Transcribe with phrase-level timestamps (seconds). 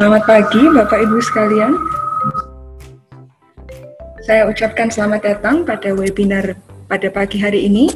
[0.00, 1.76] Selamat pagi Bapak Ibu sekalian.
[4.24, 6.56] Saya ucapkan selamat datang pada webinar
[6.88, 7.92] pada pagi hari ini.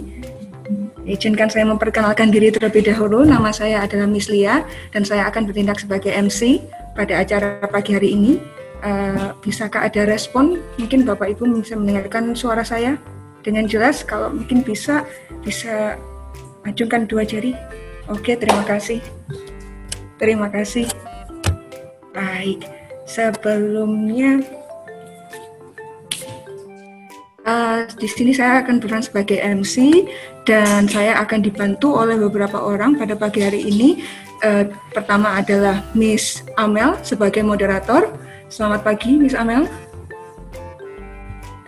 [1.08, 3.24] Izinkan saya memperkenalkan diri terlebih dahulu.
[3.24, 6.60] Nama saya adalah Miss Lia dan saya akan bertindak sebagai MC
[6.92, 8.36] pada acara pagi hari ini.
[8.84, 10.60] Uh, bisakah ada respon?
[10.76, 13.00] Mungkin Bapak Ibu bisa mendengarkan suara saya
[13.40, 14.04] dengan jelas.
[14.04, 15.08] Kalau mungkin bisa,
[15.40, 15.96] bisa
[16.68, 17.56] acungkan dua jari.
[18.12, 19.00] Oke, terima kasih.
[20.20, 20.84] Terima kasih.
[22.44, 22.60] Baik,
[23.08, 24.44] sebelumnya
[27.48, 30.04] uh, di sini saya akan berperan sebagai MC
[30.44, 34.04] dan saya akan dibantu oleh beberapa orang pada pagi hari ini.
[34.44, 38.12] Uh, pertama adalah Miss Amel sebagai moderator.
[38.52, 39.64] Selamat pagi, Miss Amel.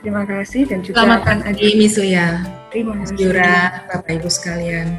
[0.05, 2.45] Terima kasih dan juga Selamat pagi, Miss Uya.
[2.68, 3.33] Terima kasih.
[3.88, 4.93] Bapak Ibu sekalian.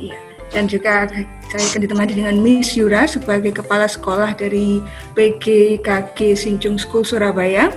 [0.00, 1.08] Iya dan juga
[1.48, 4.80] saya akan ditemani dengan Miss Yura sebagai kepala sekolah dari
[5.16, 7.72] PGKG Sinjung School Surabaya.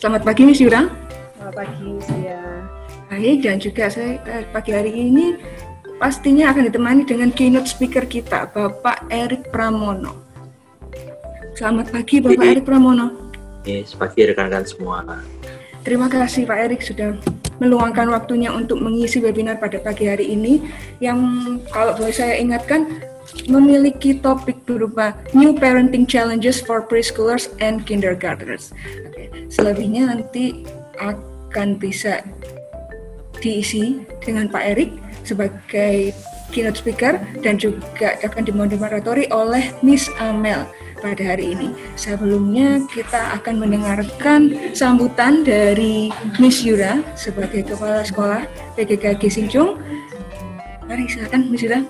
[0.00, 0.88] Selamat pagi Miss Yura.
[1.36, 2.40] Selamat pagi Miss Yura.
[3.10, 5.36] Baik dan juga saya eh, pagi hari ini
[6.00, 10.16] pastinya akan ditemani dengan keynote speaker kita Bapak Erik Pramono.
[11.52, 13.32] Selamat pagi Bapak Erik Pramono.
[13.68, 15.04] Yes, pagi rekan-rekan semua.
[15.80, 17.16] Terima kasih Pak Erik sudah
[17.60, 20.64] meluangkan waktunya untuk mengisi webinar pada pagi hari ini
[21.00, 21.20] yang
[21.72, 23.00] kalau boleh saya ingatkan
[23.46, 28.72] memiliki topik berupa New Parenting Challenges for Preschoolers and Kindergartners.
[29.06, 30.64] Oke, selebihnya nanti
[31.00, 32.24] akan bisa
[33.40, 34.90] diisi dengan Pak Erik
[35.24, 36.12] sebagai
[36.50, 40.66] keynote speaker dan juga akan dimoderatori oleh Miss Amel
[41.00, 41.72] pada hari ini.
[41.96, 48.44] Sebelumnya kita akan mendengarkan sambutan dari Miss Yura sebagai Kepala Sekolah
[48.76, 49.80] PGKG Sinjung.
[50.86, 51.82] Mari silakan Miss Yura.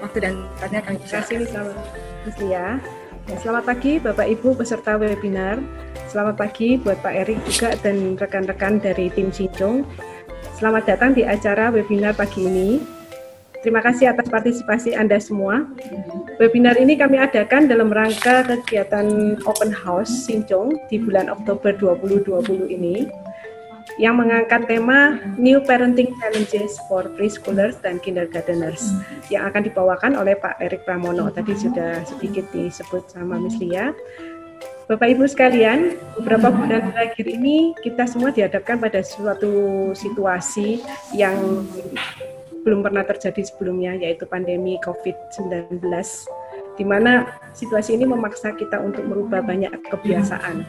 [0.00, 1.36] Waktu dan tempatnya kami Terima kasih
[2.40, 2.66] Lia.
[3.24, 5.56] Ya, selamat pagi Bapak Ibu peserta webinar.
[6.12, 9.88] Selamat pagi buat Pak Erik juga dan rekan-rekan dari tim Sinjung.
[10.54, 12.78] Selamat datang di acara webinar pagi ini
[13.64, 15.64] Terima kasih atas partisipasi Anda semua.
[16.36, 23.08] Webinar ini kami adakan dalam rangka kegiatan Open House Sincong di bulan Oktober 2020 ini
[23.96, 28.84] yang mengangkat tema New Parenting Challenges for Preschoolers dan Kindergarteners
[29.32, 31.32] yang akan dibawakan oleh Pak Erik Pramono.
[31.32, 33.96] Tadi sudah sedikit disebut sama Miss Lia.
[34.84, 40.84] Bapak Ibu sekalian, beberapa bulan terakhir ini kita semua dihadapkan pada suatu situasi
[41.16, 41.64] yang
[42.64, 45.84] belum pernah terjadi sebelumnya yaitu pandemi COVID-19
[46.74, 50.64] di mana situasi ini memaksa kita untuk merubah banyak kebiasaan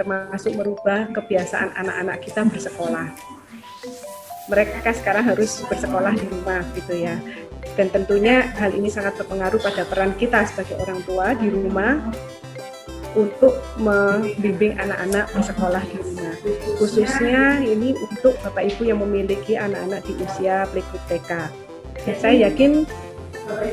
[0.00, 3.12] termasuk merubah kebiasaan anak-anak kita bersekolah.
[4.48, 7.20] Mereka sekarang harus bersekolah di rumah gitu ya.
[7.76, 12.00] Dan tentunya hal ini sangat berpengaruh pada peran kita sebagai orang tua di rumah
[13.18, 16.34] untuk membimbing anak-anak bersekolah di rumah.
[16.78, 21.30] Khususnya ini untuk Bapak Ibu yang memiliki anak-anak di usia playgroup TK.
[22.16, 22.86] Saya yakin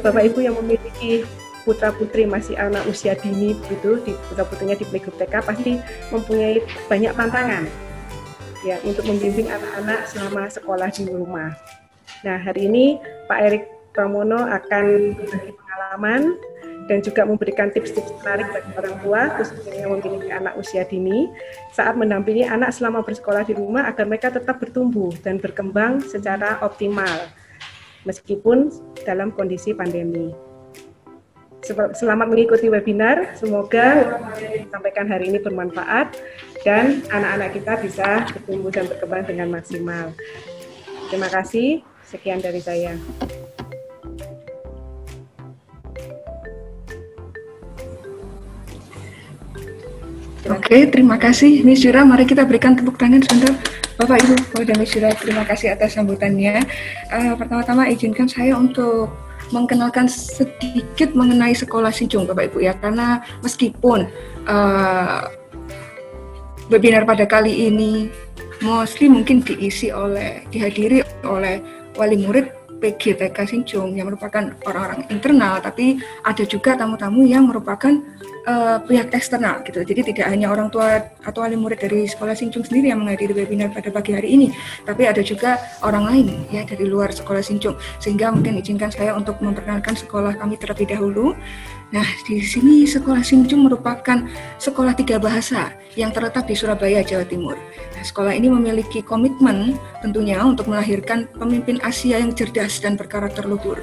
[0.01, 1.23] Bapak Ibu yang memiliki
[1.67, 5.71] putra putri masih anak usia dini begitu di putra putrinya di playgroup TK pasti
[6.15, 7.67] mempunyai banyak tantangan
[8.65, 11.53] ya untuk membimbing anak-anak selama sekolah di rumah.
[12.25, 12.97] Nah hari ini
[13.29, 16.21] Pak Erik Pramono akan berbagi pengalaman
[16.87, 21.27] dan juga memberikan tips-tips menarik bagi orang tua khususnya yang memiliki anak usia dini
[21.75, 27.27] saat mendampingi anak selama bersekolah di rumah agar mereka tetap bertumbuh dan berkembang secara optimal
[28.07, 28.71] meskipun
[29.03, 30.31] dalam kondisi pandemi.
[31.67, 34.07] Selamat mengikuti webinar, semoga
[34.39, 36.15] yang disampaikan hari ini bermanfaat
[36.63, 40.15] dan anak-anak kita bisa bertumbuh dan berkembang dengan maksimal.
[41.11, 42.95] Terima kasih, sekian dari saya.
[50.67, 52.03] Oke, terima kasih Miss Yura.
[52.03, 53.55] Mari kita berikan tepuk tangan sebentar.
[53.95, 56.59] Bapak Ibu, kepada Miss Yura, terima kasih atas sambutannya.
[57.07, 59.07] Uh, Pertama-tama izinkan saya untuk
[59.55, 64.11] mengenalkan sedikit mengenai sekolah Sinjung, Bapak Ibu ya, karena meskipun
[64.43, 65.31] uh,
[66.67, 68.11] webinar pada kali ini
[68.59, 71.63] mostly mungkin diisi oleh dihadiri oleh
[71.95, 72.51] wali murid
[72.83, 75.95] PGTK Sinjung yang merupakan orang-orang internal, tapi
[76.27, 78.03] ada juga tamu-tamu yang merupakan
[78.47, 79.83] uh, pihak eksternal gitu.
[79.83, 83.69] Jadi tidak hanya orang tua atau wali murid dari sekolah Sinjung sendiri yang menghadiri webinar
[83.75, 84.47] pada pagi hari ini,
[84.87, 87.75] tapi ada juga orang lain ya dari luar sekolah Sinjung.
[87.99, 91.35] Sehingga mungkin izinkan saya untuk memperkenalkan sekolah kami terlebih dahulu.
[91.87, 94.19] Nah, di sini Sekolah Sinjung merupakan
[94.59, 97.55] sekolah tiga bahasa yang terletak di Surabaya, Jawa Timur.
[97.95, 103.79] Nah, sekolah ini memiliki komitmen tentunya untuk melahirkan pemimpin Asia yang cerdas dan berkarakter luhur.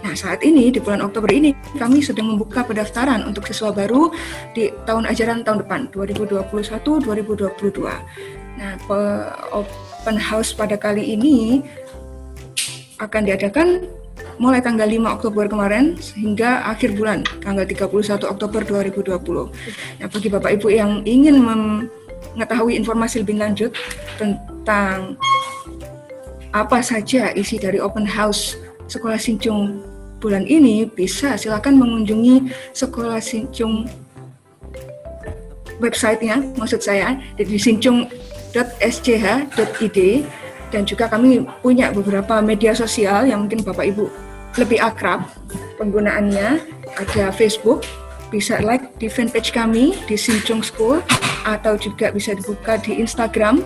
[0.00, 4.08] Nah, saat ini di bulan Oktober ini kami sedang membuka pendaftaran untuk siswa baru
[4.56, 7.84] di tahun ajaran tahun depan 2021-2022.
[8.56, 8.80] Nah,
[9.52, 11.60] open house pada kali ini
[12.96, 13.84] akan diadakan
[14.42, 19.22] mulai tanggal 5 Oktober kemarin hingga akhir bulan tanggal 31 Oktober 2020.
[20.02, 23.70] Nah, bagi Bapak Ibu yang ingin mengetahui informasi lebih lanjut
[24.18, 25.14] tentang
[26.50, 28.58] apa saja isi dari open house
[28.90, 29.78] Sekolah Sincung
[30.18, 33.86] bulan ini bisa silakan mengunjungi Sekolah Sincung
[35.78, 39.18] websitenya maksud saya di sincung.schid
[40.74, 45.24] dan juga kami punya beberapa media sosial yang mungkin Bapak Ibu lebih akrab
[45.80, 46.60] penggunaannya.
[46.92, 47.84] Ada Facebook
[48.32, 51.04] bisa like di fanpage kami di Sincung School
[51.44, 53.60] atau juga bisa dibuka di Instagram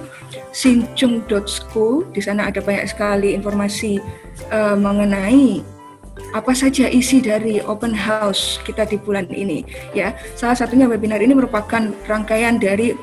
[0.51, 4.01] sincung.school di sana ada banyak sekali informasi
[4.51, 5.61] uh, mengenai
[6.33, 9.63] apa saja isi dari open house kita di bulan ini
[9.93, 10.17] ya.
[10.35, 12.97] Salah satunya webinar ini merupakan rangkaian dari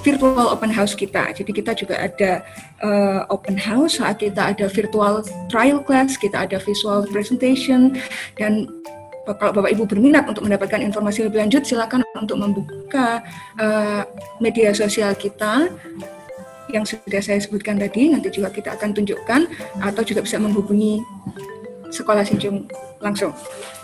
[0.00, 1.32] virtual open house kita.
[1.36, 2.40] Jadi kita juga ada
[2.80, 7.96] uh, open house saat kita ada virtual trial class, kita ada visual presentation
[8.40, 8.68] dan
[9.28, 13.22] kalau Bapak Ibu berminat untuk mendapatkan informasi lebih lanjut silakan untuk membuka
[13.60, 14.02] uh,
[14.42, 15.70] media sosial kita
[16.72, 18.10] yang sudah saya sebutkan tadi.
[18.10, 19.40] Nanti juga kita akan tunjukkan
[19.84, 21.02] atau juga bisa menghubungi
[21.90, 22.66] sekolah Sinjung
[23.02, 23.34] langsung.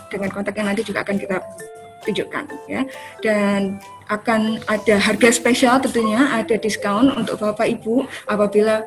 [0.07, 1.37] Dengan kontaknya nanti juga akan kita
[2.07, 2.81] tunjukkan ya.
[3.19, 8.83] Dan akan ada harga spesial tentunya ada diskon untuk Bapak Ibu apabila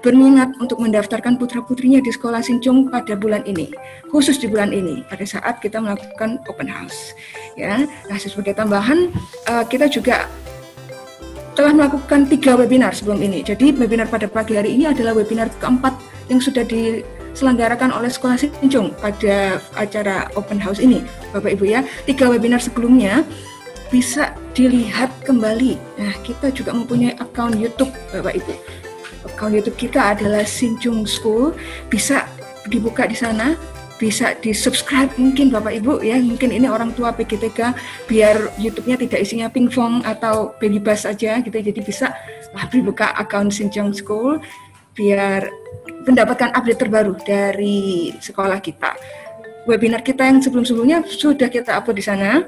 [0.00, 3.68] berminat untuk mendaftarkan putra-putrinya di sekolah Sincung pada bulan ini,
[4.08, 7.12] khusus di bulan ini pada saat kita melakukan open house.
[7.54, 9.12] Ya, nah sebagai tambahan
[9.48, 10.24] uh, kita juga
[11.52, 13.44] telah melakukan tiga webinar sebelum ini.
[13.44, 15.92] Jadi webinar pada pagi hari ini adalah webinar keempat
[16.32, 21.04] yang sudah diselenggarakan oleh Sekolah Sincung pada acara open house ini,
[21.36, 21.84] Bapak Ibu ya.
[22.08, 23.20] Tiga webinar sebelumnya
[23.90, 25.74] bisa dilihat kembali.
[25.98, 28.54] Nah, kita juga mempunyai akun YouTube Bapak Ibu.
[29.26, 31.52] Akun YouTube kita adalah Sinjung School.
[31.90, 32.24] Bisa
[32.70, 33.58] dibuka di sana,
[33.98, 36.16] bisa di subscribe mungkin Bapak Ibu ya.
[36.22, 37.74] Mungkin ini orang tua PGTK
[38.06, 41.58] biar YouTube-nya tidak isinya pingpong atau baby bus saja gitu.
[41.58, 42.14] Jadi bisa
[42.54, 44.38] lah dibuka akun Sinjung School
[44.94, 45.50] biar
[46.06, 48.94] mendapatkan update terbaru dari sekolah kita.
[49.68, 52.42] Webinar kita yang sebelum-sebelumnya sudah kita upload di sana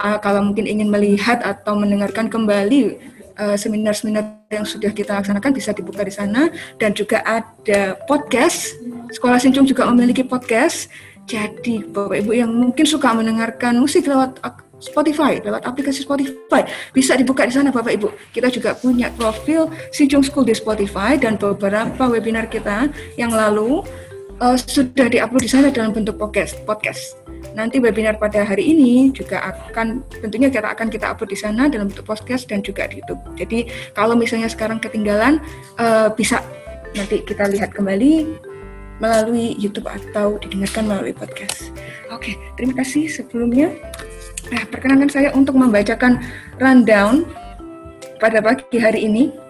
[0.00, 2.98] uh, kalau mungkin ingin melihat atau mendengarkan kembali
[3.38, 8.74] uh, seminar-seminar uh, yang sudah kita laksanakan bisa dibuka di sana dan juga ada podcast.
[9.10, 10.90] Sekolah Sincung juga memiliki podcast.
[11.24, 14.36] Jadi Bapak Ibu yang mungkin suka mendengarkan musik lewat
[14.84, 18.12] Spotify, lewat aplikasi Spotify, bisa dibuka di sana Bapak Ibu.
[18.28, 23.80] Kita juga punya profil Sincung School di Spotify dan beberapa webinar kita yang lalu
[24.40, 26.58] uh, sudah diupload di sana dalam bentuk podcast.
[26.64, 27.18] podcast.
[27.54, 31.86] Nanti webinar pada hari ini juga akan tentunya kita akan kita upload di sana dalam
[31.86, 33.22] bentuk podcast dan juga di YouTube.
[33.38, 35.38] Jadi kalau misalnya sekarang ketinggalan
[35.78, 36.42] uh, bisa
[36.98, 38.26] nanti kita lihat kembali
[39.02, 41.74] melalui YouTube atau didengarkan melalui podcast.
[42.14, 43.74] Oke, terima kasih sebelumnya.
[44.54, 46.22] Nah, perkenankan saya untuk membacakan
[46.62, 47.26] rundown
[48.22, 49.43] pada pagi hari ini.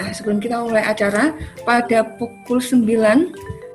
[0.00, 1.36] Nah, sebelum kita mulai acara,
[1.68, 2.88] pada pukul 9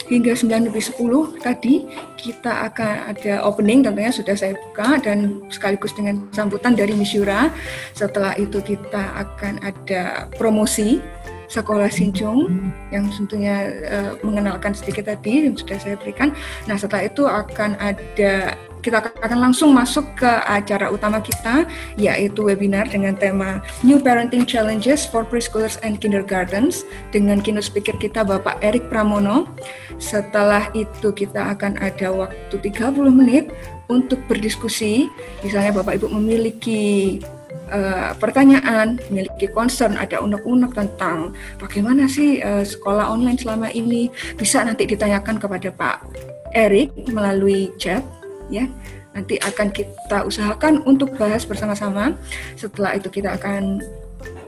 [0.10, 1.86] hingga 9 lebih 10 tadi
[2.17, 7.50] kita akan ada opening tentunya sudah saya buka dan sekaligus dengan sambutan dari Misyura.
[7.94, 11.01] Setelah itu kita akan ada promosi
[11.46, 16.34] sekolah Sinjung yang tentunya uh, mengenalkan sedikit tadi yang sudah saya berikan.
[16.65, 21.65] Nah setelah itu akan ada kita akan langsung masuk ke acara utama kita,
[21.98, 28.22] yaitu webinar dengan tema New Parenting Challenges for Preschoolers and Kindergartens dengan keynote speaker kita
[28.22, 29.50] Bapak Erik Pramono.
[29.98, 33.50] Setelah itu kita akan ada waktu 30 menit
[33.89, 35.10] untuk berdiskusi,
[35.42, 37.18] misalnya Bapak Ibu memiliki
[37.74, 44.62] uh, pertanyaan, memiliki concern, ada unek-unek tentang bagaimana sih uh, sekolah online selama ini, bisa
[44.62, 45.98] nanti ditanyakan kepada Pak
[46.54, 48.06] Erik melalui chat
[48.50, 48.70] ya
[49.16, 52.14] nanti akan kita usahakan untuk bahas bersama-sama.
[52.60, 53.80] Setelah itu kita akan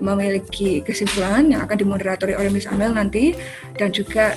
[0.04, 3.34] memiliki kesimpulan yang akan dimoderatori oleh Miss Amel nanti
[3.80, 4.36] dan juga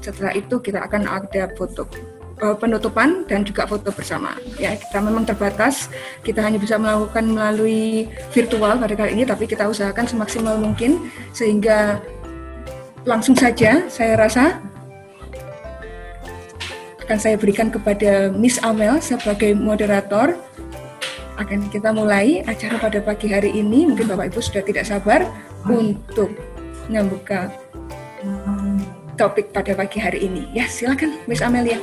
[0.00, 1.84] setelah itu kita akan ada foto
[2.40, 4.34] uh, penutupan dan juga foto bersama.
[4.56, 5.92] Ya, kita memang terbatas,
[6.24, 12.00] kita hanya bisa melakukan melalui virtual pada kali ini tapi kita usahakan semaksimal mungkin sehingga
[13.06, 14.58] langsung saja saya rasa
[17.08, 20.36] akan saya berikan kepada Miss Amel sebagai moderator.
[21.40, 23.88] Akan kita mulai acara pada pagi hari ini.
[23.88, 25.24] Mungkin Bapak Ibu sudah tidak sabar
[25.64, 26.36] untuk
[26.92, 27.48] membuka
[29.16, 30.52] topik pada pagi hari ini.
[30.52, 31.80] Ya, silakan Miss Amelia.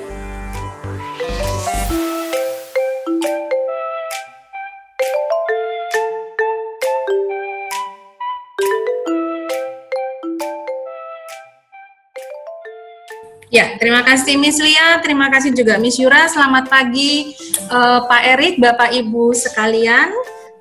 [13.54, 16.26] Ya, terima kasih Miss Lia, terima kasih juga Miss Yura.
[16.26, 17.38] Selamat pagi
[17.70, 20.10] uh, Pak Erik, Bapak Ibu sekalian.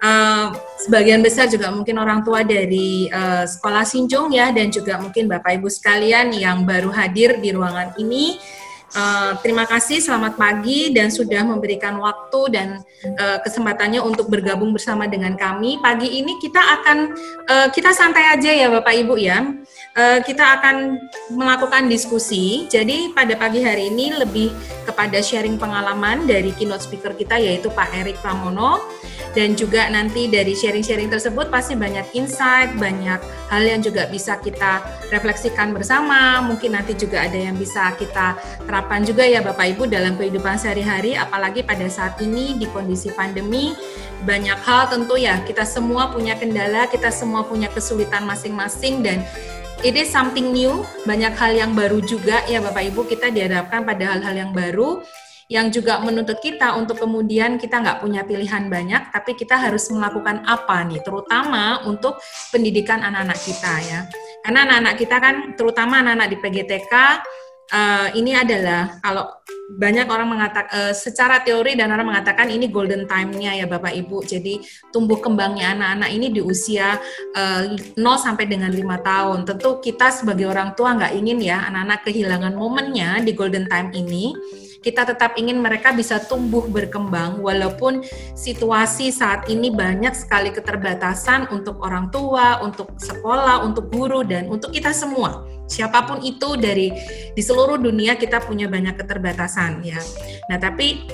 [0.05, 0.53] Uh,
[0.85, 5.57] sebagian besar juga mungkin orang tua dari uh, sekolah Sinjung ya dan juga mungkin Bapak
[5.57, 8.37] Ibu sekalian yang baru hadir di ruangan ini.
[8.95, 12.79] Uh, terima kasih, selamat pagi dan sudah memberikan waktu dan
[13.19, 15.83] uh, kesempatannya untuk bergabung bersama dengan kami.
[15.83, 16.99] Pagi ini kita akan
[17.51, 19.51] uh, kita santai aja ya Bapak Ibu ya.
[19.99, 21.03] Uh, kita akan
[21.35, 22.71] melakukan diskusi.
[22.71, 24.55] Jadi pada pagi hari ini lebih
[24.87, 28.79] kepada sharing pengalaman dari keynote speaker kita yaitu Pak Erik Pramono
[29.35, 33.19] dan juga nanti dari sharing-sharing tersebut pasti banyak insight, banyak
[33.51, 36.39] hal yang juga bisa kita refleksikan bersama.
[36.47, 41.17] Mungkin nanti juga ada yang bisa kita terapkan juga ya Bapak Ibu dalam kehidupan sehari-hari,
[41.19, 43.75] apalagi pada saat ini di kondisi pandemi
[44.25, 49.21] banyak hal tentu ya kita semua punya kendala, kita semua punya kesulitan masing-masing dan
[49.85, 54.17] it is something new, banyak hal yang baru juga ya Bapak Ibu kita dihadapkan pada
[54.17, 55.05] hal-hal yang baru
[55.53, 60.41] yang juga menuntut kita untuk kemudian kita nggak punya pilihan banyak, tapi kita harus melakukan
[60.49, 62.17] apa nih, terutama untuk
[62.49, 64.01] pendidikan anak-anak kita ya.
[64.41, 66.95] Karena anak-anak kita kan, terutama anak-anak di PGTK,
[67.73, 69.31] uh, eh, ini adalah kalau
[69.65, 74.21] banyak orang mengatakan uh, secara teori dan orang mengatakan ini golden time-nya ya Bapak Ibu.
[74.29, 74.61] Jadi
[74.93, 77.01] tumbuh kembangnya anak-anak ini di usia
[77.33, 79.39] uh, eh, 0 sampai dengan 5 tahun.
[79.49, 84.37] Tentu kita sebagai orang tua nggak ingin ya anak-anak kehilangan momennya di golden time ini
[84.85, 88.05] kita tetap ingin mereka bisa tumbuh berkembang walaupun
[88.37, 94.77] situasi saat ini banyak sekali keterbatasan untuk orang tua, untuk sekolah, untuk guru dan untuk
[94.77, 95.54] kita semua.
[95.65, 96.93] Siapa pun itu dari
[97.33, 100.01] di seluruh dunia kita punya banyak keterbatasan ya.
[100.49, 101.09] Nah, tapi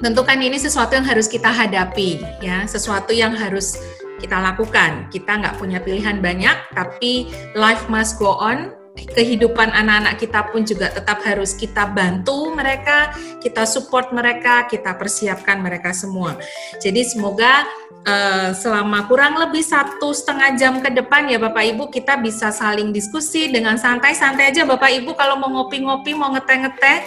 [0.00, 3.76] tentu kan ini sesuatu yang harus kita hadapi ya, sesuatu yang harus
[4.20, 5.08] kita lakukan.
[5.08, 8.79] Kita nggak punya pilihan banyak, tapi life must go on
[9.12, 15.60] kehidupan anak-anak kita pun juga tetap harus kita bantu mereka, kita support mereka, kita persiapkan
[15.60, 16.36] mereka semua.
[16.78, 17.64] Jadi semoga
[18.04, 22.92] uh, selama kurang lebih satu setengah jam ke depan ya Bapak Ibu kita bisa saling
[22.92, 26.98] diskusi dengan santai-santai aja Bapak Ibu kalau mau ngopi-ngopi, mau ngeteh-ngeteh,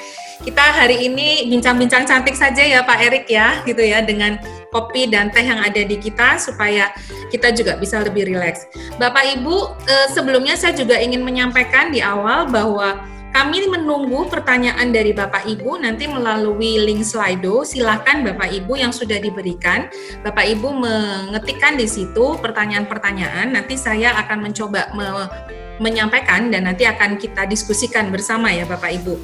[0.44, 4.38] kita hari ini bincang-bincang cantik saja ya Pak Erik ya, gitu ya dengan
[4.74, 6.90] kopi dan teh yang ada di kita supaya
[7.30, 8.66] kita juga bisa lebih rileks.
[8.98, 15.10] Bapak Ibu, eh, sebelumnya saya juga ingin menyampaikan di awal bahwa kami menunggu pertanyaan dari
[15.10, 17.66] Bapak Ibu nanti melalui link Slido.
[17.66, 19.90] Silakan Bapak Ibu yang sudah diberikan,
[20.22, 23.58] Bapak Ibu mengetikkan di situ pertanyaan-pertanyaan.
[23.58, 25.06] Nanti saya akan mencoba me
[25.82, 29.16] menyampaikan dan nanti akan kita diskusikan bersama ya Bapak Ibu.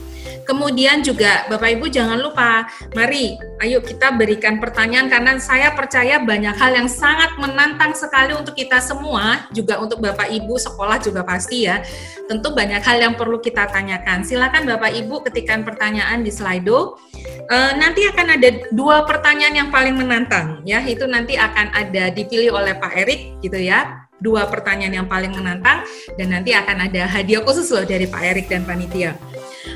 [0.49, 2.65] Kemudian juga Bapak Ibu jangan lupa,
[2.97, 8.57] mari ayo kita berikan pertanyaan karena saya percaya banyak hal yang sangat menantang sekali untuk
[8.57, 11.85] kita semua, juga untuk Bapak Ibu sekolah juga pasti ya.
[12.25, 14.25] Tentu banyak hal yang perlu kita tanyakan.
[14.25, 16.97] Silakan Bapak Ibu ketikkan pertanyaan di Slido.
[17.45, 22.57] E, nanti akan ada dua pertanyaan yang paling menantang ya, itu nanti akan ada dipilih
[22.57, 25.83] oleh Pak Erik gitu ya dua pertanyaan yang paling menantang
[26.19, 29.15] dan nanti akan ada hadiah khusus loh dari Pak Erik dan panitia.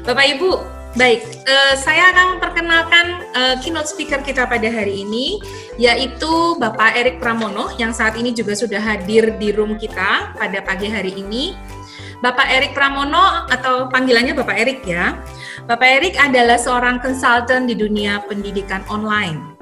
[0.03, 0.51] Bapak Ibu,
[0.99, 5.39] baik, uh, saya akan memperkenalkan uh, keynote speaker kita pada hari ini,
[5.79, 10.91] yaitu Bapak Erik Pramono yang saat ini juga sudah hadir di room kita pada pagi
[10.91, 11.55] hari ini.
[12.23, 15.19] Bapak Erik Pramono atau panggilannya Bapak Erik ya.
[15.67, 19.52] Bapak Erik adalah seorang konsultan di dunia pendidikan online.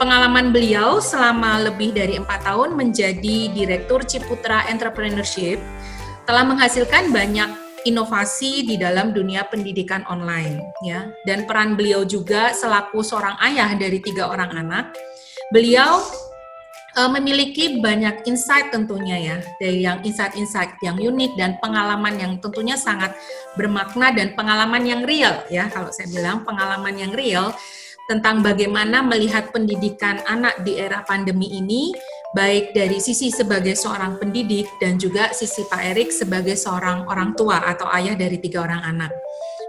[0.00, 5.60] Pengalaman beliau selama lebih dari empat tahun menjadi Direktur Ciputra Entrepreneurship
[6.24, 7.52] telah menghasilkan banyak
[7.84, 11.04] inovasi di dalam dunia pendidikan online ya.
[11.28, 14.96] Dan peran beliau juga selaku seorang ayah dari tiga orang anak
[15.52, 16.00] beliau
[16.96, 19.36] uh, memiliki banyak insight tentunya ya.
[19.60, 23.12] Dari yang insight-insight yang unik dan pengalaman yang tentunya sangat
[23.52, 25.68] bermakna dan pengalaman yang real ya.
[25.68, 27.52] Kalau saya bilang pengalaman yang real
[28.10, 31.94] tentang bagaimana melihat pendidikan anak di era pandemi ini
[32.34, 37.62] baik dari sisi sebagai seorang pendidik dan juga sisi Pak Erik sebagai seorang orang tua
[37.62, 39.14] atau ayah dari tiga orang anak.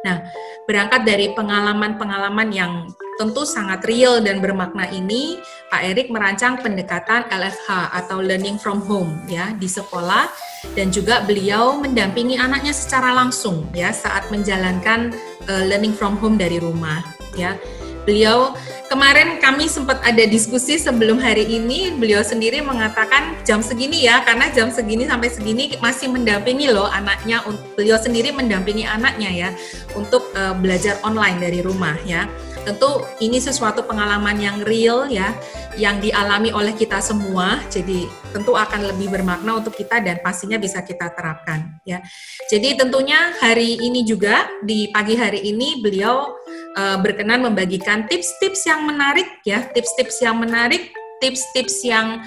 [0.01, 0.25] Nah,
[0.65, 2.89] berangkat dari pengalaman-pengalaman yang
[3.21, 5.37] tentu sangat real dan bermakna ini,
[5.69, 10.29] Pak Erik merancang pendekatan LFH atau Learning from Home ya di sekolah
[10.73, 15.13] dan juga beliau mendampingi anaknya secara langsung ya saat menjalankan
[15.49, 17.01] uh, learning from home dari rumah
[17.33, 17.57] ya.
[18.01, 18.57] Beliau
[18.89, 24.49] kemarin kami sempat ada diskusi sebelum hari ini, beliau sendiri mengatakan jam segini ya, karena
[24.49, 27.45] jam segini sampai segini masih mendampingi loh anaknya,
[27.77, 29.49] beliau sendiri mendampingi anaknya ya
[29.93, 32.25] untuk uh, belajar online dari rumah ya.
[32.61, 35.33] Tentu ini sesuatu pengalaman yang real ya,
[35.81, 37.57] yang dialami oleh kita semua.
[37.73, 42.05] Jadi tentu akan lebih bermakna untuk kita dan pastinya bisa kita terapkan ya.
[42.49, 46.40] Jadi tentunya hari ini juga di pagi hari ini beliau
[46.77, 52.21] uh, berkenan membagikan tips-tips yang menarik ya, tips-tips yang menarik, tips-tips yang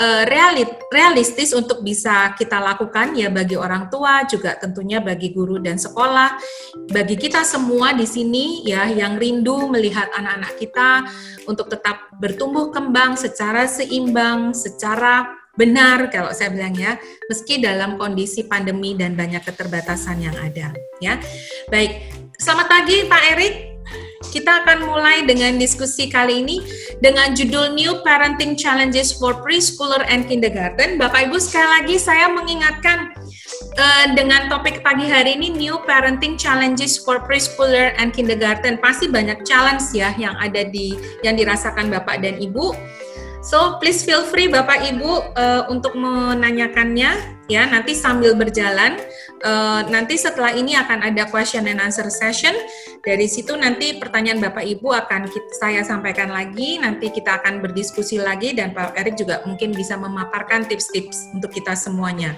[0.00, 0.24] uh,
[0.90, 6.40] realistis untuk bisa kita lakukan ya bagi orang tua juga tentunya bagi guru dan sekolah
[6.90, 10.90] bagi kita semua di sini ya yang rindu melihat anak-anak kita
[11.44, 16.96] untuk tetap bertumbuh kembang secara seimbang secara benar kalau saya bilang ya
[17.28, 21.20] meski dalam kondisi pandemi dan banyak keterbatasan yang ada ya.
[21.68, 22.00] Baik
[22.40, 23.69] selamat pagi Pak Erik
[24.28, 26.60] kita akan mulai dengan diskusi kali ini
[27.00, 31.00] dengan judul New Parenting Challenges for Preschooler and Kindergarten.
[31.00, 33.16] Bapak Ibu sekali lagi saya mengingatkan
[33.80, 38.76] uh, dengan topik pagi hari ini New Parenting Challenges for Preschooler and Kindergarten.
[38.76, 42.76] Pasti banyak challenge ya yang ada di yang dirasakan Bapak dan Ibu.
[43.40, 49.00] So please feel free Bapak Ibu uh, untuk menanyakannya ya nanti sambil berjalan.
[49.40, 52.52] Uh, nanti setelah ini akan ada question and answer session.
[53.00, 56.76] Dari situ nanti pertanyaan Bapak Ibu akan kita, saya sampaikan lagi.
[56.84, 61.72] Nanti kita akan berdiskusi lagi dan Pak Erik juga mungkin bisa memaparkan tips-tips untuk kita
[61.72, 62.36] semuanya.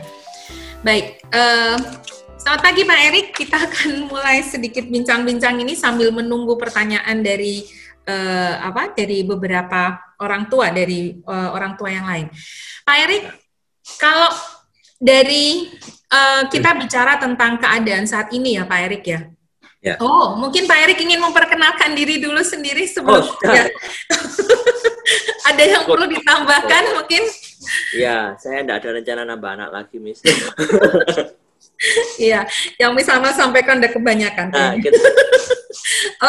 [0.87, 1.19] Baik.
[1.35, 1.83] Uh,
[2.43, 7.63] Selamat pagi Pak Erik, kita akan mulai sedikit bincang-bincang ini sambil menunggu pertanyaan dari
[8.07, 12.27] uh, apa dari beberapa orang tua dari uh, orang tua yang lain.
[12.87, 13.25] Pak Erik,
[13.99, 14.31] kalau
[15.03, 15.67] dari
[16.15, 19.21] uh, kita bicara tentang keadaan saat ini ya Pak Erik ya.
[19.83, 19.99] Ya.
[19.99, 23.67] Oh, mungkin Pak Erik ingin memperkenalkan diri dulu sendiri sebelum oh, ya.
[25.51, 27.03] ada yang perlu ditambahkan oh.
[27.03, 27.23] mungkin?
[27.99, 30.23] Ya, saya tidak ada rencana nambah anak lagi, Miss.
[32.15, 32.47] Iya,
[32.79, 34.55] yang misalnya sampaikan udah kebanyakan.
[34.55, 34.95] Nah, gitu.
[35.03, 35.51] Oke,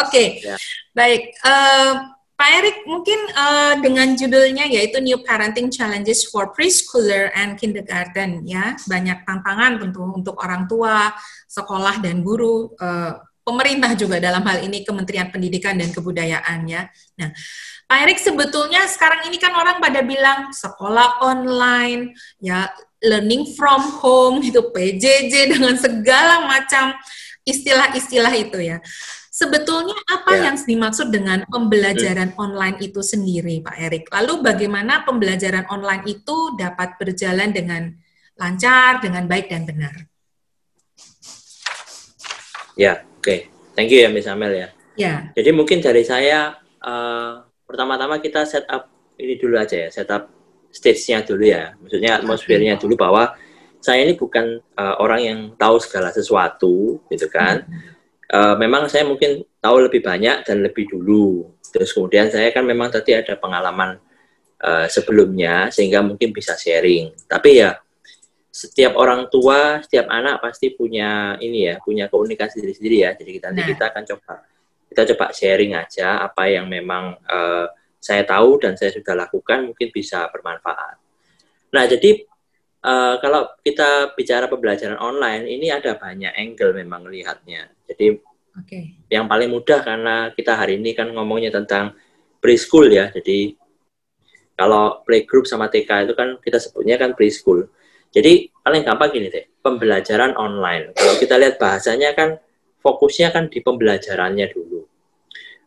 [0.02, 0.26] okay.
[0.42, 0.56] ya.
[0.90, 1.30] baik.
[1.46, 2.13] Uh,
[2.44, 8.76] Pak Erik, mungkin uh, dengan judulnya yaitu New Parenting Challenges for Preschooler and Kindergarten, ya
[8.84, 11.08] banyak tantangan tentu untuk orang tua,
[11.48, 13.16] sekolah dan guru, uh,
[13.48, 16.84] pemerintah juga dalam hal ini Kementerian Pendidikan dan Kebudayaan, ya.
[17.16, 17.32] Nah,
[17.88, 22.12] Pak Erik sebetulnya sekarang ini kan orang pada bilang sekolah online,
[22.44, 22.68] ya
[23.00, 26.92] learning from home, itu PJJ dengan segala macam
[27.48, 28.84] istilah-istilah itu ya.
[29.34, 30.46] Sebetulnya apa ya.
[30.46, 34.06] yang dimaksud dengan pembelajaran online itu sendiri, Pak Erik?
[34.14, 37.90] Lalu bagaimana pembelajaran online itu dapat berjalan dengan
[38.38, 40.06] lancar, dengan baik dan benar?
[42.78, 43.26] Ya, oke.
[43.26, 43.38] Okay.
[43.74, 44.68] Thank you ya, Miss Amel ya.
[44.94, 45.14] Ya.
[45.34, 48.86] Jadi mungkin dari saya, uh, pertama-tama kita set up
[49.18, 50.30] ini dulu aja ya, set up
[50.70, 51.74] stage-nya dulu ya.
[51.82, 53.34] Maksudnya atmosfernya dulu bahwa
[53.82, 57.66] saya ini bukan uh, orang yang tahu segala sesuatu, gitu kan.
[57.66, 57.93] Hmm
[58.34, 61.54] uh, memang saya mungkin tahu lebih banyak dan lebih dulu.
[61.70, 63.98] Terus kemudian saya kan memang tadi ada pengalaman
[64.62, 67.14] uh, sebelumnya sehingga mungkin bisa sharing.
[67.30, 67.78] Tapi ya
[68.54, 73.10] setiap orang tua, setiap anak pasti punya ini ya, punya komunikasi sendiri-sendiri ya.
[73.14, 73.70] Jadi kita nanti nah.
[73.70, 74.34] kita akan coba
[74.94, 77.66] kita coba sharing aja apa yang memang uh,
[77.98, 81.00] saya tahu dan saya sudah lakukan mungkin bisa bermanfaat.
[81.74, 82.22] Nah, jadi
[82.84, 87.72] uh, kalau kita bicara pembelajaran online, ini ada banyak angle memang lihatnya.
[87.88, 88.20] Jadi
[88.60, 88.94] okay.
[89.08, 91.96] yang paling mudah karena kita hari ini kan ngomongnya tentang
[92.38, 93.08] preschool ya.
[93.08, 93.56] Jadi
[94.54, 97.66] kalau playgroup sama TK itu kan kita sebutnya kan preschool.
[98.14, 100.94] Jadi paling gampang gini deh, pembelajaran online.
[100.94, 102.38] Kalau kita lihat bahasanya kan
[102.78, 104.86] fokusnya kan di pembelajarannya dulu.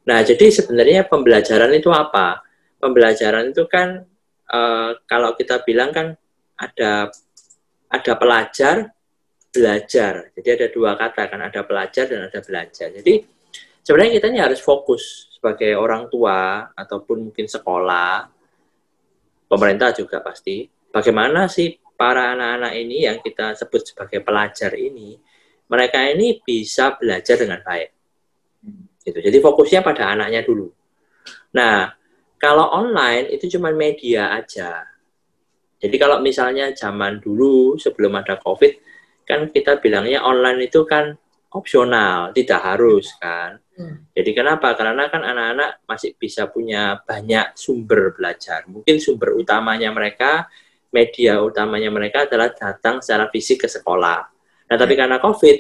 [0.07, 2.39] Nah, jadi sebenarnya pembelajaran itu apa?
[2.79, 4.07] Pembelajaran itu kan
[4.47, 6.15] uh, kalau kita bilang kan
[6.57, 7.13] ada
[7.87, 8.91] ada pelajar,
[9.53, 10.33] belajar.
[10.35, 12.91] Jadi ada dua kata kan, ada pelajar dan ada belajar.
[12.91, 13.23] Jadi
[13.85, 18.27] sebenarnya kita ini harus fokus sebagai orang tua ataupun mungkin sekolah,
[19.47, 20.67] pemerintah juga pasti.
[20.91, 25.17] Bagaimana sih para anak-anak ini yang kita sebut sebagai pelajar ini,
[25.71, 27.89] mereka ini bisa belajar dengan baik.
[29.03, 29.19] Gitu.
[29.23, 30.67] Jadi fokusnya pada anaknya dulu.
[31.55, 31.91] Nah,
[32.37, 34.83] kalau online itu cuma media aja.
[35.77, 38.73] Jadi kalau misalnya zaman dulu sebelum ada COVID,
[39.27, 41.13] kan kita bilangnya online itu kan
[41.53, 43.61] opsional, tidak harus kan.
[43.77, 44.09] Hmm.
[44.11, 44.73] Jadi kenapa?
[44.73, 48.65] Karena kan anak-anak masih bisa punya banyak sumber belajar.
[48.65, 50.49] Mungkin sumber utamanya mereka,
[50.89, 54.19] media utamanya mereka adalah datang secara fisik ke sekolah.
[54.67, 55.01] Nah, tapi hmm.
[55.05, 55.57] karena COVID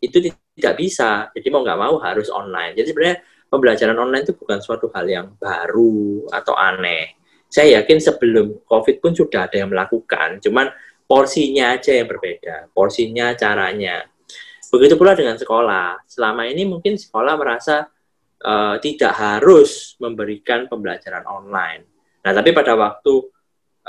[0.00, 0.16] itu
[0.56, 1.28] tidak bisa.
[1.36, 2.72] Jadi mau nggak mau harus online.
[2.72, 3.18] Jadi sebenarnya
[3.52, 7.19] pembelajaran online itu bukan suatu hal yang baru atau aneh.
[7.50, 10.70] Saya yakin sebelum COVID pun sudah ada yang melakukan, cuman
[11.10, 14.06] porsinya aja yang berbeda, porsinya, caranya.
[14.70, 16.06] Begitu pula dengan sekolah.
[16.06, 17.90] Selama ini mungkin sekolah merasa
[18.46, 21.82] uh, tidak harus memberikan pembelajaran online.
[22.22, 23.12] Nah, tapi pada waktu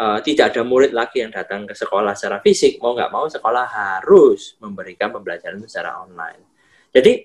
[0.01, 3.65] uh, tidak ada murid lagi yang datang ke sekolah secara fisik, mau nggak mau sekolah
[3.69, 6.41] harus memberikan pembelajaran secara online.
[6.89, 7.21] Jadi,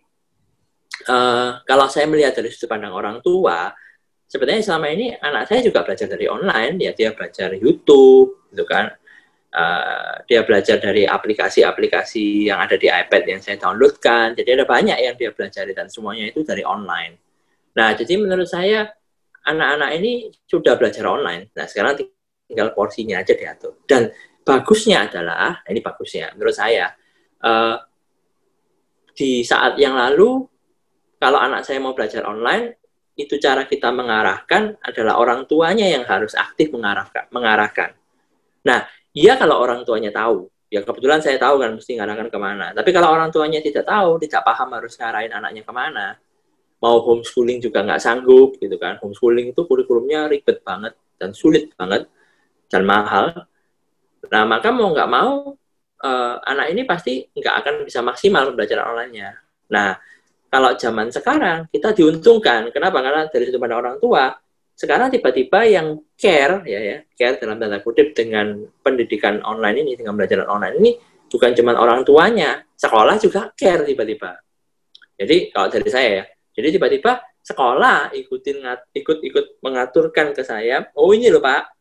[1.09, 3.73] uh, kalau saya melihat dari sudut pandang orang tua,
[4.27, 8.93] sebenarnya selama ini anak saya juga belajar dari online, ya dia belajar YouTube, gitu kan
[9.57, 14.37] Uh, dia belajar dari aplikasi-aplikasi yang ada di iPad yang saya downloadkan.
[14.37, 17.17] Jadi ada banyak yang dia belajar dan semuanya itu dari online.
[17.73, 18.85] Nah, jadi menurut saya
[19.49, 21.49] anak-anak ini sudah belajar online.
[21.57, 22.05] Nah, sekarang
[22.45, 23.81] tinggal porsinya aja diatur.
[23.89, 24.13] Dan
[24.45, 26.93] bagusnya adalah, ini bagusnya menurut saya,
[27.41, 27.81] uh,
[29.17, 30.45] di saat yang lalu
[31.17, 32.77] kalau anak saya mau belajar online,
[33.17, 37.33] itu cara kita mengarahkan adalah orang tuanya yang harus aktif mengarahkan.
[37.33, 37.97] mengarahkan.
[38.63, 38.85] Nah,
[39.17, 40.45] Iya kalau orang tuanya tahu.
[40.69, 42.77] Ya kebetulan saya tahu kan mesti ngarahkan ke mana.
[42.77, 46.07] Tapi kalau orang tuanya tidak tahu, tidak paham harus ngarahin anaknya ke mana.
[46.85, 49.01] Mau homeschooling juga nggak sanggup gitu kan.
[49.01, 52.05] Homeschooling itu kurikulumnya ribet banget dan sulit banget
[52.69, 53.49] dan mahal.
[54.29, 55.57] Nah maka mau nggak mau
[56.05, 59.33] uh, anak ini pasti nggak akan bisa maksimal belajar online-nya.
[59.73, 59.97] Nah
[60.57, 62.73] kalau zaman sekarang kita diuntungkan.
[62.73, 63.05] Kenapa?
[63.05, 64.33] Karena dari sudut pandang orang tua,
[64.73, 70.13] sekarang tiba-tiba yang care ya ya care dalam tanda kutip dengan pendidikan online ini dengan
[70.13, 70.93] belajar online ini
[71.33, 74.37] bukan cuma orang tuanya sekolah juga care tiba-tiba
[75.17, 76.25] jadi kalau dari saya ya
[76.61, 78.61] jadi tiba-tiba sekolah ikutin
[79.01, 81.73] ikut ikut mengaturkan ke saya oh ini loh pak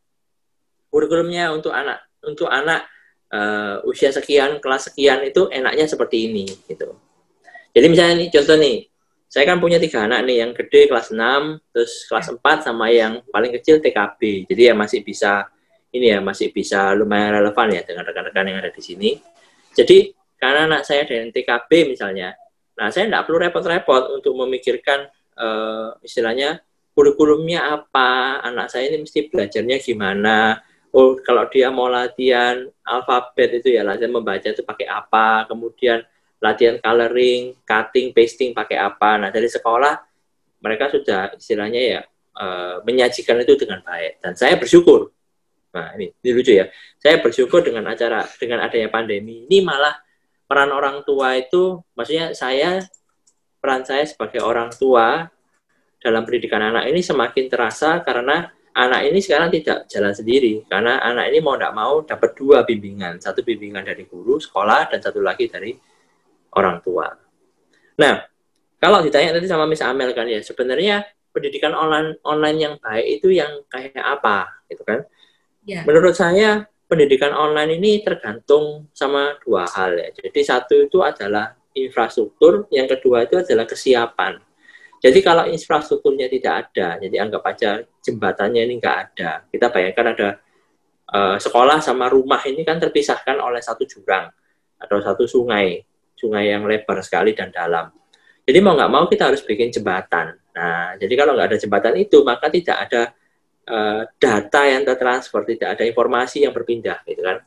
[0.87, 2.87] kurikulumnya untuk anak untuk anak
[3.27, 6.95] uh, usia sekian kelas sekian itu enaknya seperti ini gitu
[7.75, 8.77] jadi misalnya nih contoh nih
[9.35, 13.19] saya kan punya tiga anak nih, yang gede kelas 6, terus kelas 4 sama yang
[13.27, 14.47] paling kecil TKB.
[14.47, 15.51] Jadi ya masih bisa
[15.91, 19.11] ini ya masih bisa lumayan relevan ya dengan rekan-rekan yang ada di sini.
[19.75, 22.31] Jadi karena anak saya dengan TKB misalnya,
[22.79, 26.63] nah saya tidak perlu repot-repot untuk memikirkan uh, istilahnya
[26.95, 30.63] kurikulumnya apa, anak saya ini mesti belajarnya gimana.
[30.95, 36.07] Oh kalau dia mau latihan alfabet itu ya latihan membaca itu pakai apa, kemudian
[36.45, 39.17] latihan coloring, cutting, pasting pakai apa.
[39.17, 39.97] Nah, dari sekolah
[40.61, 42.01] mereka sudah istilahnya ya
[42.37, 45.09] uh, menyajikan itu dengan baik dan saya bersyukur.
[45.73, 46.69] Nah, ini, ini lucu ya.
[47.01, 49.49] Saya bersyukur dengan acara dengan adanya pandemi.
[49.49, 50.05] Ini malah
[50.45, 52.85] peran orang tua itu maksudnya saya
[53.57, 55.25] peran saya sebagai orang tua
[55.97, 61.33] dalam pendidikan anak ini semakin terasa karena anak ini sekarang tidak jalan sendiri karena anak
[61.33, 65.49] ini mau tidak mau dapat dua bimbingan satu bimbingan dari guru sekolah dan satu lagi
[65.49, 65.73] dari
[66.55, 67.11] orang tua.
[67.99, 68.23] Nah,
[68.79, 71.03] kalau ditanya tadi sama Miss Amel kan ya, sebenarnya
[71.35, 75.03] pendidikan online online yang baik itu yang kayak apa, gitu kan?
[75.67, 75.83] Ya.
[75.83, 80.09] Menurut saya pendidikan online ini tergantung sama dua hal ya.
[80.15, 84.39] Jadi satu itu adalah infrastruktur, yang kedua itu adalah kesiapan.
[85.03, 89.43] Jadi kalau infrastrukturnya tidak ada, jadi anggap aja jembatannya ini nggak ada.
[89.51, 90.29] Kita bayangkan ada
[91.11, 94.31] uh, sekolah sama rumah ini kan terpisahkan oleh satu jurang
[94.79, 95.83] atau satu sungai
[96.15, 97.91] sungai yang lebar sekali dan dalam.
[98.45, 100.37] Jadi mau nggak mau kita harus bikin jembatan.
[100.55, 103.01] Nah, jadi kalau nggak ada jembatan itu, maka tidak ada
[103.67, 107.41] uh, data yang tertransfer, tidak ada informasi yang berpindah, gitu kan.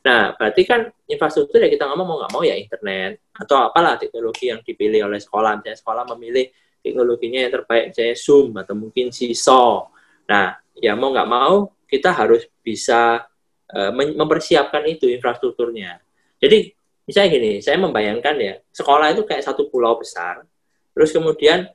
[0.00, 4.48] Nah, berarti kan infrastruktur ya kita ngomong mau nggak mau ya internet atau apalah teknologi
[4.48, 5.60] yang dipilih oleh sekolah.
[5.60, 6.48] Misalnya sekolah memilih
[6.80, 9.92] teknologinya yang terbaik, misalnya Zoom atau mungkin Siso.
[10.26, 13.22] Nah, ya mau nggak mau kita harus bisa
[13.70, 16.00] uh, mempersiapkan itu infrastrukturnya.
[16.40, 16.79] Jadi
[17.10, 20.46] misalnya gini, saya membayangkan ya, sekolah itu kayak satu pulau besar,
[20.94, 21.66] terus kemudian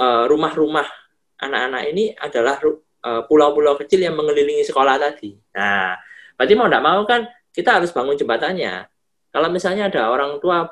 [0.00, 0.88] eh, rumah-rumah
[1.36, 5.36] anak-anak ini adalah eh, pulau-pulau kecil yang mengelilingi sekolah tadi.
[5.52, 5.92] Nah,
[6.40, 8.88] berarti mau tidak mau kan kita harus bangun jembatannya.
[9.28, 10.64] Kalau misalnya ada orang tua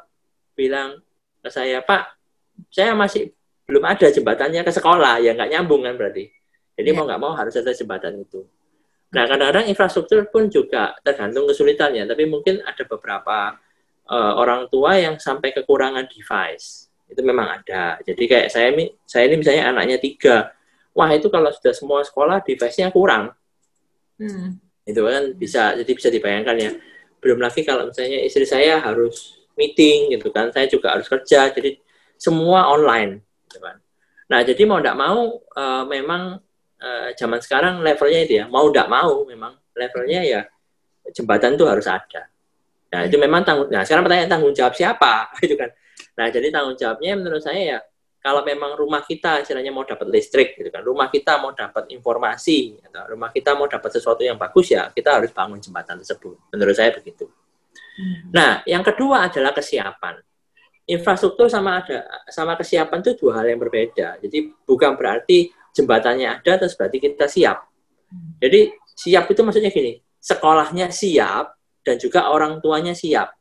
[0.57, 1.05] bilang
[1.45, 2.17] ke saya, Pak,
[2.73, 3.37] saya masih
[3.69, 6.33] belum ada jembatannya ke sekolah, ya nggak nyambung kan berarti.
[6.73, 6.97] Jadi ya.
[6.97, 8.49] mau nggak mau harus ada jembatan itu.
[9.15, 13.55] Nah, kadang-kadang infrastruktur pun juga tergantung kesulitannya, tapi mungkin ada beberapa
[14.09, 18.01] uh, orang tua yang sampai kekurangan device itu memang ada.
[18.03, 20.51] Jadi kayak saya ini, saya ini misalnya anaknya tiga,
[20.97, 23.31] wah itu kalau sudah semua sekolah device-nya kurang,
[24.19, 24.59] hmm.
[24.89, 26.73] itu kan bisa jadi bisa dibayangkan ya.
[27.21, 31.79] Belum lagi kalau misalnya istri saya harus meeting gitu kan, saya juga harus kerja, jadi
[32.17, 33.23] semua online.
[33.49, 33.79] gitu kan.
[34.27, 36.43] Nah, jadi mau tidak mau uh, memang
[36.81, 40.43] uh, zaman sekarang levelnya itu ya, mau tidak mau memang levelnya ya
[41.13, 42.34] jembatan itu harus ada.
[42.95, 45.35] Nah, itu memang tanggung Nah, sekarang pertanyaan tanggung jawab siapa?
[45.45, 45.75] itu kan.
[46.15, 47.79] Nah, jadi tanggung jawabnya menurut saya ya
[48.25, 52.81] kalau memang rumah kita istilahnya mau dapat listrik gitu kan, rumah kita mau dapat informasi
[52.89, 56.41] atau rumah kita mau dapat sesuatu yang bagus ya, kita harus bangun jembatan tersebut.
[56.49, 57.29] Menurut saya begitu.
[58.01, 58.33] Hmm.
[58.33, 60.25] Nah, yang kedua adalah kesiapan.
[60.89, 64.17] Infrastruktur sama ada sama kesiapan itu dua hal yang berbeda.
[64.17, 67.61] Jadi bukan berarti jembatannya ada terus berarti kita siap.
[68.09, 68.41] Hmm.
[68.41, 73.37] Jadi siap itu maksudnya gini, sekolahnya siap dan juga orang tuanya siap.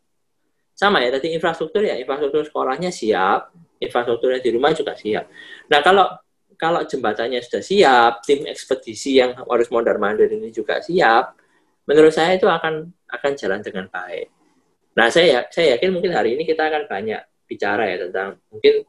[0.76, 5.26] Sama ya, tadi infrastruktur ya, infrastruktur sekolahnya siap, infrastrukturnya di rumah juga siap.
[5.72, 6.06] Nah kalau
[6.60, 11.36] kalau jembatannya sudah siap, tim ekspedisi yang harus mondar mandir ini juga siap,
[11.90, 14.32] menurut saya itu akan akan jalan dengan baik.
[14.96, 18.86] Nah saya saya yakin mungkin hari ini kita akan banyak bicara ya tentang mungkin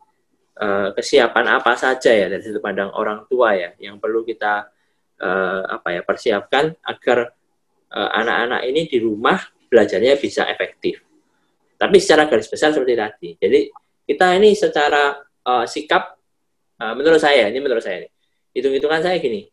[0.61, 4.71] uh, kesiapan apa saja ya dari sudut pandang orang tua ya yang perlu kita
[5.21, 7.35] uh, apa ya persiapkan agar
[7.95, 9.39] anak-anak uh, ini di rumah
[9.71, 10.99] belajarnya bisa efektif.
[11.79, 13.31] Tapi secara garis besar seperti tadi.
[13.39, 13.61] Jadi
[14.05, 16.19] kita ini secara uh, sikap
[16.83, 18.03] uh, menurut saya ini menurut saya
[18.51, 19.47] hitung-hitungan saya gini.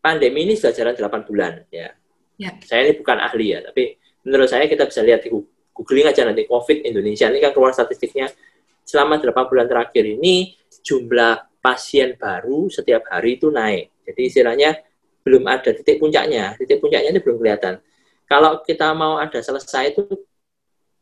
[0.00, 1.92] Pandemi ini sudah jalan 8 bulan ya.
[2.40, 2.50] ya.
[2.64, 3.60] Saya ini bukan ahli ya.
[3.64, 5.28] Tapi menurut saya kita bisa lihat di
[5.76, 7.28] googling aja nanti covid Indonesia.
[7.28, 8.32] Ini kan keluar statistiknya.
[8.84, 13.92] Selama 8 bulan terakhir ini jumlah pasien baru setiap hari itu naik.
[14.08, 14.72] Jadi istilahnya
[15.22, 17.80] belum ada titik puncaknya titik puncaknya ini belum kelihatan
[18.30, 20.06] kalau kita mau ada selesai itu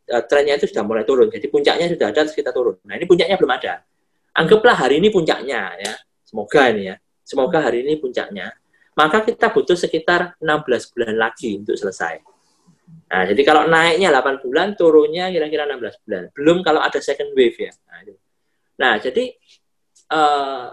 [0.08, 1.28] uh, trennya itu sudah mulai turun.
[1.28, 2.80] Jadi puncaknya sudah ada, terus kita turun.
[2.88, 3.84] Nah ini puncaknya belum ada.
[4.32, 5.92] Anggaplah hari ini puncaknya ya.
[6.24, 6.96] Semoga ini ya.
[7.20, 8.48] Semoga hari ini puncaknya.
[8.96, 12.18] Maka kita butuh sekitar 16 bulan lagi untuk selesai.
[13.08, 16.22] Nah, jadi kalau naiknya 8 bulan, turunnya kira-kira 16 bulan.
[16.34, 17.72] Belum kalau ada second wave ya.
[17.86, 18.00] Nah,
[18.74, 19.38] nah jadi
[20.10, 20.72] uh,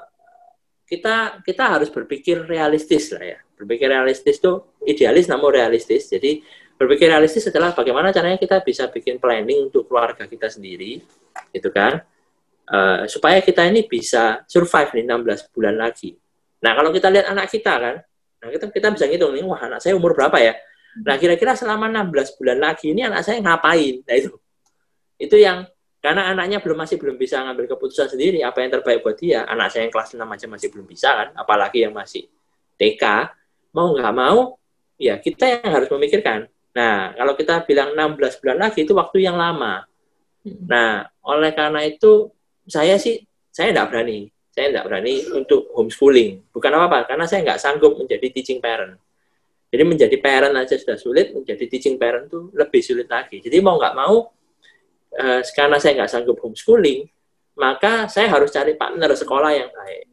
[0.86, 3.39] kita kita harus berpikir realistis lah ya.
[3.58, 4.54] Berpikir realistis itu
[4.86, 6.08] idealis namun realistis.
[6.13, 6.45] Jadi
[6.78, 11.02] berpikir realistis adalah bagaimana caranya kita bisa bikin planning untuk keluarga kita sendiri,
[11.56, 12.04] gitu kan,
[12.69, 16.13] uh, supaya kita ini bisa survive nih 16 bulan lagi.
[16.62, 17.95] Nah kalau kita lihat anak kita kan,
[18.43, 20.54] nah kita kita bisa ngitung nih, wah anak saya umur berapa ya?
[21.02, 24.04] Nah kira-kira selama 16 bulan lagi ini anak saya ngapain?
[24.04, 24.32] Nah itu,
[25.15, 25.63] itu yang
[26.06, 29.41] karena anaknya belum masih belum bisa ngambil keputusan sendiri apa yang terbaik buat dia.
[29.50, 32.30] Anak saya yang kelas 6 aja masih belum bisa kan, apalagi yang masih
[32.78, 33.34] TK,
[33.74, 34.62] mau nggak mau,
[35.02, 39.39] ya kita yang harus memikirkan Nah, kalau kita bilang 16 bulan lagi itu waktu yang
[39.39, 39.88] lama.
[40.44, 40.68] Hmm.
[40.68, 42.30] Nah, oleh karena itu
[42.68, 44.28] saya sih saya tidak berani.
[44.52, 46.52] Saya tidak berani untuk homeschooling.
[46.52, 49.00] Bukan apa-apa, karena saya nggak sanggup menjadi teaching parent.
[49.72, 53.39] Jadi menjadi parent aja sudah sulit, menjadi teaching parent itu lebih sulit lagi.
[53.39, 54.32] Jadi mau nggak mau,
[55.15, 57.08] eh, karena saya nggak sanggup homeschooling,
[57.56, 60.06] maka saya harus cari partner sekolah yang baik.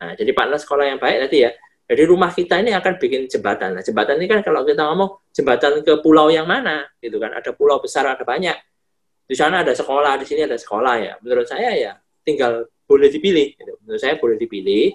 [0.00, 1.50] Nah, jadi partner sekolah yang baik tadi ya,
[1.90, 3.74] jadi rumah kita ini akan bikin jembatan.
[3.74, 7.34] Nah, jembatan ini kan kalau kita ngomong jembatan ke pulau yang mana, gitu kan?
[7.34, 8.54] Ada pulau besar, ada banyak.
[9.26, 11.18] Di sana ada sekolah, di sini ada sekolah ya.
[11.18, 13.58] Menurut saya ya tinggal boleh dipilih.
[13.58, 13.74] Gitu.
[13.82, 14.94] Menurut saya boleh dipilih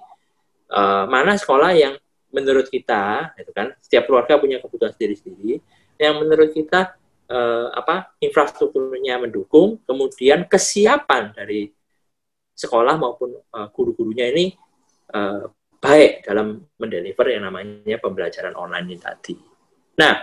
[0.71, 1.99] uh, mana sekolah yang
[2.31, 3.75] menurut kita, gitu kan?
[3.83, 5.59] Setiap keluarga punya kebutuhan sendiri-sendiri.
[5.99, 6.95] Yang menurut kita
[7.29, 11.69] uh, apa infrastrukturnya mendukung, kemudian kesiapan dari
[12.55, 14.55] sekolah maupun uh, guru-gurunya ini
[15.11, 15.49] uh,
[15.81, 19.35] baik dalam mendeliver yang namanya pembelajaran online ini tadi.
[19.99, 20.17] Nah,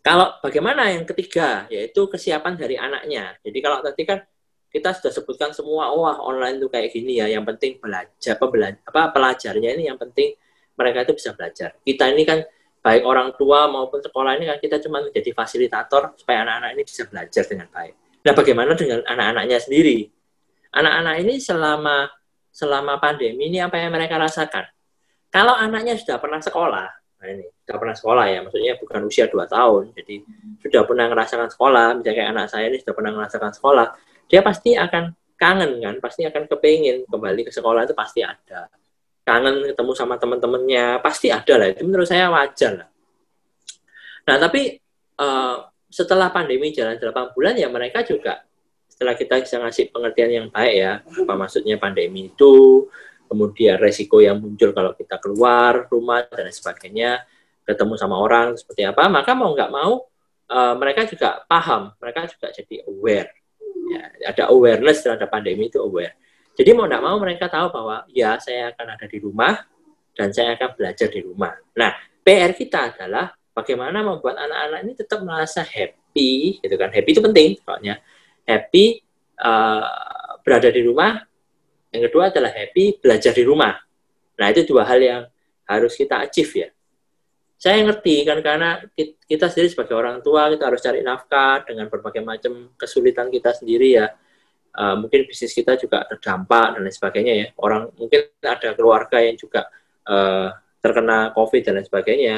[0.00, 3.36] kalau bagaimana yang ketiga, yaitu kesiapan dari anaknya.
[3.42, 4.22] Jadi kalau tadi kan
[4.70, 9.10] kita sudah sebutkan semua, wah online itu kayak gini ya, yang penting belajar, pembelajar, apa
[9.10, 10.38] pelajarnya ini yang penting
[10.78, 11.74] mereka itu bisa belajar.
[11.82, 12.38] Kita ini kan
[12.86, 17.02] baik orang tua maupun sekolah ini kan kita cuma menjadi fasilitator supaya anak-anak ini bisa
[17.10, 18.22] belajar dengan baik.
[18.22, 20.06] Nah, bagaimana dengan anak-anaknya sendiri?
[20.70, 22.06] Anak-anak ini selama
[22.54, 24.70] selama pandemi ini apa yang mereka rasakan.
[25.34, 26.86] Kalau anaknya sudah pernah sekolah,
[27.18, 30.14] nah ini sudah pernah sekolah ya, maksudnya bukan usia 2 tahun, jadi
[30.62, 33.86] sudah pernah merasakan sekolah, misalnya kayak anak saya ini sudah pernah merasakan sekolah,
[34.30, 38.70] dia pasti akan kangen kan, pasti akan kepingin kembali ke sekolah itu pasti ada.
[39.26, 42.88] Kangen ketemu sama teman-temannya, pasti ada lah, itu menurut saya wajar lah.
[44.30, 44.78] Nah tapi
[45.18, 48.46] uh, setelah pandemi jalan 8 bulan ya mereka juga
[48.86, 52.86] setelah kita bisa ngasih pengertian yang baik ya, apa maksudnya pandemi itu,
[53.28, 57.20] kemudian resiko yang muncul kalau kita keluar rumah dan sebagainya,
[57.68, 60.06] ketemu sama orang seperti apa, maka mau nggak mau
[60.48, 63.30] uh, mereka juga paham, mereka juga jadi aware.
[63.86, 66.16] Ya, ada awareness terhadap pandemi itu aware.
[66.56, 69.60] Jadi mau nggak mau mereka tahu bahwa ya saya akan ada di rumah
[70.16, 71.52] dan saya akan belajar di rumah.
[71.76, 71.92] Nah,
[72.24, 76.88] PR kita adalah bagaimana membuat anak-anak ini tetap merasa happy, gitu kan?
[76.88, 78.00] Happy itu penting soalnya
[78.46, 79.02] happy
[79.42, 79.84] uh,
[80.46, 81.18] berada di rumah
[81.90, 83.72] Yang kedua adalah happy belajar di rumah.
[84.36, 85.22] Nah, itu dua hal yang
[85.64, 86.68] harus kita achieve ya.
[87.56, 88.84] Saya ngerti kan karena
[89.24, 93.96] kita sendiri sebagai orang tua kita harus cari nafkah dengan berbagai macam kesulitan kita sendiri
[93.96, 94.12] ya.
[94.76, 97.46] Uh, mungkin bisnis kita juga terdampak dan lain sebagainya ya.
[97.56, 99.72] Orang mungkin ada keluarga yang juga
[100.04, 100.52] uh,
[100.84, 102.36] terkena COVID dan lain sebagainya.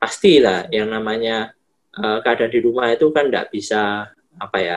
[0.00, 1.52] Pastilah yang namanya
[2.00, 4.08] uh, keadaan di rumah itu kan tidak bisa
[4.40, 4.76] apa ya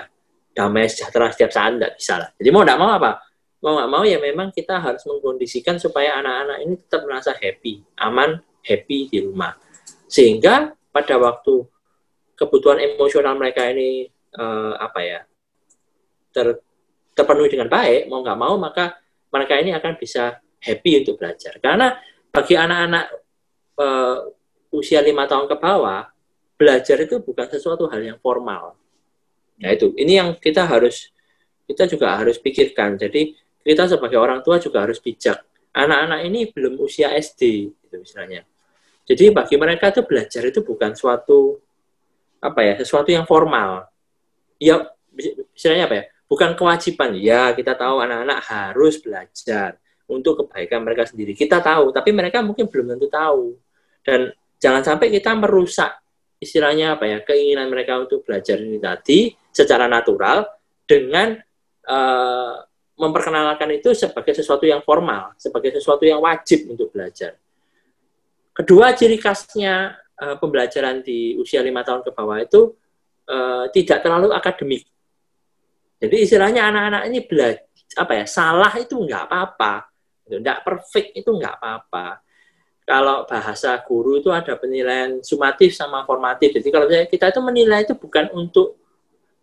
[0.52, 2.30] damai sejahtera setiap saat tidak bisa lah.
[2.36, 3.12] Jadi mau tidak mau apa?
[3.58, 8.38] mau nggak mau ya memang kita harus mengkondisikan supaya anak-anak ini tetap merasa happy, aman,
[8.62, 9.58] happy di rumah.
[10.06, 11.66] Sehingga pada waktu
[12.38, 15.20] kebutuhan emosional mereka ini eh, apa ya
[16.30, 16.62] ter,
[17.18, 18.94] terpenuhi dengan baik, mau nggak mau maka
[19.34, 21.58] mereka ini akan bisa happy untuk belajar.
[21.58, 21.98] Karena
[22.30, 23.06] bagi anak-anak
[23.82, 24.18] eh,
[24.78, 26.06] usia lima tahun ke bawah,
[26.54, 28.78] belajar itu bukan sesuatu hal yang formal.
[29.58, 31.10] Nah itu, ini yang kita harus
[31.66, 32.96] kita juga harus pikirkan.
[33.02, 33.34] Jadi
[33.66, 35.42] kita sebagai orang tua juga harus bijak.
[35.74, 38.46] Anak-anak ini belum usia SD, gitu misalnya.
[39.08, 41.60] Jadi bagi mereka itu belajar itu bukan suatu
[42.38, 43.90] apa ya, sesuatu yang formal.
[44.58, 44.90] Ya,
[45.54, 46.06] misalnya apa ya?
[46.28, 47.16] Bukan kewajiban.
[47.16, 51.32] Ya, kita tahu anak-anak harus belajar untuk kebaikan mereka sendiri.
[51.36, 53.56] Kita tahu, tapi mereka mungkin belum tentu tahu.
[54.04, 56.04] Dan jangan sampai kita merusak
[56.38, 60.46] istilahnya apa ya keinginan mereka untuk belajar ini tadi secara natural
[60.86, 61.34] dengan
[61.90, 62.56] uh,
[62.98, 67.38] memperkenalkan itu sebagai sesuatu yang formal, sebagai sesuatu yang wajib untuk belajar.
[68.54, 72.74] Kedua, ciri khasnya uh, pembelajaran di usia lima tahun ke bawah itu
[73.30, 74.90] uh, tidak terlalu akademik.
[75.98, 77.66] Jadi istilahnya anak-anak ini belajar
[77.98, 79.74] apa ya salah itu nggak apa-apa,
[80.30, 82.22] nggak perfect itu nggak apa-apa.
[82.88, 86.56] Kalau bahasa guru itu ada penilaian sumatif sama formatif.
[86.56, 88.80] Jadi kalau kita itu menilai itu bukan untuk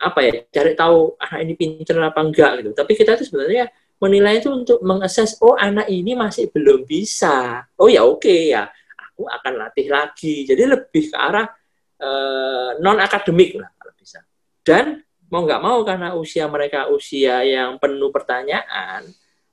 [0.00, 2.70] apa ya cari tahu anak ini pinter apa enggak gitu.
[2.72, 3.68] Tapi kita itu sebenarnya
[4.00, 7.68] menilai itu untuk mengakses oh anak ini masih belum bisa.
[7.76, 8.64] Oh ya oke okay, ya
[8.96, 10.48] aku akan latih lagi.
[10.48, 11.44] Jadi lebih ke arah
[12.00, 14.24] uh, eh, non akademik lah kalau bisa.
[14.64, 19.04] Dan mau nggak mau karena usia mereka usia yang penuh pertanyaan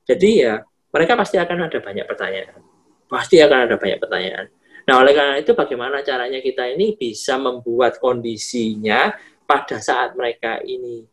[0.08, 0.56] jadi ya
[0.92, 2.62] mereka pasti akan ada banyak pertanyaan
[3.08, 4.46] pasti akan ada banyak pertanyaan
[4.88, 9.14] nah oleh karena itu bagaimana caranya kita ini bisa membuat kondisinya
[9.52, 11.04] pada saat mereka ini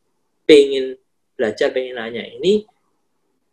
[0.46, 0.94] pengen
[1.34, 2.62] belajar, pengen nanya ini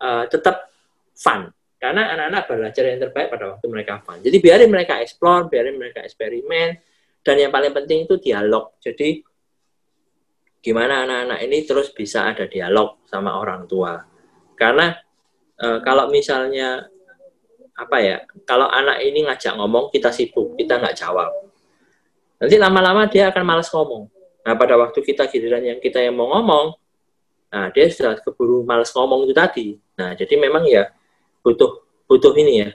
[0.01, 0.69] uh, tetap
[1.17, 1.49] fun.
[1.75, 4.17] Karena anak-anak belajar yang terbaik pada waktu mereka fun.
[4.21, 6.77] Jadi biarin mereka explore, biarin mereka eksperimen,
[7.21, 8.73] dan yang paling penting itu dialog.
[8.81, 9.21] Jadi
[10.65, 14.01] gimana anak-anak ini terus bisa ada dialog sama orang tua.
[14.58, 14.97] Karena
[15.62, 16.89] uh, kalau misalnya
[17.78, 18.17] apa ya,
[18.49, 21.30] kalau anak ini ngajak ngomong kita sibuk, kita nggak jawab.
[22.41, 24.10] Nanti lama-lama dia akan malas ngomong.
[24.41, 26.73] Nah, pada waktu kita giliran yang kita yang mau ngomong,
[27.54, 29.78] nah dia sudah keburu males ngomong itu tadi.
[30.01, 30.89] Nah, jadi memang ya
[31.45, 32.69] butuh butuh ini ya,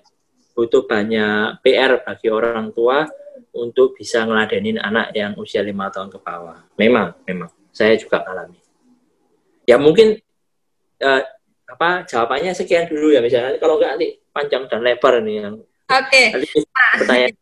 [0.55, 3.03] butuh banyak PR bagi orang tua
[3.51, 6.71] untuk bisa ngeladenin anak yang usia lima tahun ke bawah.
[6.79, 8.59] Memang, memang saya juga alami.
[9.65, 10.19] Ya mungkin
[11.03, 11.23] uh,
[11.71, 15.57] apa jawabannya sekian dulu ya misalnya kalau nggak nanti panjang dan lebar nih yang
[15.91, 16.39] Oke.
[16.39, 16.55] Okay.
[17.03, 17.35] Pertanyaan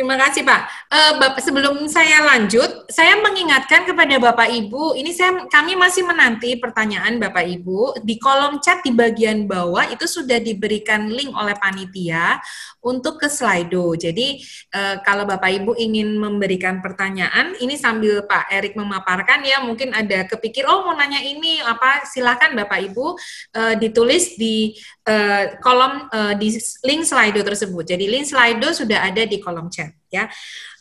[0.00, 0.88] Terima kasih Pak.
[0.88, 6.56] Uh, Bapak sebelum saya lanjut, saya mengingatkan kepada Bapak Ibu, ini saya kami masih menanti
[6.56, 12.40] pertanyaan Bapak Ibu di kolom chat di bagian bawah itu sudah diberikan link oleh panitia
[12.80, 13.92] untuk ke Slido.
[13.92, 14.40] Jadi
[14.72, 20.24] uh, kalau Bapak Ibu ingin memberikan pertanyaan, ini sambil Pak Erik memaparkan ya, mungkin ada
[20.24, 23.06] kepikir oh mau nanya ini apa, silakan Bapak Ibu
[23.52, 24.72] uh, ditulis di
[25.06, 26.52] uh, kolom uh, di
[26.84, 27.84] link Slido tersebut.
[27.84, 30.28] Jadi link Slido sudah ada di kolom chat ya.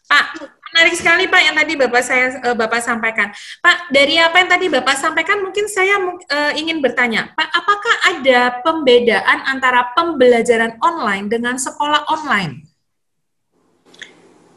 [0.10, 0.42] Pak,
[0.74, 3.30] menarik sekali Pak yang tadi Bapak saya uh, Bapak sampaikan.
[3.62, 8.40] Pak, dari apa yang tadi Bapak sampaikan mungkin saya uh, ingin bertanya, Pak, apakah ada
[8.66, 12.66] pembedaan antara pembelajaran online dengan sekolah online?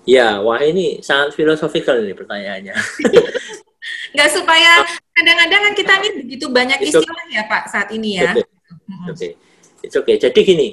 [0.02, 2.74] Ya, wah ini sangat filosofikal ini pertanyaannya.
[4.16, 4.82] Nggak supaya
[5.14, 8.32] kadang-kadang kan kita ini begitu banyak istilah ya Pak saat ini ya.
[8.32, 9.12] Oke, okay.
[9.12, 9.32] okay.
[9.90, 10.16] Okay.
[10.18, 10.68] Jadi gini,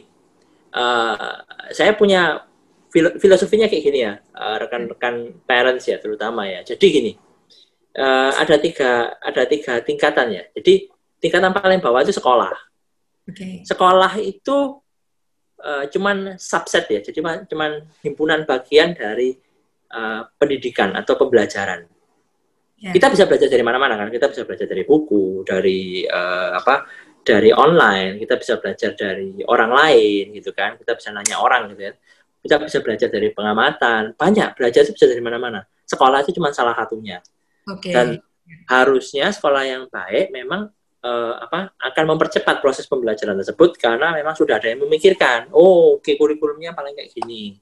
[0.75, 1.33] uh,
[1.73, 2.45] saya punya
[2.93, 6.65] filosofinya kayak gini ya, eh, rekan-rekan parents ya terutama ya.
[6.65, 7.11] Jadi gini,
[8.01, 10.43] uh, ada tiga ada tiga tingkatan ya.
[10.57, 10.89] Jadi
[11.21, 12.49] tingkatan paling bawah itu sekolah.
[13.29, 13.61] Okay.
[13.61, 14.81] Sekolah itu
[15.61, 19.37] uh, cuman subset ya, jadi cuman himpunan bagian dari
[19.93, 21.85] uh, pendidikan atau pembelajaran.
[22.79, 22.95] Yeah.
[22.95, 26.89] Kita bisa belajar dari mana-mana kan, kita bisa belajar dari buku, dari uh, apa,
[27.29, 31.81] dari online, kita bisa belajar dari orang lain gitu kan, kita bisa nanya orang gitu
[31.85, 31.93] ya.
[32.39, 34.17] Kita bisa belajar dari pengamatan.
[34.17, 35.61] Banyak belajar itu bisa dari mana-mana.
[35.85, 37.21] Sekolah itu cuma salah satunya.
[37.69, 37.93] Okay.
[37.93, 38.07] dan
[38.65, 40.73] harusnya sekolah yang baik memang
[41.05, 46.05] uh, apa akan mempercepat proses pembelajaran tersebut karena memang sudah ada yang memikirkan oh oke
[46.05, 47.57] okay, kurikulumnya paling kayak gini.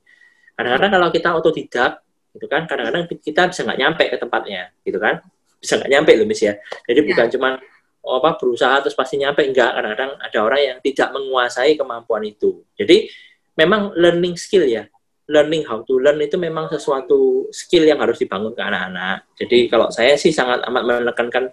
[0.57, 1.91] Kadang-kadang kalau kita otodidak
[2.33, 5.21] gitu kan kadang-kadang kita bisa nggak nyampe ke tempatnya gitu kan.
[5.57, 6.53] Bisa nggak nyampe loh mis ya.
[6.85, 7.07] Jadi ya.
[7.11, 7.49] bukan cuma
[8.15, 13.07] apa berusaha terus pasti nyampe enggak kadang-kadang ada orang yang tidak menguasai kemampuan itu jadi
[13.59, 14.87] memang learning skill ya
[15.27, 19.27] learning how to learn itu memang sesuatu skill yang harus dibangun ke anak-anak.
[19.35, 21.51] Jadi kalau saya sih sangat amat menekankan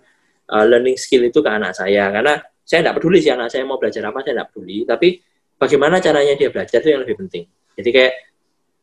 [0.54, 3.76] uh, learning skill itu ke anak saya karena saya tidak peduli sih anak saya mau
[3.76, 5.08] belajar apa saya tidak peduli, tapi
[5.58, 7.44] bagaimana caranya dia belajar itu yang lebih penting.
[7.74, 8.14] Jadi kayak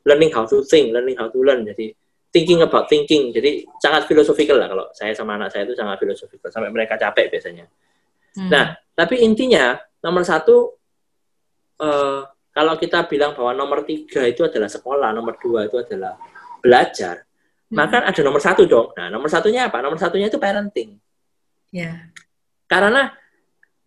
[0.05, 1.63] learning how to think, learning how to learn.
[1.63, 1.95] Jadi
[2.31, 3.29] thinking about thinking.
[3.35, 7.27] Jadi sangat filosofikal lah kalau saya sama anak saya itu sangat filosofikal sampai mereka capek
[7.27, 7.67] biasanya.
[8.39, 8.49] Hmm.
[8.49, 8.65] Nah,
[8.95, 10.79] tapi intinya nomor satu
[11.83, 16.15] uh, kalau kita bilang bahwa nomor tiga itu adalah sekolah, nomor dua itu adalah
[16.63, 17.75] belajar, hmm.
[17.75, 18.95] maka ada nomor satu dong.
[18.95, 19.83] Nah, nomor satunya apa?
[19.83, 20.95] Nomor satunya itu parenting.
[21.71, 21.83] Ya.
[21.83, 21.95] Yeah.
[22.71, 23.11] Karena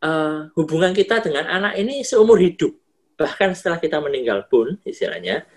[0.04, 2.76] uh, hubungan kita dengan anak ini seumur hidup,
[3.16, 5.48] bahkan setelah kita meninggal pun, istilahnya,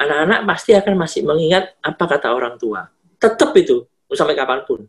[0.00, 2.88] anak-anak pasti akan masih mengingat apa kata orang tua.
[3.20, 3.84] Tetap itu
[4.16, 4.80] sampai kapan pun.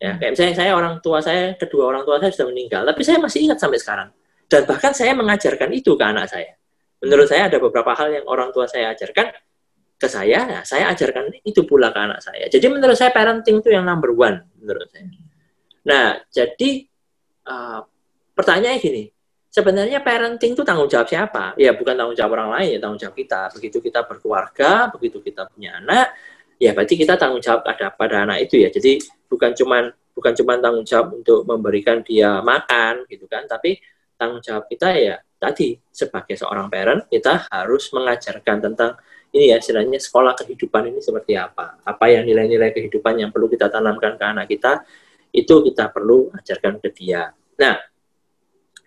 [0.00, 0.18] Ya, hmm.
[0.18, 3.46] kayak misalnya saya orang tua saya, kedua orang tua saya sudah meninggal, tapi saya masih
[3.46, 4.08] ingat sampai sekarang.
[4.50, 6.56] Dan bahkan saya mengajarkan itu ke anak saya
[7.02, 9.34] menurut saya ada beberapa hal yang orang tua saya ajarkan
[9.98, 12.46] ke saya, ya saya ajarkan itu pula ke anak saya.
[12.46, 15.10] Jadi menurut saya parenting itu yang number one menurut saya.
[15.82, 16.86] Nah, jadi
[17.46, 17.82] uh,
[18.38, 19.02] pertanyaannya gini,
[19.52, 21.52] sebenarnya parenting itu tanggung jawab siapa?
[21.60, 23.52] Ya bukan tanggung jawab orang lain, ya tanggung jawab kita.
[23.52, 26.16] Begitu kita berkeluarga, begitu kita punya anak,
[26.56, 28.72] ya berarti kita tanggung jawab ada pada anak itu ya.
[28.72, 33.76] Jadi bukan cuman bukan cuman tanggung jawab untuk memberikan dia makan gitu kan, tapi
[34.16, 38.94] tanggung jawab kita ya tadi sebagai seorang parent kita harus mengajarkan tentang
[39.34, 43.66] ini ya istilahnya sekolah kehidupan ini seperti apa apa yang nilai-nilai kehidupan yang perlu kita
[43.66, 44.86] tanamkan ke anak kita
[45.34, 47.74] itu kita perlu ajarkan ke dia nah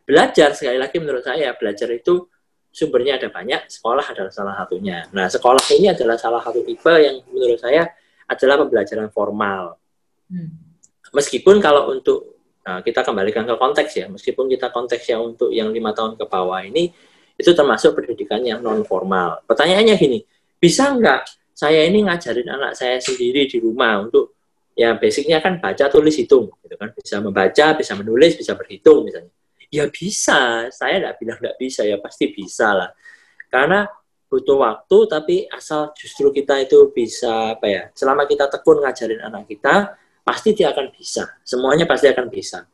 [0.06, 2.30] belajar sekali lagi menurut saya belajar itu
[2.70, 7.20] sumbernya ada banyak sekolah adalah salah satunya nah sekolah ini adalah salah satu tipe yang
[7.28, 7.90] menurut saya
[8.30, 9.82] adalah pembelajaran formal
[10.30, 10.50] hmm.
[11.12, 12.36] meskipun kalau untuk
[12.66, 16.66] Nah, kita kembalikan ke konteks ya, meskipun kita konteksnya untuk yang lima tahun ke bawah
[16.66, 16.90] ini,
[17.38, 19.46] itu termasuk pendidikan yang non formal.
[19.46, 20.26] Pertanyaannya gini,
[20.58, 24.34] bisa nggak saya ini ngajarin anak saya sendiri di rumah untuk
[24.74, 29.32] ya basicnya kan baca tulis hitung gitu kan bisa membaca bisa menulis bisa berhitung misalnya
[29.72, 32.90] ya bisa saya tidak bilang nggak bisa ya pasti bisa lah
[33.50, 33.88] karena
[34.26, 39.48] butuh waktu tapi asal justru kita itu bisa apa ya selama kita tekun ngajarin anak
[39.48, 39.96] kita
[40.26, 41.38] pasti dia akan bisa.
[41.46, 42.66] Semuanya pasti akan bisa.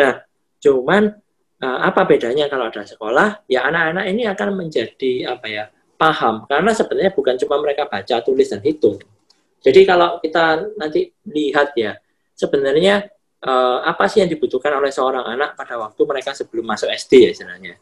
[0.00, 0.24] Nah,
[0.64, 1.12] cuman
[1.60, 3.44] uh, apa bedanya kalau ada sekolah?
[3.44, 5.64] Ya anak-anak ini akan menjadi apa ya
[6.00, 8.96] paham karena sebenarnya bukan cuma mereka baca, tulis dan hitung.
[9.60, 12.00] Jadi kalau kita nanti lihat ya
[12.32, 13.04] sebenarnya
[13.44, 17.32] uh, apa sih yang dibutuhkan oleh seorang anak pada waktu mereka sebelum masuk SD ya
[17.34, 17.74] sebenarnya.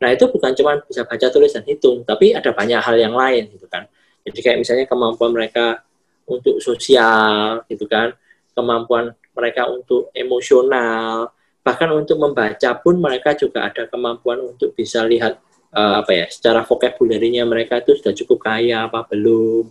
[0.00, 3.52] Nah itu bukan cuma bisa baca, tulis dan hitung, tapi ada banyak hal yang lain
[3.52, 3.84] gitu kan.
[4.24, 5.84] Jadi kayak misalnya kemampuan mereka
[6.24, 8.14] untuk sosial gitu kan,
[8.56, 15.36] kemampuan mereka untuk emosional, bahkan untuk membaca pun mereka juga ada kemampuan untuk bisa lihat
[15.76, 19.68] uh, apa ya, secara vocabulary-nya mereka itu sudah cukup kaya apa belum.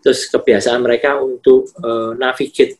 [0.00, 2.79] Terus kebiasaan mereka untuk uh, navigate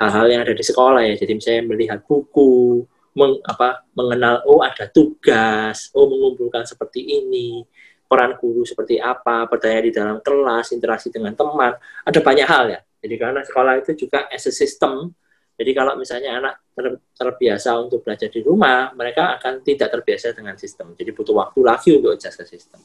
[0.00, 1.14] hal-hal yang ada di sekolah ya.
[1.20, 2.82] Jadi misalnya melihat buku,
[3.12, 7.62] meng, apa, mengenal oh ada tugas, oh mengumpulkan seperti ini,
[8.08, 12.80] peran guru seperti apa, bertanya di dalam kelas, interaksi dengan teman, ada banyak hal ya.
[13.00, 15.12] Jadi karena sekolah itu juga as a system,
[15.60, 20.56] jadi kalau misalnya anak ter, terbiasa untuk belajar di rumah, mereka akan tidak terbiasa dengan
[20.56, 20.96] sistem.
[20.96, 22.80] Jadi butuh waktu lagi untuk adjust ke sistem.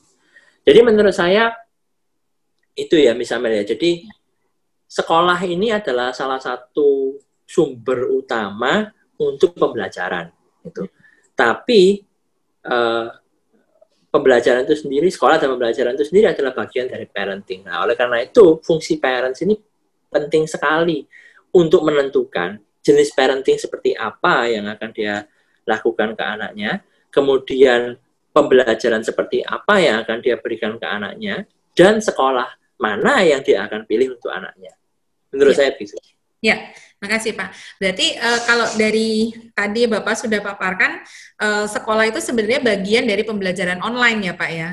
[0.67, 1.55] Jadi menurut saya
[2.75, 3.63] itu ya misalnya ya.
[3.63, 4.03] Jadi
[4.85, 8.89] sekolah ini adalah salah satu sumber utama
[9.21, 10.31] untuk pembelajaran
[10.65, 10.87] itu.
[11.35, 12.01] Tapi
[12.65, 13.07] eh,
[14.15, 17.67] pembelajaran itu sendiri, sekolah dan pembelajaran itu sendiri adalah bagian dari parenting.
[17.67, 19.59] Nah, oleh karena itu fungsi parents ini
[20.07, 21.03] penting sekali
[21.51, 25.27] untuk menentukan jenis parenting seperti apa yang akan dia
[25.67, 27.99] lakukan ke anaknya, kemudian
[28.31, 31.43] pembelajaran seperti apa yang akan dia berikan ke anaknya,
[31.75, 34.73] dan sekolah mana yang dia akan pilih untuk anaknya.
[35.31, 35.59] Menurut ya.
[35.63, 35.95] saya begitu.
[36.43, 36.55] Ya,
[37.01, 37.49] makasih Pak.
[37.81, 41.01] Berarti uh, kalau dari tadi Bapak sudah paparkan,
[41.41, 44.69] uh, sekolah itu sebenarnya bagian dari pembelajaran online ya Pak ya?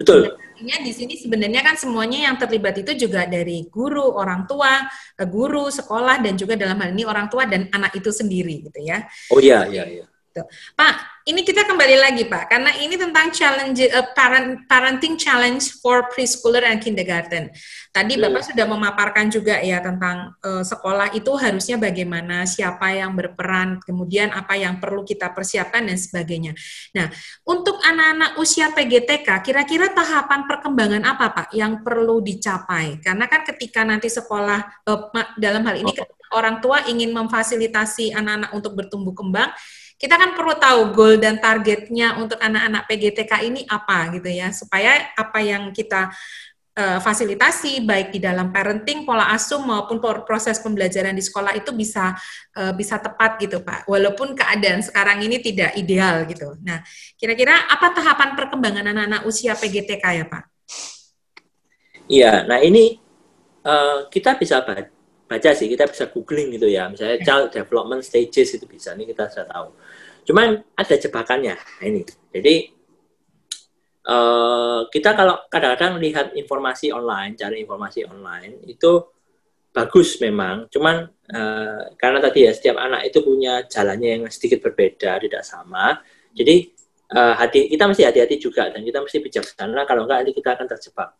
[0.00, 4.86] Betul artinya di sini sebenarnya kan semuanya yang terlibat itu juga dari guru, orang tua,
[5.18, 8.80] eh, guru, sekolah dan juga dalam hal ini orang tua dan anak itu sendiri gitu
[8.86, 9.02] ya.
[9.34, 10.06] Oh iya iya iya.
[10.34, 10.42] Tuh.
[10.74, 16.10] Pak, ini kita kembali lagi Pak, karena ini tentang challenge uh, parent, parenting challenge for
[16.10, 17.54] preschooler and kindergarten.
[17.94, 18.48] Tadi Bapak hmm.
[18.50, 24.58] sudah memaparkan juga ya tentang uh, sekolah itu harusnya bagaimana, siapa yang berperan, kemudian apa
[24.58, 26.58] yang perlu kita persiapkan dan sebagainya.
[26.98, 27.06] Nah,
[27.46, 32.98] untuk anak-anak usia PGTK, kira-kira tahapan perkembangan apa Pak yang perlu dicapai?
[32.98, 36.34] Karena kan ketika nanti sekolah uh, dalam hal ini oh.
[36.34, 39.54] orang tua ingin memfasilitasi anak-anak untuk bertumbuh kembang,
[39.94, 44.50] kita kan perlu tahu goal dan targetnya untuk anak-anak PGTK ini apa gitu ya.
[44.50, 46.10] Supaya apa yang kita
[46.74, 52.12] uh, fasilitasi baik di dalam parenting pola asuh maupun proses pembelajaran di sekolah itu bisa
[52.58, 53.86] uh, bisa tepat gitu Pak.
[53.86, 56.58] Walaupun keadaan sekarang ini tidak ideal gitu.
[56.66, 56.82] Nah
[57.14, 60.44] kira-kira apa tahapan perkembangan anak-anak usia PGTK ya Pak?
[62.10, 62.32] Iya.
[62.44, 62.98] Nah ini
[63.64, 64.60] uh, kita bisa
[65.34, 66.86] baca sih kita bisa googling gitu ya.
[66.86, 69.68] Misalnya child development stages itu bisa ini kita sudah tahu.
[70.30, 72.06] Cuman ada jebakannya nah ini.
[72.30, 72.54] Jadi
[74.06, 79.02] uh, kita kalau kadang-kadang lihat informasi online cari informasi online itu
[79.74, 80.70] bagus memang.
[80.70, 85.98] Cuman uh, karena tadi ya setiap anak itu punya jalannya yang sedikit berbeda tidak sama.
[86.30, 86.70] Jadi
[87.12, 89.82] uh, hati kita mesti hati-hati juga dan kita mesti bijaksana.
[89.84, 91.10] Kalau enggak nanti kita akan terjebak.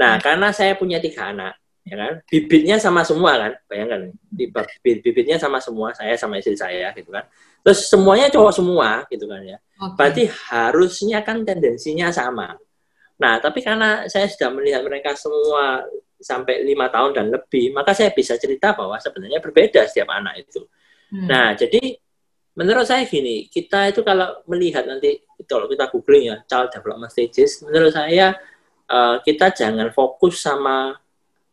[0.00, 0.22] Nah hmm.
[0.24, 2.12] karena saya punya tiga anak ya kan?
[2.28, 3.52] Bibitnya sama semua kan?
[3.66, 7.24] Bayangkan bibit bibitnya sama semua saya sama istri saya gitu kan?
[7.60, 9.58] Terus semuanya cowok semua gitu kan ya?
[9.80, 9.96] Okay.
[9.96, 12.56] berarti harusnya kan tendensinya sama.
[13.20, 15.84] Nah tapi karena saya sudah melihat mereka semua
[16.20, 20.68] sampai lima tahun dan lebih maka saya bisa cerita bahwa sebenarnya berbeda setiap anak itu.
[21.10, 21.26] Hmm.
[21.26, 21.98] nah jadi
[22.54, 27.66] menurut saya gini kita itu kalau melihat nanti kalau kita googling ya child development stages
[27.66, 28.38] menurut saya
[28.86, 30.94] uh, kita jangan fokus sama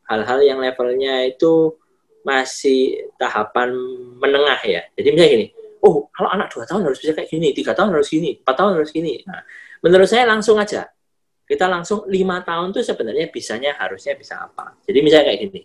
[0.07, 1.75] hal-hal yang levelnya itu
[2.23, 3.71] masih tahapan
[4.19, 4.81] menengah ya.
[4.99, 5.47] Jadi misalnya gini,
[5.83, 8.71] oh kalau anak dua tahun harus bisa kayak gini, tiga tahun harus gini, empat tahun
[8.79, 9.23] harus gini.
[9.23, 9.43] Nah,
[9.83, 10.87] menurut saya langsung aja.
[11.47, 14.75] Kita langsung lima tahun tuh sebenarnya bisanya harusnya bisa apa.
[14.83, 15.61] Jadi misalnya kayak gini.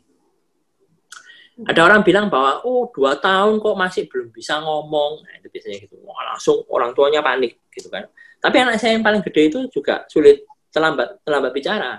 [1.67, 5.27] Ada orang bilang bahwa, oh dua tahun kok masih belum bisa ngomong.
[5.27, 5.99] Nah, itu biasanya gitu.
[6.07, 8.07] Wah, langsung orang tuanya panik gitu kan.
[8.39, 11.99] Tapi anak saya yang paling gede itu juga sulit terlambat terlambat bicara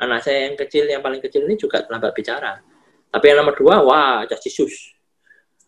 [0.00, 2.56] anak saya yang kecil yang paling kecil ini juga lambat bicara.
[3.10, 4.96] Tapi yang nomor dua wah Jesus.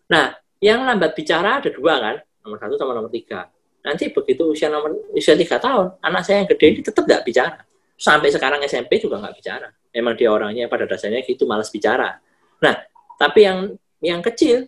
[0.09, 3.47] Nah yang lambat bicara ada dua kan nomor satu sama nomor tiga.
[3.83, 7.61] Nanti begitu usia nomor usia tiga tahun anak saya yang gede ini tetap nggak bicara.
[7.99, 9.69] Sampai sekarang SMP juga nggak bicara.
[9.93, 12.17] Memang dia orangnya pada dasarnya gitu malas bicara.
[12.65, 12.75] Nah
[13.21, 13.59] tapi yang
[14.01, 14.65] yang kecil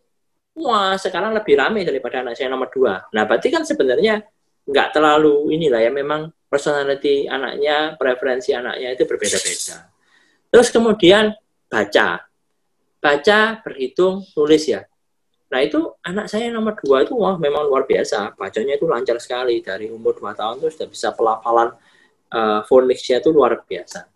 [0.54, 3.06] wah sekarang lebih ramai daripada anak saya nomor dua.
[3.16, 4.22] Nah berarti kan sebenarnya
[4.64, 9.90] nggak terlalu inilah ya memang personality anaknya, preferensi anaknya itu berbeda-beda.
[10.54, 11.34] Terus kemudian
[11.66, 12.22] baca.
[13.02, 14.86] Baca, berhitung, tulis ya.
[15.50, 18.38] Nah itu anak saya nomor dua itu wah memang luar biasa.
[18.38, 19.58] Bacanya itu lancar sekali.
[19.58, 21.74] Dari umur dua tahun itu sudah bisa pelafalan
[22.30, 24.06] uh, foniknya itu luar biasa.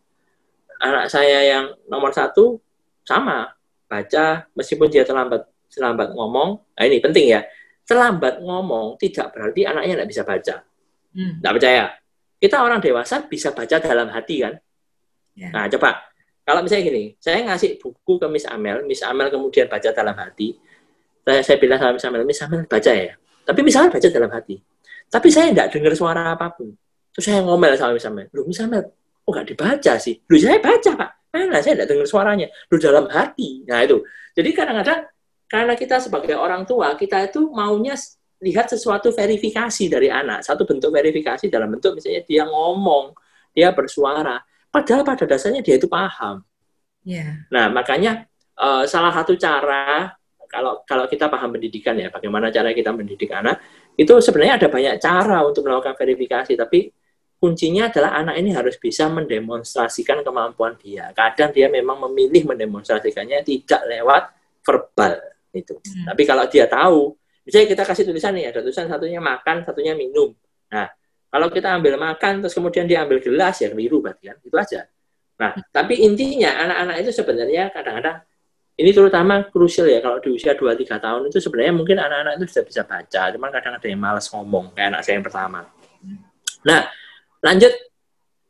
[0.78, 2.62] Anak saya yang nomor satu
[3.02, 3.50] sama.
[3.90, 6.62] Baca meskipun dia terlambat terlambat ngomong.
[6.78, 7.42] Nah ini penting ya.
[7.82, 10.54] Terlambat ngomong tidak berarti anaknya tidak bisa baca.
[11.18, 11.42] Hmm.
[11.42, 11.98] Percaya?
[12.38, 14.54] Kita orang dewasa bisa baca dalam hati kan?
[15.34, 15.50] Ya.
[15.50, 16.06] Nah, coba.
[16.46, 20.56] Kalau misalnya gini, saya ngasih buku ke Miss Amel, Miss Amel kemudian baca dalam hati.
[21.20, 23.12] Saya, saya bilang sama Miss Amel, Miss Amel baca ya.
[23.44, 24.56] Tapi misalnya baca dalam hati.
[25.12, 26.72] Tapi saya tidak dengar suara apa pun.
[27.12, 28.84] Terus saya ngomel sama Miss Amel, lu Miss Amel,
[29.28, 30.16] oh nggak dibaca sih.
[30.24, 31.10] Lu saya baca pak.
[31.28, 32.48] Mana saya tidak dengar suaranya.
[32.72, 33.68] Lu dalam hati.
[33.68, 34.00] Nah itu.
[34.32, 35.04] Jadi kadang-kadang
[35.48, 37.96] karena kita sebagai orang tua, kita itu maunya
[38.38, 40.46] lihat sesuatu verifikasi dari anak.
[40.46, 43.14] Satu bentuk verifikasi dalam bentuk misalnya dia ngomong,
[43.50, 44.38] dia bersuara.
[44.68, 46.44] Padahal pada dasarnya dia itu paham.
[47.02, 47.48] Yeah.
[47.50, 48.28] Nah, makanya
[48.58, 50.12] uh, salah satu cara
[50.48, 53.60] kalau kalau kita paham pendidikan ya, bagaimana cara kita mendidik anak,
[54.00, 56.88] itu sebenarnya ada banyak cara untuk melakukan verifikasi, tapi
[57.38, 61.12] kuncinya adalah anak ini harus bisa mendemonstrasikan kemampuan dia.
[61.14, 64.22] Kadang dia memang memilih mendemonstrasikannya tidak lewat
[64.64, 65.14] verbal
[65.54, 65.76] itu.
[65.78, 66.12] Hmm.
[66.12, 67.14] Tapi kalau dia tahu
[67.48, 70.36] Misalnya kita kasih tulisan nih, ada tulisan satunya makan, satunya minum.
[70.68, 70.84] Nah,
[71.32, 74.84] kalau kita ambil makan, terus kemudian dia ambil gelas, ya keliru berarti kan, itu aja.
[75.40, 78.20] Nah, tapi intinya anak-anak itu sebenarnya kadang-kadang,
[78.76, 82.64] ini terutama krusial ya, kalau di usia 2-3 tahun itu sebenarnya mungkin anak-anak itu sudah
[82.68, 85.60] bisa baca, cuman kadang ada yang malas ngomong, kayak anak saya yang pertama.
[86.68, 86.80] Nah,
[87.40, 87.72] lanjut,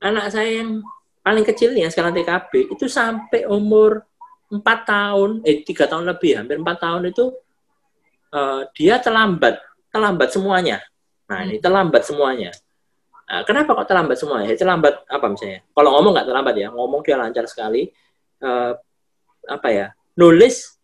[0.03, 0.83] anak saya yang
[1.23, 4.03] paling kecil yang sekarang TKB, itu sampai umur
[4.51, 7.31] 4 tahun, eh 3 tahun lebih, hampir 4 tahun itu
[8.33, 9.61] uh, dia terlambat,
[9.93, 10.79] terlambat semuanya.
[11.29, 11.65] Nah, ini hmm.
[11.65, 12.51] terlambat semuanya.
[13.29, 14.47] Nah, kenapa kok terlambat semuanya?
[14.49, 15.61] Ya, terlambat apa misalnya?
[15.77, 17.93] Kalau ngomong nggak terlambat ya, ngomong dia lancar sekali.
[18.41, 18.73] Uh,
[19.45, 19.87] apa ya?
[20.17, 20.81] Nulis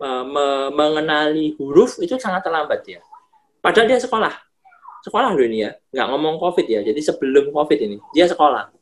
[0.00, 0.46] uh, me
[0.76, 3.00] mengenali huruf itu sangat terlambat ya.
[3.64, 4.34] Padahal dia sekolah.
[5.06, 8.74] Sekolah loh ini ya, nggak ngomong COVID ya, jadi sebelum COVID ini, dia sekolah.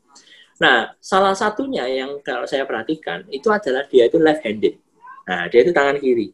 [0.57, 4.81] Nah, salah satunya yang kalau saya perhatikan, itu adalah dia itu left-handed.
[5.29, 6.33] Nah, dia itu tangan kiri.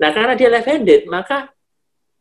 [0.00, 1.52] Nah, karena dia left-handed, maka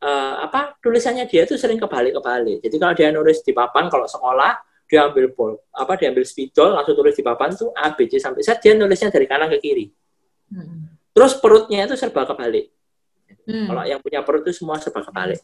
[0.03, 2.59] uh, apa tulisannya dia itu sering kebalik-kebalik.
[2.59, 4.59] Jadi kalau dia nulis di papan, kalau sekolah,
[4.89, 8.19] dia ambil bol, apa dia ambil spidol, langsung tulis di papan tuh A, B, C
[8.19, 9.85] sampai Z, dia nulisnya dari kanan ke kiri.
[10.51, 10.91] Hmm.
[11.15, 12.67] Terus perutnya itu serba kebalik.
[13.45, 13.69] Hmm.
[13.69, 15.39] Kalau yang punya perut itu semua serba kebalik.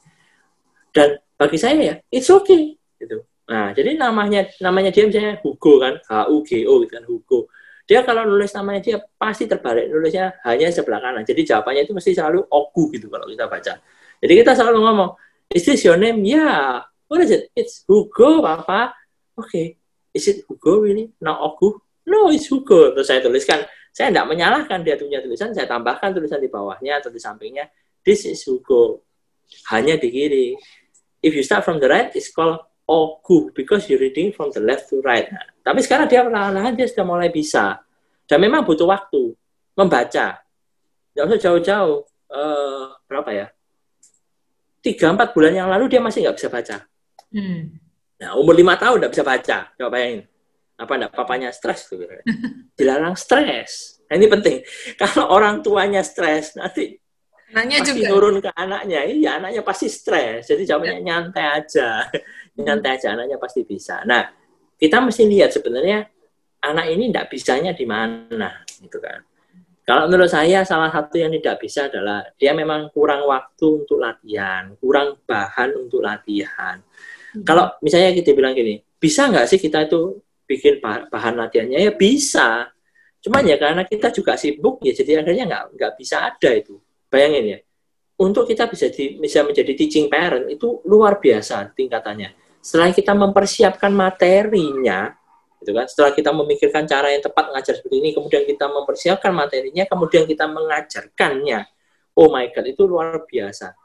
[0.92, 2.74] Dan bagi saya ya, it's okay.
[2.98, 3.22] Gitu.
[3.46, 7.48] Nah, jadi namanya namanya dia misalnya Hugo kan, H U G O gitu kan Hugo.
[7.86, 11.22] Dia kalau nulis namanya dia pasti terbalik, nulisnya hanya sebelah kanan.
[11.22, 13.74] Jadi jawabannya itu mesti selalu Ogu gitu kalau kita baca.
[14.22, 15.10] Jadi kita selalu ngomong,
[15.54, 16.26] is this your name?
[16.26, 16.38] Ya.
[16.38, 16.66] Yeah.
[17.06, 17.54] What is it?
[17.54, 18.98] It's Hugo, Papa
[19.36, 19.76] oke, okay,
[20.16, 21.12] is it Hugo really?
[21.20, 21.76] Not Ogu?
[22.08, 22.96] No, it's Hugo.
[22.96, 27.12] Terus saya tuliskan, saya tidak menyalahkan dia punya tulisan, saya tambahkan tulisan di bawahnya atau
[27.12, 27.68] di sampingnya,
[28.08, 29.04] this is Hugo.
[29.70, 30.48] Hanya di kiri.
[31.22, 34.90] If you start from the right, it's called Ogu, because you're reading from the left
[34.94, 35.30] to right.
[35.30, 37.82] Nah, tapi sekarang dia perlahan-lahan dia sudah mulai bisa.
[38.30, 39.34] Dan memang butuh waktu
[39.74, 40.38] membaca.
[41.10, 42.06] Tidak usah jauh-jauh.
[42.30, 43.48] Uh, berapa ya?
[44.86, 46.78] Tiga empat bulan yang lalu dia masih nggak bisa baca.
[47.34, 47.82] Hmm.
[48.22, 49.58] Nah, umur lima tahun tidak bisa baca.
[49.74, 50.22] Coba bayangin.
[50.78, 51.98] Apa enggak papanya stres tuh?
[52.78, 54.04] Dilarang stres.
[54.06, 54.62] Nah, ini penting.
[55.02, 57.02] Kalau orang tuanya stres, nanti
[57.56, 58.10] Anaknya pasti juga.
[58.10, 59.02] turun ke anaknya.
[59.06, 60.50] Iya, anaknya pasti stres.
[60.50, 61.06] Jadi jawabannya ya.
[61.06, 61.90] nyantai aja.
[62.66, 64.02] nyantai aja, anaknya pasti bisa.
[64.04, 64.28] Nah,
[64.76, 66.08] kita mesti lihat sebenarnya
[66.64, 69.22] anak ini tidak bisanya di mana, gitu kan.
[69.86, 74.74] Kalau menurut saya salah satu yang tidak bisa adalah dia memang kurang waktu untuk latihan,
[74.82, 76.82] kurang bahan untuk latihan.
[77.46, 81.86] Kalau misalnya kita bilang gini, bisa nggak sih kita itu bikin bahan latihannya?
[81.86, 82.74] Ya bisa.
[83.22, 86.82] Cuman ya karena kita juga sibuk ya jadi akhirnya nggak nggak bisa ada itu.
[87.06, 87.60] Bayangin ya,
[88.18, 92.45] untuk kita bisa di, bisa menjadi teaching parent itu luar biasa tingkatannya.
[92.66, 95.14] Setelah kita mempersiapkan materinya,
[95.62, 99.86] gitu kan, setelah kita memikirkan cara yang tepat mengajar seperti ini, kemudian kita mempersiapkan materinya,
[99.86, 101.62] kemudian kita mengajarkannya.
[102.18, 103.78] Oh my god, itu luar biasa.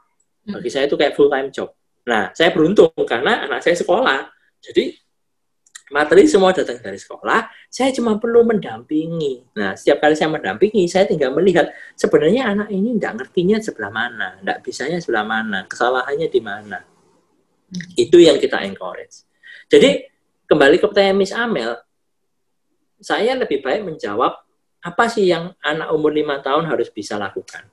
[0.49, 1.69] Bagi saya itu kayak full time job.
[2.09, 4.33] Nah, saya beruntung karena anak saya sekolah.
[4.57, 4.97] Jadi
[5.93, 9.53] materi semua datang dari sekolah, saya cuma perlu mendampingi.
[9.61, 14.41] Nah, setiap kali saya mendampingi, saya tinggal melihat sebenarnya anak ini tidak ngertinya sebelah mana,
[14.41, 16.90] tidak bisanya sebelah mana, kesalahannya di mana.
[17.95, 19.23] Itu yang kita encourage.
[19.71, 20.07] Jadi,
[20.47, 21.79] kembali ke pertanyaan Miss Amel,
[23.01, 24.35] saya lebih baik menjawab
[24.81, 27.65] apa sih yang anak umur lima tahun harus bisa lakukan.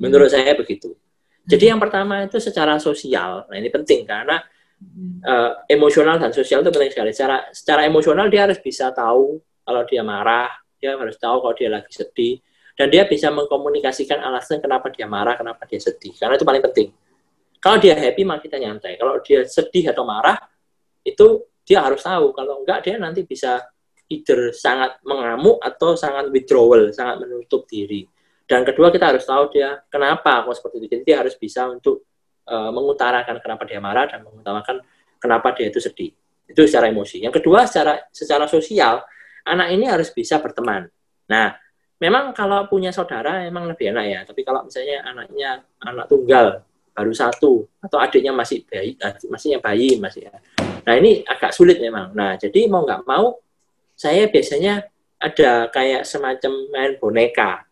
[0.00, 0.36] Menurut hmm.
[0.36, 0.96] saya begitu.
[1.44, 3.44] Jadi yang pertama itu secara sosial.
[3.52, 4.40] Nah ini penting karena
[5.24, 7.10] uh, emosional dan sosial itu penting sekali.
[7.12, 10.48] Secara secara emosional dia harus bisa tahu kalau dia marah,
[10.80, 12.40] dia harus tahu kalau dia lagi sedih,
[12.76, 16.16] dan dia bisa mengkomunikasikan alasan kenapa dia marah, kenapa dia sedih.
[16.16, 16.88] Karena itu paling penting.
[17.64, 19.00] Kalau dia happy, maka kita nyantai.
[19.00, 20.36] Kalau dia sedih atau marah,
[21.00, 22.36] itu dia harus tahu.
[22.36, 23.64] Kalau enggak, dia nanti bisa
[24.12, 28.04] either sangat mengamuk atau sangat withdrawal, sangat menutup diri.
[28.44, 30.86] Dan kedua kita harus tahu dia kenapa kok seperti itu.
[30.92, 32.04] Jadi dia harus bisa untuk
[32.44, 34.84] uh, mengutarakan kenapa dia marah dan mengutarakan
[35.16, 36.12] kenapa dia itu sedih.
[36.44, 37.24] Itu secara emosi.
[37.24, 39.00] Yang kedua secara secara sosial,
[39.48, 40.84] anak ini harus bisa berteman.
[41.32, 41.56] Nah,
[41.96, 44.20] memang kalau punya saudara memang lebih enak ya.
[44.28, 46.60] Tapi kalau misalnya anaknya anak tunggal
[46.94, 47.66] baru satu.
[47.82, 48.96] Atau adiknya masih bayi,
[49.28, 50.34] masihnya bayi masih ya.
[50.86, 52.14] Nah ini agak sulit memang.
[52.14, 53.36] Nah jadi mau nggak mau
[53.98, 54.86] saya biasanya
[55.18, 57.66] ada kayak semacam main boneka.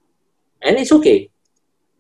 [0.63, 1.33] And it's okay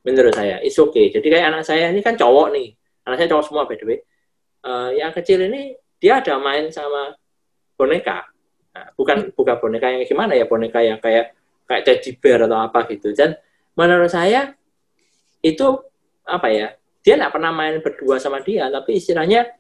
[0.03, 0.59] menurut saya.
[0.63, 1.09] It's okay.
[1.11, 2.75] Jadi kayak anak saya ini kan cowok nih.
[3.07, 3.99] Anak saya cowok semua by the way.
[4.63, 7.15] Uh, yang kecil ini dia ada main sama
[7.79, 8.27] boneka.
[8.73, 11.35] Nah, bukan bukan boneka yang gimana ya boneka yang kayak
[11.67, 13.15] kayak teddy bear atau apa gitu.
[13.15, 13.35] Dan
[13.75, 14.55] menurut saya
[15.43, 15.67] itu
[16.23, 16.69] apa ya
[17.03, 19.51] dia nggak pernah main berdua sama dia tapi istilahnya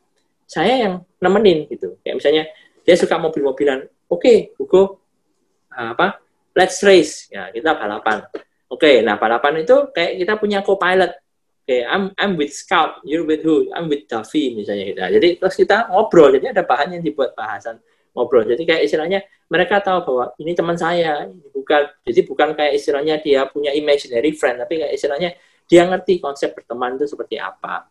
[0.47, 2.45] saya yang nemenin gitu kayak misalnya
[2.82, 5.03] dia suka mobil-mobilan oke okay, Hugo
[5.70, 6.22] apa
[6.55, 8.24] let's race ya kita balapan
[8.72, 11.12] Oke, okay, nah balapan itu kayak kita punya co-pilot.
[11.61, 13.68] Oke, okay, I'm I'm with Scout, you're with who?
[13.76, 15.01] I'm with Duffy misalnya gitu.
[15.20, 17.76] Jadi terus kita ngobrol, jadi ada bahan yang dibuat bahasan
[18.16, 18.49] ngobrol.
[18.49, 21.84] Jadi kayak istilahnya mereka tahu bahwa ini teman saya, bukan.
[22.01, 25.36] Jadi bukan kayak istilahnya dia punya imaginary friend, tapi kayak istilahnya
[25.73, 27.89] dia ngerti konsep berteman itu seperti apa.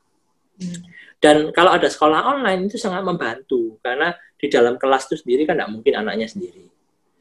[0.62, 0.86] Hmm.
[1.18, 5.58] Dan kalau ada sekolah online itu sangat membantu karena di dalam kelas itu sendiri kan
[5.58, 6.70] tidak mungkin anaknya sendiri.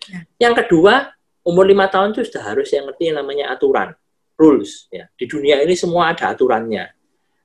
[0.05, 0.21] Ya.
[0.37, 1.17] Yang kedua,
[1.49, 3.97] umur lima tahun itu sudah harus yang ngerti yang namanya aturan,
[4.37, 4.85] rules.
[4.93, 5.09] Ya.
[5.17, 6.93] Di dunia ini semua ada aturannya.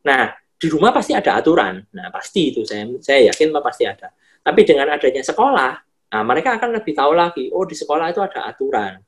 [0.03, 1.88] Nah, di rumah pasti ada aturan.
[1.95, 4.11] Nah, pasti itu saya saya yakin pasti ada.
[4.43, 5.72] Tapi dengan adanya sekolah,
[6.11, 7.47] nah mereka akan lebih tahu lagi.
[7.55, 8.99] Oh, di sekolah itu ada aturan.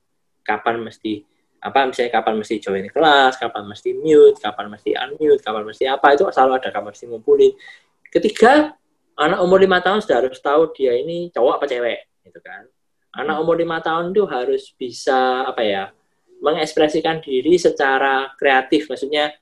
[0.47, 1.37] Kapan mesti
[1.68, 6.07] apa misalnya kapan mesti join kelas, kapan mesti mute, kapan mesti unmute, kapan mesti apa
[6.15, 7.51] itu selalu ada kapan mesti ngumpulin.
[8.07, 8.72] Ketiga,
[9.20, 12.63] anak umur lima tahun sudah harus tahu dia ini cowok apa cewek, gitu kan.
[13.18, 15.84] Anak umur lima tahun itu harus bisa apa ya
[16.39, 19.34] mengekspresikan diri secara kreatif, maksudnya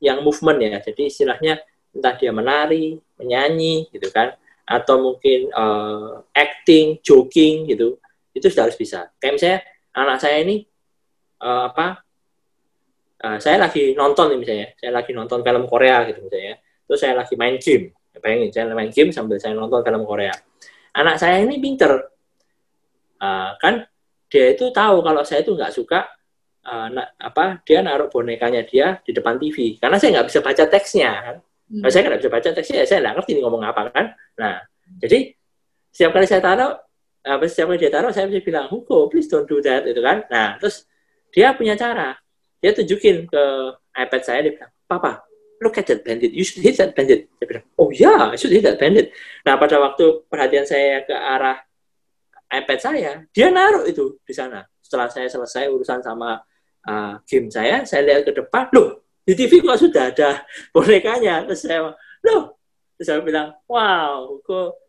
[0.00, 0.78] yang movement ya.
[0.80, 1.60] Jadi istilahnya
[1.94, 7.98] entah dia menari, menyanyi, gitu kan, atau mungkin uh, acting, joking, gitu,
[8.32, 9.10] itu sudah harus bisa.
[9.18, 9.60] Kayak misalnya
[9.94, 10.66] anak saya ini
[11.44, 12.00] uh, apa?
[13.24, 17.14] Uh, saya lagi nonton nih misalnya, saya lagi nonton film Korea gitu misalnya, terus saya
[17.16, 20.34] lagi main game, bayangin saya main game sambil saya nonton film Korea.
[20.96, 22.04] Anak saya ini pinter,
[23.22, 23.84] uh, kan
[24.28, 26.04] dia itu tahu kalau saya itu nggak suka
[26.66, 30.64] uh, na, apa dia naruh bonekanya dia di depan TV karena saya nggak bisa baca
[30.66, 31.36] teksnya kan.
[31.70, 31.86] Hmm.
[31.88, 34.06] Saya nggak bisa baca teksnya ya saya nggak ngerti ini ngomong apa kan.
[34.40, 34.58] Nah
[35.00, 35.32] jadi
[35.94, 36.72] setiap kali saya taruh
[37.24, 40.26] apa setiap kali dia taruh saya bisa bilang Hugo please don't do that itu kan.
[40.28, 40.88] Nah terus
[41.34, 42.16] dia punya cara.
[42.62, 43.42] Dia tunjukin ke
[43.92, 45.20] iPad saya dia bilang papa
[45.62, 46.32] look at that bandit.
[46.32, 47.28] You should hit that bandit.
[47.36, 49.10] Saya bilang oh ya yeah, I should hit that bandit.
[49.42, 51.58] Nah pada waktu perhatian saya ke arah
[52.48, 54.62] iPad saya dia naruh itu di sana.
[54.80, 56.38] Setelah saya selesai urusan sama
[56.88, 61.44] uh, game saya, saya lihat ke depan, loh, di TV kok sudah ada bonekanya.
[61.48, 61.92] Terus saya,
[62.24, 62.42] loh,
[62.96, 64.83] terus saya bilang, wow, kok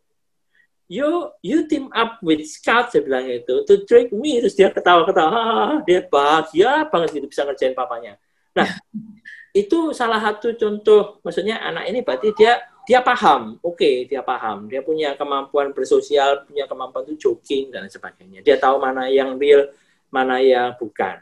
[0.85, 5.81] you you team up with Scout saya bilang itu to trick me terus dia ketawa-ketawa.
[5.83, 8.17] Dia bahagia banget gitu bisa ngerjain papanya.
[8.53, 8.69] Nah
[9.65, 11.19] itu salah satu contoh.
[11.25, 13.57] Maksudnya anak ini berarti dia dia paham.
[13.65, 14.69] Oke okay, dia paham.
[14.69, 18.45] Dia punya kemampuan bersosial punya kemampuan tuh jogging dan sebagainya.
[18.45, 19.73] Dia tahu mana yang real
[20.13, 21.19] mana yang bukan.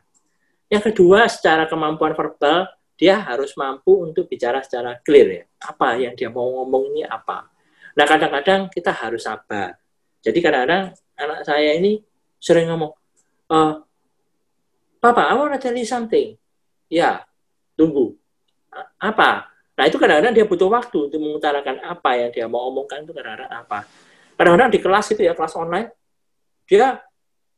[0.69, 2.65] Yang kedua, secara kemampuan verbal,
[2.97, 5.43] dia harus mampu untuk bicara secara clear ya.
[5.61, 7.52] Apa yang dia mau ngomong ini apa.
[7.93, 9.77] Nah, kadang-kadang kita harus sabar.
[10.23, 12.01] Jadi kadang-kadang anak saya ini
[12.41, 12.91] sering ngomong,
[13.51, 13.57] e,
[14.97, 16.39] Papa, I want to tell you something.
[16.87, 17.27] Ya,
[17.75, 18.15] tunggu.
[18.97, 19.51] Apa?
[19.75, 23.51] Nah, itu kadang-kadang dia butuh waktu untuk mengutarakan apa yang dia mau omongkan itu kadang-kadang
[23.51, 23.85] apa.
[24.39, 25.91] Kadang-kadang di kelas itu ya, kelas online,
[26.65, 27.03] dia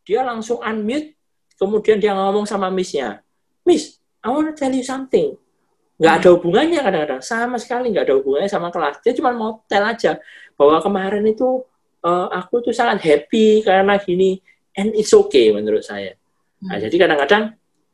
[0.06, 1.16] dia langsung unmute
[1.56, 3.24] kemudian dia ngomong sama missnya,
[3.64, 5.40] Miss, I want to tell you something.
[5.96, 9.00] Nggak ada hubungannya kadang-kadang, sama sekali nggak ada hubungannya sama kelas.
[9.00, 10.20] Dia cuma mau tell aja
[10.60, 11.64] bahwa kemarin itu
[12.04, 14.44] uh, aku tuh sangat happy karena gini,
[14.76, 16.20] and it's okay menurut saya.
[16.68, 16.84] Nah, hmm.
[16.84, 17.44] jadi kadang-kadang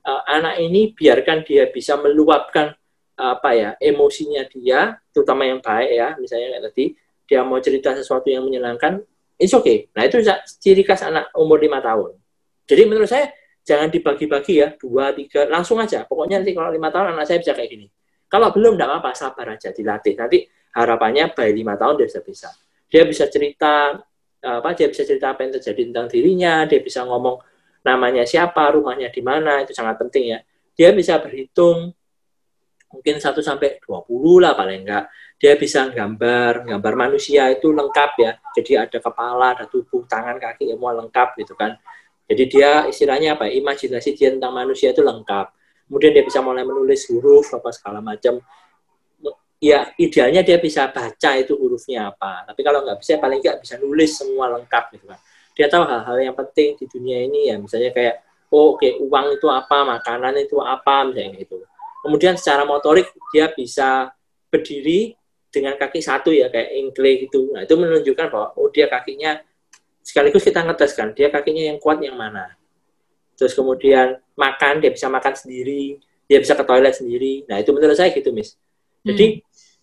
[0.02, 2.74] uh, anak ini biarkan dia bisa meluapkan
[3.22, 6.86] uh, apa ya emosinya dia, terutama yang baik ya, misalnya kayak tadi
[7.30, 8.98] dia mau cerita sesuatu yang menyenangkan,
[9.38, 9.88] it's okay.
[9.94, 10.26] Nah itu
[10.58, 12.18] ciri khas anak umur lima tahun.
[12.66, 13.30] Jadi menurut saya
[13.62, 16.04] jangan dibagi-bagi ya dua tiga langsung aja.
[16.06, 17.88] Pokoknya nanti kalau lima tahun anak saya bisa kayak gini.
[18.32, 20.18] Kalau belum tidak apa-apa sabar aja dilatih.
[20.18, 22.50] Nanti harapannya by lima tahun dia bisa bisa.
[22.92, 23.96] Dia bisa cerita
[24.42, 27.38] apa dia bisa cerita apa yang terjadi tentang dirinya dia bisa ngomong
[27.86, 30.40] namanya siapa rumahnya di mana itu sangat penting ya.
[30.74, 31.94] Dia bisa berhitung
[32.92, 35.08] mungkin satu sampai dua puluh lah paling enggak
[35.40, 38.32] dia bisa gambar gambar manusia itu lengkap ya.
[38.58, 41.78] Jadi ada kepala ada tubuh tangan kaki semua lengkap gitu kan
[42.32, 43.52] jadi dia istilahnya apa?
[43.52, 45.52] Imajinasi dia tentang manusia itu lengkap.
[45.92, 48.40] Kemudian dia bisa mulai menulis huruf apa segala macam.
[49.60, 52.48] Ya idealnya dia bisa baca itu hurufnya apa.
[52.48, 55.20] Tapi kalau nggak bisa paling nggak bisa nulis semua lengkap gitu kan.
[55.52, 58.24] Dia tahu hal-hal yang penting di dunia ini ya misalnya kayak
[58.56, 61.60] oh oke okay, uang itu apa, makanan itu apa misalnya itu.
[62.02, 64.08] Kemudian secara motorik dia bisa
[64.48, 65.20] berdiri
[65.52, 67.52] dengan kaki satu ya kayak ingkle gitu.
[67.52, 69.36] Nah itu menunjukkan bahwa oh dia kakinya
[70.02, 72.58] sekaligus kita ngetes kan dia kakinya yang kuat yang mana.
[73.38, 77.46] Terus kemudian makan dia bisa makan sendiri dia bisa ke toilet sendiri.
[77.50, 78.58] Nah itu menurut saya gitu mis
[79.02, 79.42] jadi hmm.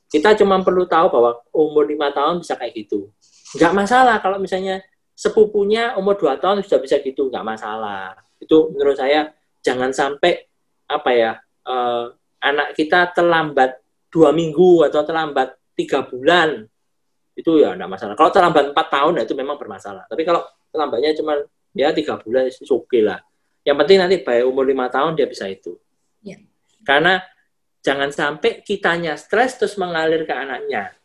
[0.08, 3.10] kita cuma perlu tahu bahwa umur lima tahun bisa kayak gitu.
[3.58, 4.82] Nggak masalah kalau misalnya
[5.18, 8.14] sepupunya umur dua tahun sudah bisa gitu nggak masalah.
[8.38, 10.46] Itu menurut saya jangan sampai
[10.88, 11.32] apa ya
[11.66, 16.64] uh, anak kita terlambat dua minggu atau terlambat tiga bulan
[17.38, 18.14] itu ya tidak masalah.
[18.18, 20.10] Kalau terlambat empat tahun ya itu memang bermasalah.
[20.10, 20.42] Tapi kalau
[20.74, 21.38] terlambatnya cuma
[21.70, 23.22] ya tiga bulan itu oke okay lah.
[23.62, 25.78] Yang penting nanti baik umur lima tahun dia bisa itu.
[26.26, 26.42] Ya.
[26.82, 27.22] Karena
[27.78, 30.98] jangan sampai kitanya stres terus mengalir ke anaknya.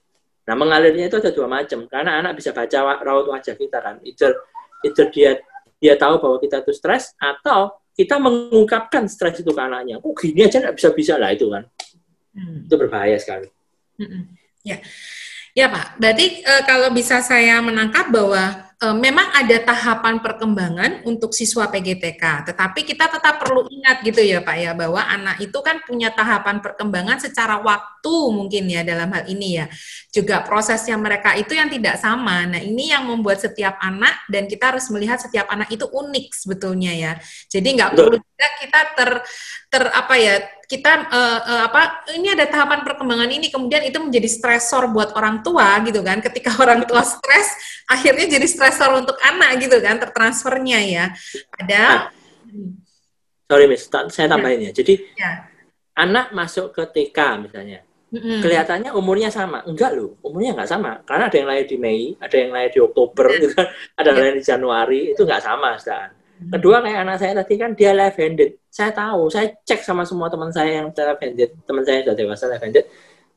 [0.50, 1.86] Nah mengalirnya itu ada dua macam.
[1.86, 4.02] Karena anak bisa baca raut wajah kita kan.
[4.02, 4.34] Either,
[4.82, 5.38] either dia
[5.78, 10.02] dia tahu bahwa kita itu stres atau kita mengungkapkan stres itu ke anaknya.
[10.02, 11.70] Oh gini aja nggak bisa bisa lah itu kan.
[12.34, 12.66] Hmm.
[12.66, 13.46] Itu berbahaya sekali.
[14.02, 14.34] Hmm.
[14.66, 14.82] Ya.
[15.54, 21.30] Ya Pak, berarti e, kalau bisa saya menangkap bahwa e, memang ada tahapan perkembangan untuk
[21.30, 25.78] siswa PGTK, tetapi kita tetap perlu ingat gitu ya Pak ya bahwa anak itu kan
[25.86, 29.70] punya tahapan perkembangan secara waktu mungkin ya dalam hal ini ya.
[30.10, 32.50] Juga prosesnya mereka itu yang tidak sama.
[32.50, 36.98] Nah, ini yang membuat setiap anak dan kita harus melihat setiap anak itu unik sebetulnya
[36.98, 37.14] ya.
[37.46, 39.12] Jadi nggak perlu juga kita ter
[39.70, 40.42] ter apa ya
[40.74, 45.46] kita uh, uh, apa ini ada tahapan perkembangan ini kemudian itu menjadi stresor buat orang
[45.46, 46.18] tua gitu kan.
[46.18, 47.54] Ketika orang tua stres
[47.86, 51.06] akhirnya jadi stresor untuk anak gitu kan tertransfernya ya.
[51.62, 52.74] Ada nah,
[53.46, 54.72] sorry miss saya tambahin ya.
[54.74, 55.46] Jadi ya.
[55.94, 58.42] anak masuk ke TK misalnya mm-hmm.
[58.42, 59.62] kelihatannya umurnya sama.
[59.70, 61.06] Enggak loh umurnya nggak sama.
[61.06, 63.42] Karena ada yang lahir di Mei ada yang lahir di Oktober yeah.
[63.46, 63.68] gitu kan
[64.02, 67.72] ada yang lahir di Januari itu nggak sama sedang Kedua kayak anak saya tadi kan
[67.78, 68.58] dia left handed.
[68.68, 72.44] Saya tahu, saya cek sama semua teman saya yang left handed, teman saya sudah dewasa
[72.50, 72.86] left handed.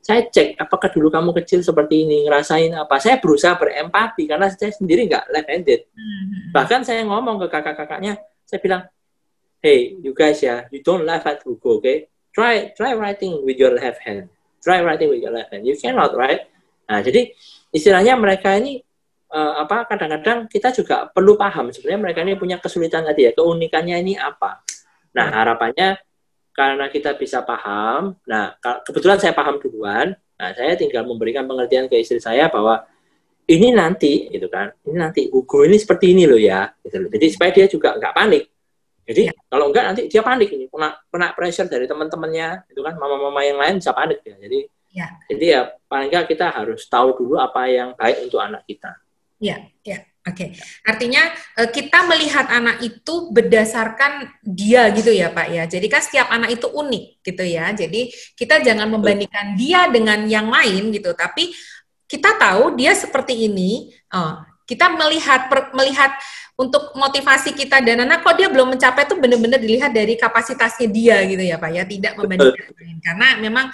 [0.01, 2.95] Saya cek apakah dulu kamu kecil seperti ini, ngerasain apa.
[2.97, 5.79] Saya berusaha berempati karena saya sendiri nggak left handed.
[5.91, 6.55] Hmm.
[6.55, 8.15] Bahkan saya ngomong ke kakak-kakaknya,
[8.47, 8.81] saya bilang,
[9.59, 12.07] hey you guys ya, you don't laugh at Hugo, okay?
[12.31, 14.31] Try try writing with your left hand.
[14.63, 15.67] Try writing with your left hand.
[15.67, 16.47] You cannot, right?
[16.87, 17.35] Nah, jadi
[17.75, 18.86] istilahnya mereka ini
[19.31, 23.95] uh, apa kadang-kadang kita juga perlu paham sebenarnya mereka ini punya kesulitan tadi ya keunikannya
[23.99, 24.63] ini apa.
[25.15, 25.97] Nah harapannya
[26.57, 32.01] karena kita bisa paham, nah kebetulan saya paham duluan, nah saya tinggal memberikan pengertian ke
[32.01, 32.81] istri saya bahwa
[33.45, 37.09] ini nanti gitu kan, ini nanti Hugo ini seperti ini loh ya, gitu loh.
[37.13, 38.43] Jadi supaya dia juga nggak panik.
[39.07, 39.33] Jadi ya.
[39.47, 43.61] kalau enggak nanti dia panik ini, kena kena pressure dari teman-temannya, itu kan mama-mama yang
[43.61, 44.35] lain bisa panik ya.
[44.41, 44.59] Jadi
[44.97, 45.07] ya.
[45.29, 48.97] jadi ya paling enggak kita harus tahu dulu apa yang baik untuk anak kita.
[49.37, 50.05] Ya, ya.
[50.27, 50.49] Oke, okay.
[50.83, 51.23] artinya
[51.55, 55.63] eh, kita melihat anak itu berdasarkan dia gitu ya Pak ya.
[55.71, 57.71] Jadi kan setiap anak itu unik gitu ya.
[57.71, 61.15] Jadi kita jangan membandingkan dia dengan yang lain gitu.
[61.15, 61.55] Tapi
[62.11, 63.87] kita tahu dia seperti ini.
[64.11, 66.11] Oh, kita melihat per, melihat
[66.57, 71.21] untuk motivasi kita dan anak kok dia belum mencapai itu benar-benar dilihat dari kapasitasnya dia
[71.29, 71.83] gitu ya Pak ya.
[71.85, 72.97] Tidak membandingkan lain.
[72.97, 73.65] Karena memang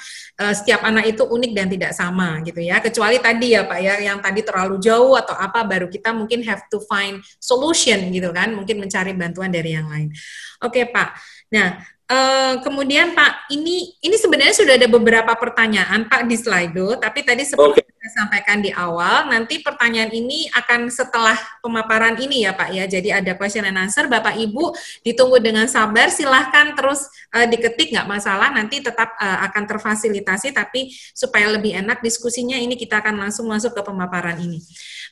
[0.44, 2.84] uh, setiap anak itu unik dan tidak sama gitu ya.
[2.84, 6.68] Kecuali tadi ya Pak ya yang tadi terlalu jauh atau apa baru kita mungkin have
[6.68, 8.52] to find solution gitu kan.
[8.52, 10.12] Mungkin mencari bantuan dari yang lain.
[10.60, 11.16] Oke Pak.
[11.56, 11.80] Nah
[12.14, 17.42] Uh, kemudian Pak, ini ini sebenarnya sudah ada beberapa pertanyaan Pak di Slido, tapi tadi
[17.42, 17.90] seperti okay.
[17.98, 21.34] saya sampaikan di awal, nanti pertanyaan ini akan setelah
[21.66, 22.86] pemaparan ini ya Pak ya.
[22.86, 28.06] Jadi ada question and answer, Bapak Ibu ditunggu dengan sabar, silahkan terus uh, diketik nggak
[28.06, 33.50] masalah, nanti tetap uh, akan terfasilitasi, tapi supaya lebih enak diskusinya ini kita akan langsung
[33.50, 34.62] masuk ke pemaparan ini.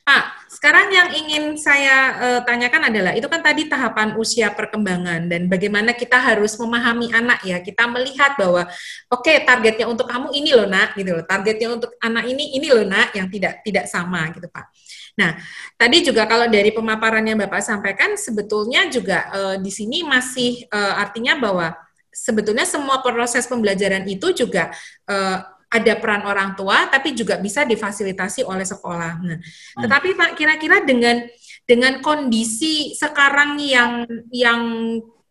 [0.02, 5.46] Pak, sekarang yang ingin saya uh, tanyakan adalah itu kan tadi tahapan usia perkembangan dan
[5.46, 7.62] bagaimana kita harus memahami anak ya.
[7.62, 8.66] Kita melihat bahwa
[9.06, 11.22] oke okay, targetnya untuk kamu ini loh nak gitu loh.
[11.22, 14.74] Targetnya untuk anak ini ini loh nak yang tidak tidak sama gitu Pak.
[15.22, 15.38] Nah,
[15.78, 20.98] tadi juga kalau dari pemaparan yang Bapak sampaikan sebetulnya juga uh, di sini masih uh,
[20.98, 21.78] artinya bahwa
[22.12, 24.74] sebetulnya semua proses pembelajaran itu juga
[25.08, 29.12] uh, ada peran orang tua, tapi juga bisa difasilitasi oleh sekolah.
[29.24, 29.80] Nah, hmm.
[29.80, 31.24] tetapi Pak, kira-kira dengan
[31.64, 34.60] dengan kondisi sekarang yang yang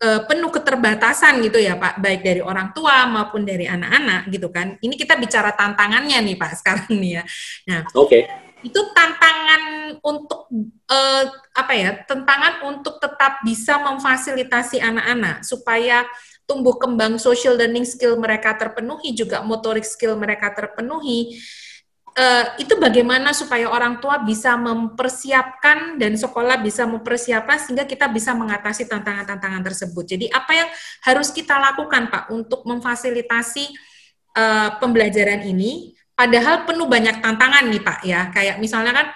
[0.01, 4.75] uh, penuh keterbatasan gitu ya Pak, baik dari orang tua maupun dari anak-anak gitu kan.
[4.81, 7.23] Ini kita bicara tantangannya nih Pak sekarang nih ya.
[7.69, 8.09] Nah, oke.
[8.09, 8.23] Okay.
[8.61, 10.45] Itu tantangan untuk
[10.89, 11.97] uh, apa ya?
[12.05, 16.05] Tantangan untuk tetap bisa memfasilitasi anak-anak supaya
[16.49, 21.39] tumbuh kembang social learning skill mereka terpenuhi, juga motorik skill mereka terpenuhi,
[22.15, 28.35] uh, itu bagaimana supaya orang tua bisa mempersiapkan dan sekolah bisa mempersiapkan sehingga kita bisa
[28.35, 30.03] mengatasi tantangan-tantangan tersebut.
[30.17, 30.69] Jadi apa yang
[31.07, 33.65] harus kita lakukan Pak untuk memfasilitasi
[34.35, 35.95] uh, pembelajaran ini?
[36.11, 39.07] Padahal penuh banyak tantangan nih Pak ya, kayak misalnya kan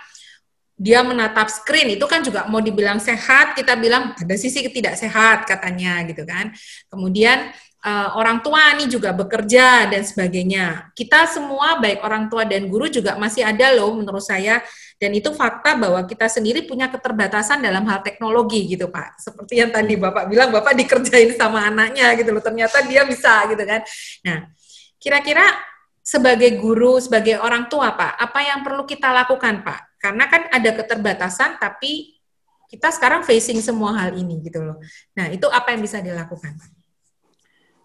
[0.76, 5.48] dia menatap screen itu kan juga mau dibilang sehat kita bilang ada sisi tidak sehat
[5.48, 6.52] katanya gitu kan.
[6.92, 10.92] Kemudian uh, orang tua nih juga bekerja dan sebagainya.
[10.92, 14.60] Kita semua baik orang tua dan guru juga masih ada loh menurut saya.
[15.00, 19.16] Dan itu fakta bahwa kita sendiri punya keterbatasan dalam hal teknologi gitu pak.
[19.20, 22.44] Seperti yang tadi bapak bilang bapak dikerjain sama anaknya gitu loh.
[22.44, 23.80] Ternyata dia bisa gitu kan.
[24.28, 24.52] Nah
[25.00, 25.46] kira-kira
[26.06, 30.70] sebagai guru sebagai orang tua pak apa yang perlu kita lakukan pak karena kan ada
[30.70, 32.22] keterbatasan tapi
[32.70, 34.78] kita sekarang facing semua hal ini gitu loh.
[35.18, 36.54] Nah, itu apa yang bisa dilakukan?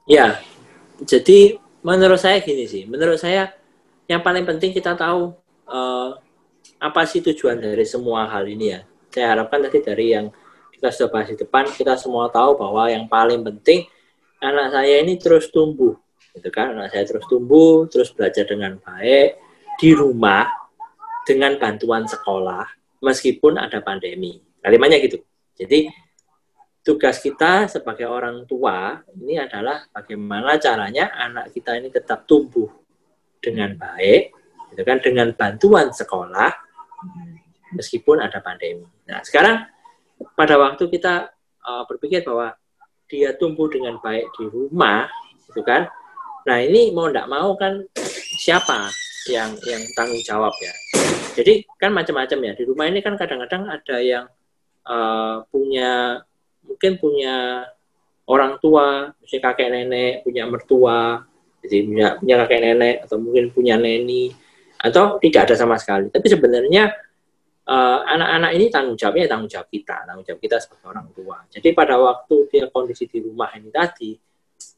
[0.05, 0.37] Ya.
[1.01, 3.57] Jadi menurut saya gini sih, menurut saya
[4.05, 5.33] yang paling penting kita tahu
[5.65, 6.21] uh,
[6.77, 8.81] apa sih tujuan dari semua hal ini ya.
[9.09, 10.29] Saya harapkan tadi dari yang
[10.77, 13.89] kita sudah bahas di depan, kita semua tahu bahwa yang paling penting
[14.45, 15.97] anak saya ini terus tumbuh,
[16.37, 16.77] gitu kan?
[16.77, 19.41] Anak saya terus tumbuh, terus belajar dengan baik
[19.81, 20.45] di rumah,
[21.31, 22.67] dengan bantuan sekolah
[22.99, 24.43] meskipun ada pandemi.
[24.59, 25.23] Kalimatnya gitu.
[25.55, 25.87] Jadi
[26.83, 32.67] tugas kita sebagai orang tua ini adalah bagaimana caranya anak kita ini tetap tumbuh
[33.39, 34.35] dengan baik,
[34.75, 36.51] gitu kan, dengan bantuan sekolah,
[37.79, 38.85] meskipun ada pandemi.
[39.07, 39.65] Nah, sekarang
[40.35, 41.31] pada waktu kita
[41.65, 42.53] uh, berpikir bahwa
[43.07, 45.07] dia tumbuh dengan baik di rumah,
[45.47, 45.87] gitu kan.
[46.45, 47.81] Nah, ini mau tidak mau kan
[48.41, 48.93] siapa
[49.29, 50.73] yang yang tanggung jawab ya.
[51.37, 54.27] Jadi kan macam-macam ya di rumah ini kan kadang-kadang ada yang
[54.87, 56.23] uh, punya
[56.67, 57.67] mungkin punya
[58.31, 61.27] orang tua, misalnya kakek nenek, punya mertua,
[61.61, 64.31] jadi punya, punya kakek nenek atau mungkin punya neni
[64.79, 66.09] atau tidak ada sama sekali.
[66.09, 66.95] Tapi sebenarnya
[67.67, 71.37] eh, anak-anak uh, ini tanggung jawabnya tanggung jawab kita, tanggung jawab kita sebagai orang tua.
[71.51, 74.15] Jadi pada waktu dia kondisi di rumah ini tadi,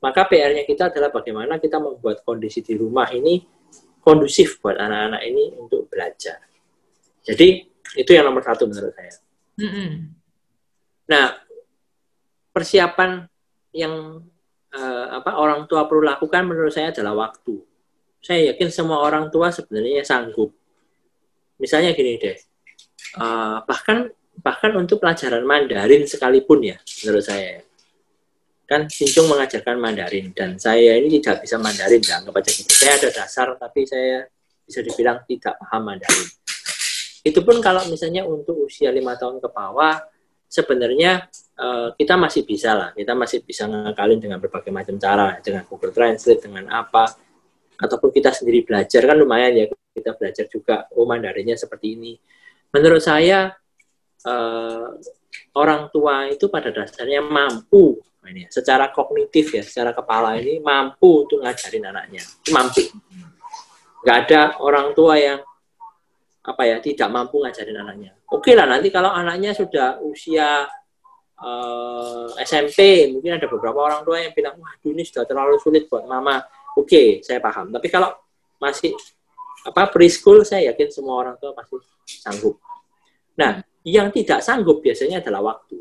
[0.03, 3.45] maka PR-nya kita adalah bagaimana kita membuat kondisi di rumah ini
[4.03, 6.43] kondusif buat anak-anak ini untuk belajar.
[7.23, 7.63] Jadi
[7.95, 9.15] itu yang nomor satu menurut saya.
[9.63, 9.91] Mm -hmm.
[11.07, 11.27] Nah,
[12.51, 13.31] persiapan
[13.73, 14.21] yang
[14.75, 17.63] uh, apa orang tua perlu lakukan menurut saya adalah waktu.
[18.23, 20.55] Saya yakin semua orang tua sebenarnya sanggup.
[21.59, 22.37] Misalnya gini deh,
[23.19, 24.11] uh, bahkan
[24.43, 27.63] bahkan untuk pelajaran Mandarin sekalipun ya, menurut saya ya.
[28.73, 32.73] Kan Sincung mengajarkan Mandarin dan saya ini tidak bisa Mandarin, anggap aja gitu.
[32.73, 34.25] Saya ada dasar tapi saya
[34.65, 36.29] bisa dibilang tidak paham Mandarin.
[37.21, 40.01] Itu pun kalau misalnya untuk usia lima tahun ke bawah,
[40.51, 45.63] sebenarnya uh, kita masih bisa lah, kita masih bisa ngakalin dengan berbagai macam cara, dengan
[45.69, 47.15] Google Translate, dengan apa,
[47.79, 52.13] ataupun kita sendiri belajar kan lumayan ya, kita belajar juga, oh Mandarinnya seperti ini.
[52.75, 53.55] Menurut saya
[54.27, 54.89] uh,
[55.57, 61.27] orang tua itu pada dasarnya mampu, ini ya, secara kognitif ya, secara kepala ini mampu
[61.27, 62.23] untuk ngajarin anaknya,
[62.55, 62.87] mampu.
[64.03, 65.41] Nggak ada orang tua yang
[66.43, 68.11] apa ya tidak mampu ngajarin anaknya.
[68.35, 70.67] Oke lah nanti kalau anaknya sudah usia
[71.39, 75.87] uh, eh, SMP mungkin ada beberapa orang tua yang bilang wah ini sudah terlalu sulit
[75.87, 76.43] buat mama.
[76.75, 77.71] Oke saya paham.
[77.71, 78.11] Tapi kalau
[78.59, 78.91] masih
[79.63, 81.79] apa preschool saya yakin semua orang tua pasti
[82.19, 82.59] sanggup.
[83.39, 85.79] Nah yang tidak sanggup biasanya adalah waktu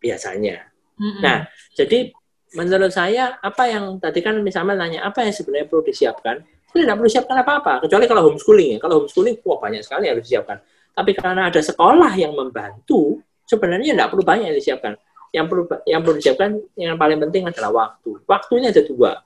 [0.00, 0.71] biasanya.
[1.02, 1.22] Mm-hmm.
[1.26, 2.14] Nah jadi
[2.54, 6.96] menurut saya apa yang tadi kan misalnya nanya apa yang sebenarnya perlu disiapkan kita tidak
[7.04, 8.78] perlu siapkan apa-apa, kecuali kalau homeschooling ya.
[8.80, 10.56] Kalau homeschooling, wah banyak sekali yang harus disiapkan.
[10.96, 14.96] Tapi karena ada sekolah yang membantu, sebenarnya tidak perlu banyak yang disiapkan.
[15.36, 16.50] Yang perlu yang perlu disiapkan
[16.80, 18.24] yang paling penting adalah waktu.
[18.24, 19.20] Waktunya ada dua.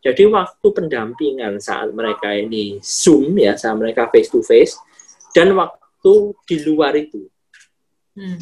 [0.00, 4.80] Jadi waktu pendampingan saat mereka ini zoom ya, saat mereka face to face,
[5.36, 6.12] dan waktu
[6.48, 7.28] di luar itu.
[8.16, 8.40] Hmm.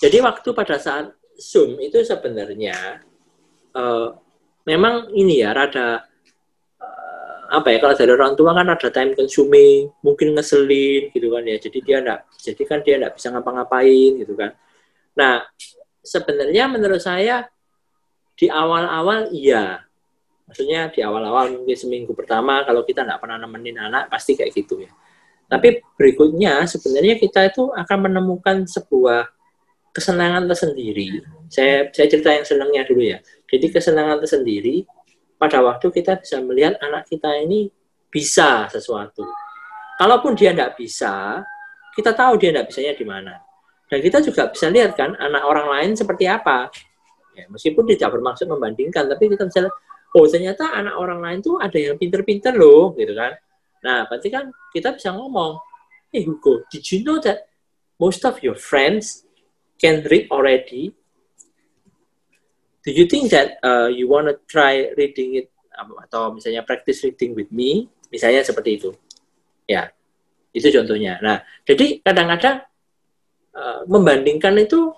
[0.00, 3.02] Jadi waktu pada saat zoom itu sebenarnya
[3.74, 4.14] uh,
[4.64, 6.06] memang ini ya rada
[7.54, 11.56] apa ya kalau dari orang tua kan ada time consuming mungkin ngeselin gitu kan ya.
[11.60, 14.56] Jadi dia enggak jadi kan dia enggak bisa ngapa-ngapain gitu kan.
[15.14, 15.46] Nah
[16.02, 17.46] sebenarnya menurut saya
[18.34, 19.86] di awal-awal iya.
[20.44, 24.82] Maksudnya di awal-awal mungkin seminggu pertama kalau kita enggak pernah nemenin anak pasti kayak gitu
[24.82, 24.90] ya.
[25.46, 29.30] Tapi berikutnya sebenarnya kita itu akan menemukan sebuah
[29.94, 34.82] kesenangan tersendiri saya saya cerita yang senangnya dulu ya jadi kesenangan tersendiri
[35.38, 37.68] pada waktu kita bisa melihat anak kita ini
[38.08, 39.26] bisa sesuatu.
[39.98, 41.42] Kalaupun dia tidak bisa,
[41.98, 43.34] kita tahu dia tidak bisanya di mana.
[43.90, 46.70] Dan kita juga bisa lihat kan anak orang lain seperti apa.
[47.34, 49.74] Ya, meskipun tidak bermaksud membandingkan, tapi kita bisa lihat,
[50.14, 53.34] oh ternyata anak orang lain tuh ada yang pinter-pinter loh, gitu kan.
[53.82, 55.58] Nah, berarti kan kita bisa ngomong,
[56.14, 57.50] hey Hugo, did you know that
[57.98, 59.26] most of your friends
[59.78, 60.94] can read already?
[62.84, 67.32] do you think that uh, you want to try reading it atau misalnya practice reading
[67.32, 67.88] with me?
[68.12, 68.92] Misalnya seperti itu.
[69.64, 69.90] Ya
[70.54, 71.18] itu contohnya.
[71.24, 72.62] Nah jadi kadang-kadang
[73.56, 74.92] uh, membandingkan itu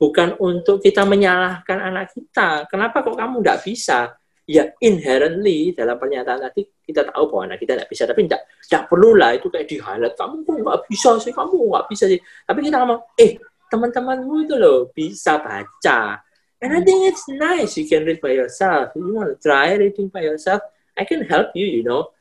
[0.00, 2.66] bukan untuk kita menyalahkan anak kita.
[2.66, 4.00] Kenapa kok kamu tidak bisa?
[4.46, 9.18] Ya inherently dalam pernyataan tadi kita tahu bahwa anak kita tidak bisa tapi tidak perlu
[9.18, 11.30] lah itu kayak di highlight kamu kok nggak bisa sih?
[11.36, 12.18] Kamu nggak bisa sih?
[12.18, 13.36] Tapi kita ngomong eh
[13.68, 17.76] teman-temanmu itu loh bisa baca And I think it's nice.
[17.76, 18.96] You can read by yourself.
[18.96, 20.64] If you want to try reading by yourself,
[20.96, 22.16] I can help you, you know.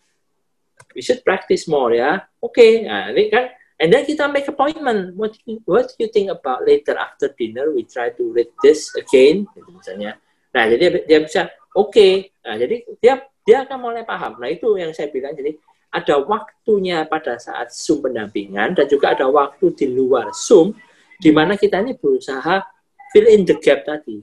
[0.92, 2.28] We should practice more, yeah.
[2.44, 2.84] Okay.
[2.84, 5.20] Nah, ini kan And then kita make appointment.
[5.20, 8.48] What do you, what do you think about later after dinner we try to read
[8.64, 10.16] this again, gitu misalnya.
[10.56, 11.92] Nah, jadi dia bisa oke.
[11.92, 12.32] Okay.
[12.48, 14.40] Nah, jadi dia dia akan mulai paham.
[14.40, 15.36] Nah, itu yang saya bilang.
[15.36, 15.60] Jadi
[15.92, 20.72] ada waktunya pada saat Zoom pendampingan dan juga ada waktu di luar Zoom
[21.20, 22.64] di mana kita ini berusaha
[23.12, 24.20] fill in the gap tadi.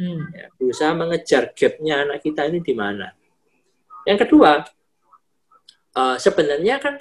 [0.00, 0.30] Hmm.
[0.32, 3.12] Ya, berusaha mengejar gapnya anak kita ini di mana.
[4.08, 4.64] Yang kedua,
[5.96, 6.94] uh, sebenarnya kan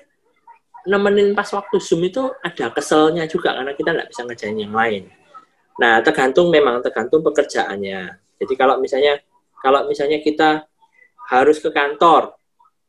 [0.88, 5.04] nemenin pas waktu zoom itu ada keselnya juga karena kita nggak bisa ngerjain yang lain.
[5.80, 8.20] Nah tergantung memang tergantung pekerjaannya.
[8.40, 9.20] Jadi kalau misalnya
[9.60, 10.66] kalau misalnya kita
[11.30, 12.36] harus ke kantor,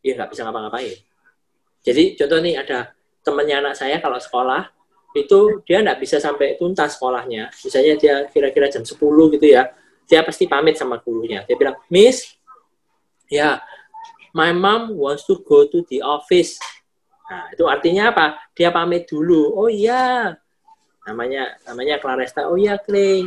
[0.01, 0.97] ya nggak bisa ngapa-ngapain.
[1.85, 4.80] Jadi contoh nih ada temannya anak saya kalau sekolah
[5.11, 7.51] itu dia nggak bisa sampai tuntas sekolahnya.
[7.67, 8.95] Misalnya dia kira-kira jam 10
[9.35, 9.75] gitu ya,
[10.07, 11.43] dia pasti pamit sama gurunya.
[11.47, 12.35] Dia bilang, Miss,
[13.27, 13.59] ya,
[14.35, 16.59] my mom wants to go to the office.
[17.31, 18.27] Nah, itu artinya apa?
[18.55, 19.55] Dia pamit dulu.
[19.55, 20.35] Oh iya,
[21.07, 22.51] namanya namanya Claresta.
[22.51, 23.27] Oh iya, Clay.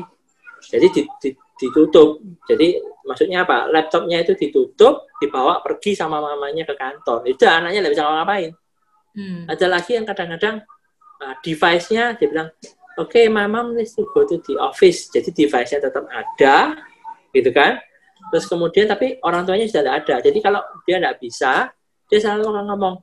[0.64, 1.30] Jadi di, di,
[1.60, 2.20] ditutup.
[2.48, 3.68] Jadi maksudnya apa?
[3.68, 7.28] Laptopnya itu ditutup, dibawa pergi sama mamanya ke kantor.
[7.28, 8.52] Itu anaknya nggak bisa ngapain.
[9.14, 9.46] Hmm.
[9.46, 10.66] Ada lagi yang kadang-kadang
[11.24, 12.52] uh, device-nya dia bilang,
[13.00, 13.72] oke, okay, my mom
[14.12, 15.08] go to the office.
[15.08, 16.76] Jadi device-nya tetap ada,
[17.32, 17.80] gitu kan?
[18.30, 20.16] Terus kemudian tapi orang tuanya sudah tidak ada.
[20.26, 21.72] Jadi kalau dia tidak bisa,
[22.10, 22.96] dia selalu akan ngomong,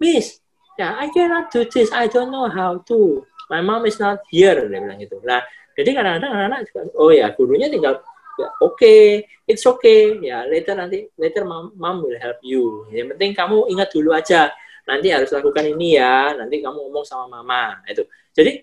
[0.00, 0.40] Miss,
[0.80, 3.24] ya yeah, I cannot do this, I don't know how to.
[3.52, 5.20] My mom is not here, dia bilang gitu.
[5.26, 5.42] Nah,
[5.74, 8.00] jadi kadang-kadang anak-anak juga, oh ya, gurunya tinggal,
[8.38, 12.86] ya, oke, okay, it's okay, ya later nanti, later mom, mom will help you.
[12.94, 14.54] Yang penting kamu ingat dulu aja,
[14.90, 17.78] nanti harus lakukan ini ya, nanti kamu ngomong sama mama.
[17.86, 18.02] Itu.
[18.34, 18.58] Jadi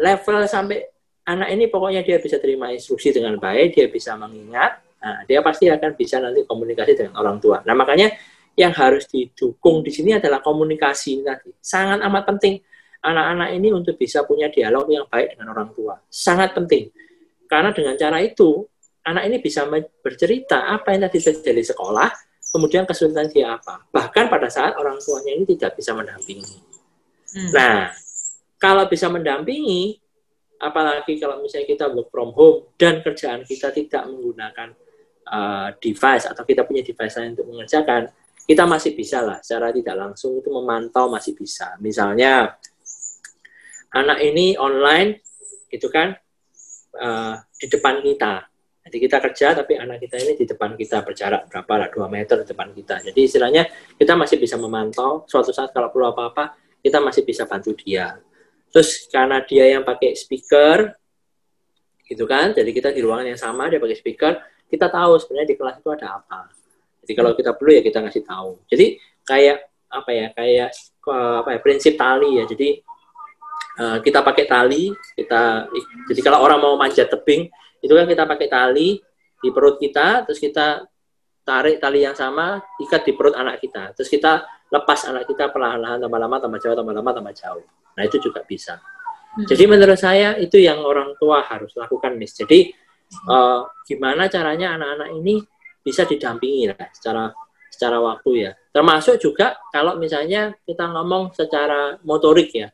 [0.00, 0.80] level sampai
[1.28, 5.68] anak ini pokoknya dia bisa terima instruksi dengan baik, dia bisa mengingat, nah, dia pasti
[5.68, 7.60] akan bisa nanti komunikasi dengan orang tua.
[7.68, 8.08] Nah makanya
[8.58, 11.52] yang harus didukung di sini adalah komunikasi nanti.
[11.60, 12.58] Sangat amat penting
[13.02, 15.94] anak-anak ini untuk bisa punya dialog yang baik dengan orang tua.
[16.10, 16.90] Sangat penting.
[17.46, 18.66] Karena dengan cara itu,
[19.06, 19.64] anak ini bisa
[20.02, 22.10] bercerita apa yang tadi terjadi di sekolah,
[22.52, 23.84] kemudian kesulitan dia apa.
[23.92, 26.58] Bahkan pada saat orang tuanya ini tidak bisa mendampingi.
[27.36, 27.50] Hmm.
[27.52, 27.92] Nah,
[28.56, 30.00] kalau bisa mendampingi,
[30.58, 34.74] apalagi kalau misalnya kita work from home dan kerjaan kita tidak menggunakan
[35.28, 38.10] uh, device atau kita punya device lain untuk mengerjakan,
[38.48, 41.76] kita masih bisa lah secara tidak langsung itu memantau masih bisa.
[41.84, 42.56] Misalnya
[43.92, 45.20] anak ini online,
[45.68, 46.16] itu kan
[46.96, 48.47] uh, di depan kita,
[48.88, 52.40] jadi kita kerja tapi anak kita ini di depan kita berjarak berapa lah 2 meter
[52.40, 53.04] di depan kita.
[53.04, 53.68] Jadi istilahnya
[54.00, 58.16] kita masih bisa memantau suatu saat kalau perlu apa-apa kita masih bisa bantu dia.
[58.72, 60.96] Terus karena dia yang pakai speaker
[62.08, 64.40] gitu kan, jadi kita di ruangan yang sama dia pakai speaker,
[64.72, 66.48] kita tahu sebenarnya di kelas itu ada apa.
[67.04, 68.50] Jadi kalau kita perlu ya kita ngasih tahu.
[68.72, 68.96] Jadi
[69.28, 70.70] kayak apa ya kayak
[71.44, 72.48] apa ya prinsip tali ya.
[72.48, 72.80] Jadi
[73.84, 75.68] uh, kita pakai tali, kita
[76.08, 78.98] jadi kalau orang mau manjat tebing itu kan kita pakai tali
[79.38, 80.82] di perut kita, terus kita
[81.46, 83.94] tarik tali yang sama, ikat di perut anak kita.
[83.96, 87.64] Terus kita lepas anak kita perlahan-lahan tambah lama, tambah jauh, tambah lama, tambah jauh.
[87.96, 88.76] Nah itu juga bisa.
[88.76, 89.46] Hmm.
[89.48, 92.36] Jadi menurut saya itu yang orang tua harus lakukan, Miss.
[92.36, 92.68] Jadi
[93.30, 95.40] uh, gimana caranya anak-anak ini
[95.80, 97.32] bisa didampingi lah secara
[97.72, 98.50] secara waktu ya.
[98.74, 102.68] Termasuk juga kalau misalnya kita ngomong secara motorik ya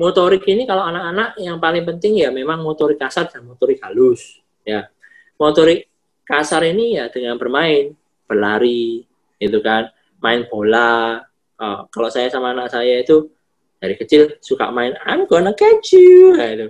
[0.00, 4.88] motorik ini kalau anak-anak yang paling penting ya memang motorik kasar dan motorik halus ya.
[5.36, 5.92] Motorik
[6.24, 7.92] kasar ini ya dengan bermain
[8.24, 9.04] berlari
[9.36, 9.92] itu kan.
[10.24, 11.20] Main bola.
[11.60, 13.28] Oh, kalau saya sama anak saya itu
[13.76, 16.32] dari kecil suka main I'm gonna catch you.
[16.32, 16.68] Nah, itu.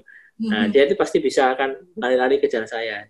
[0.51, 0.71] Nah hmm.
[0.75, 3.07] dia itu pasti bisa akan lari-lari kejar saya.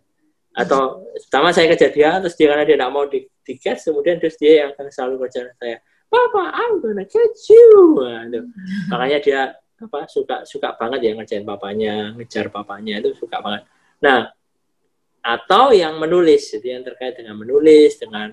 [0.52, 4.20] Atau pertama saya kejar dia terus dia karena dia tidak mau di, di catch kemudian
[4.20, 8.02] terus dia yang akan selalu kejar saya Papa I'm gonna catch you.
[8.02, 8.40] Nah, itu.
[8.90, 9.40] makanya dia
[9.80, 13.64] apa suka suka banget ya ngerjain papanya, ngejar papanya itu suka banget.
[14.04, 14.28] Nah,
[15.20, 18.32] atau yang menulis, jadi yang terkait dengan menulis, dengan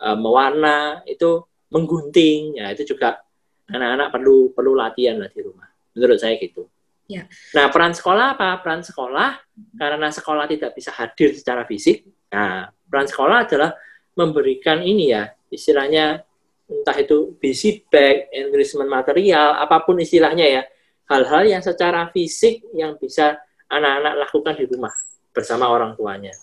[0.00, 3.20] uh, mewarna itu menggunting, ya itu juga
[3.68, 5.68] anak-anak perlu perlu latihan lah di rumah.
[5.92, 6.68] Menurut saya gitu.
[7.06, 7.28] Ya.
[7.54, 8.58] Nah, peran sekolah apa?
[8.64, 9.38] Peran sekolah
[9.78, 12.02] karena sekolah tidak bisa hadir secara fisik.
[12.32, 13.70] Nah, peran sekolah adalah
[14.16, 16.24] memberikan ini ya, istilahnya
[16.66, 20.62] entah itu basic bag, enrichment material, apa pun istilahnya ya,
[21.06, 23.38] hal-hal yang secara fisik yang bisa
[23.70, 24.94] anak-anak lakukan di rumah
[25.30, 26.34] bersama orang tuanya.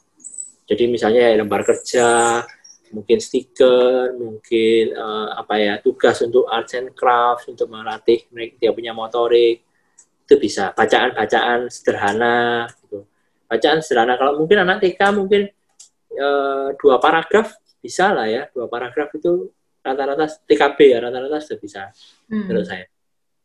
[0.64, 2.40] Jadi misalnya ya, lembar kerja,
[2.94, 8.72] mungkin stiker, mungkin uh, apa ya tugas untuk arts and crafts untuk melatih mereka dia
[8.72, 9.66] punya motorik
[10.24, 13.04] itu bisa bacaan-bacaan sederhana gitu.
[13.50, 15.52] Bacaan sederhana kalau mungkin anak TK mungkin
[16.16, 17.52] uh, dua paragraf
[17.84, 19.52] bisa lah ya dua paragraf itu
[19.84, 21.82] rata-rata TKB ya rata-rata sudah bisa
[22.32, 22.46] hmm.
[22.48, 22.88] menurut saya.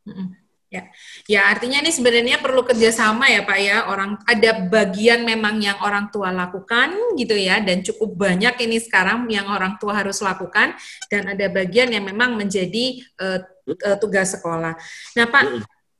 [0.06, 0.47] Hmm.
[0.68, 0.84] Ya,
[1.24, 3.88] ya artinya ini sebenarnya perlu kerjasama ya Pak ya.
[3.88, 9.24] Orang ada bagian memang yang orang tua lakukan gitu ya, dan cukup banyak ini sekarang
[9.32, 10.76] yang orang tua harus lakukan,
[11.08, 14.76] dan ada bagian yang memang menjadi uh, uh, tugas sekolah.
[15.16, 15.44] Nah Pak,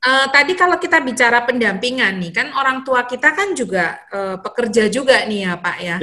[0.05, 4.93] uh, tadi kalau kita bicara pendampingan nih, kan orang tua kita kan juga uh, pekerja
[4.93, 5.97] juga nih ya Pak ya.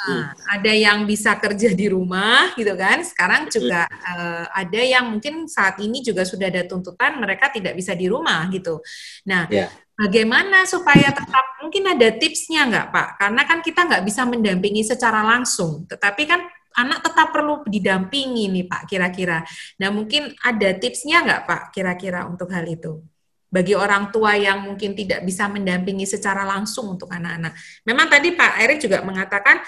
[0.00, 3.04] Uh, ada yang bisa kerja di rumah gitu kan.
[3.04, 7.92] Sekarang juga uh, ada yang mungkin saat ini juga sudah ada tuntutan mereka tidak bisa
[7.92, 8.80] di rumah gitu.
[9.28, 9.68] Nah, yeah.
[9.92, 13.08] bagaimana supaya tetap mungkin ada tipsnya nggak Pak?
[13.20, 16.48] Karena kan kita nggak bisa mendampingi secara langsung, tetapi kan
[16.80, 19.42] anak tetap perlu didampingi nih Pak kira-kira.
[19.82, 23.04] Nah mungkin ada tipsnya nggak Pak kira-kira untuk hal itu?
[23.50, 27.52] Bagi orang tua yang mungkin tidak bisa mendampingi secara langsung untuk anak-anak.
[27.82, 29.58] Memang tadi Pak Erik juga mengatakan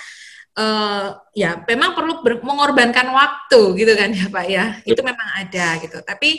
[0.54, 4.64] uh, ya memang perlu mengorbankan waktu gitu kan ya Pak ya.
[4.86, 5.98] Itu memang ada gitu.
[5.98, 6.38] Tapi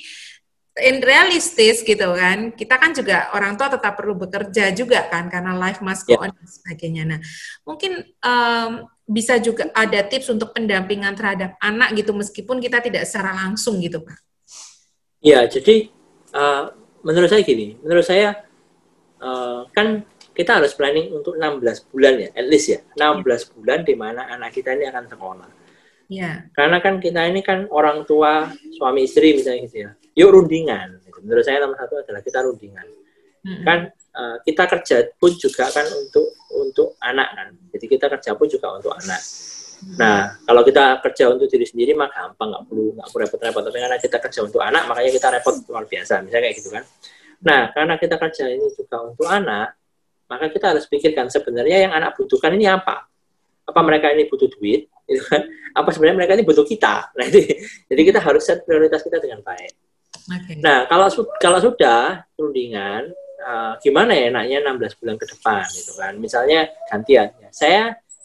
[0.74, 5.54] in realistis gitu kan kita kan juga orang tua tetap perlu bekerja juga kan karena
[5.54, 6.26] life must go ya.
[6.26, 7.20] on dan sebagainya nah
[7.62, 13.38] mungkin um, bisa juga ada tips untuk pendampingan terhadap anak gitu meskipun kita tidak secara
[13.38, 14.18] langsung gitu pak
[15.22, 15.94] ya jadi
[16.34, 16.74] uh,
[17.04, 18.44] menurut saya gini, menurut saya
[19.20, 20.02] uh, kan
[20.34, 23.40] kita harus planning untuk 16 bulan ya, at least ya, 16 yeah.
[23.54, 25.50] bulan di mana anak kita ini akan sekolah.
[26.10, 26.50] Yeah.
[26.52, 29.92] Karena kan kita ini kan orang tua, suami istri misalnya gitu ya.
[30.18, 31.02] Yuk rundingan.
[31.24, 32.88] Menurut saya nomor satu adalah kita rundingan.
[33.44, 33.64] Mm-hmm.
[33.64, 33.80] Kan
[34.16, 37.48] uh, kita kerja pun juga kan untuk untuk anak kan.
[37.72, 39.22] Jadi kita kerja pun juga untuk anak.
[39.94, 43.62] Nah, kalau kita kerja untuk diri sendiri mah gampang, nggak perlu nggak perlu repot-repot.
[43.70, 46.14] Tapi karena kita kerja untuk anak, makanya kita repot luar biasa.
[46.26, 46.84] Misalnya kayak gitu kan.
[47.44, 49.76] Nah, karena kita kerja ini juga untuk anak,
[50.32, 53.06] maka kita harus pikirkan sebenarnya yang anak butuhkan ini apa.
[53.64, 55.44] Apa mereka ini butuh duit, gitu kan?
[55.76, 57.12] Apa sebenarnya mereka ini butuh kita?
[57.16, 57.42] Nah, ini,
[57.92, 59.72] jadi kita harus set prioritas kita dengan baik.
[60.24, 60.64] Okay.
[60.64, 63.12] Nah, kalau kalau sudah perundingan,
[63.44, 66.14] uh, gimana ya enaknya 16 bulan ke depan gitu kan?
[66.16, 67.82] Misalnya gantian, ya, saya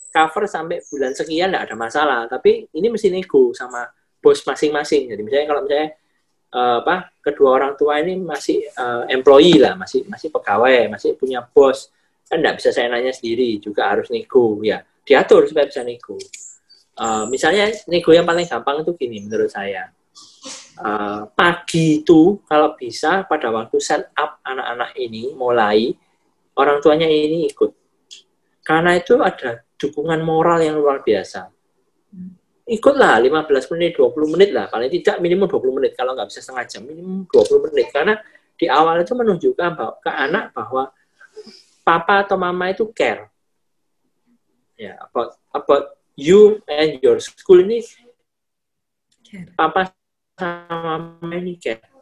[0.08, 2.20] cover sampai bulan sekian tidak ada masalah.
[2.26, 3.86] Tapi ini mesti nego sama
[4.18, 5.12] bos masing-masing.
[5.12, 5.88] Jadi misalnya kalau misalnya
[6.52, 11.44] uh, apa kedua orang tua ini masih uh, employee lah masih masih pegawai masih punya
[11.44, 11.92] bos
[12.28, 14.60] kan tidak bisa saya nanya sendiri juga harus nego.
[14.60, 16.16] Ya diatur supaya bisa nego.
[16.98, 19.88] Uh, misalnya nego yang paling gampang itu gini menurut saya.
[20.78, 25.90] Uh, pagi itu kalau bisa pada waktu set up anak-anak ini mulai
[26.58, 27.72] orang tuanya ini ikut.
[28.66, 31.48] Karena itu ada dukungan moral yang luar biasa.
[32.68, 34.68] Ikutlah 15 menit, 20 menit lah.
[34.68, 35.92] Paling tidak minimum 20 menit.
[35.96, 37.88] Kalau nggak bisa setengah jam, minimum 20 menit.
[37.88, 38.14] Karena
[38.58, 40.92] di awal itu menunjukkan bahwa, ke anak bahwa
[41.86, 43.32] papa atau mama itu care.
[44.76, 45.84] Ya, about, about
[46.18, 47.82] you and your school ini
[49.54, 49.94] papa
[50.36, 51.97] sama mama ini care.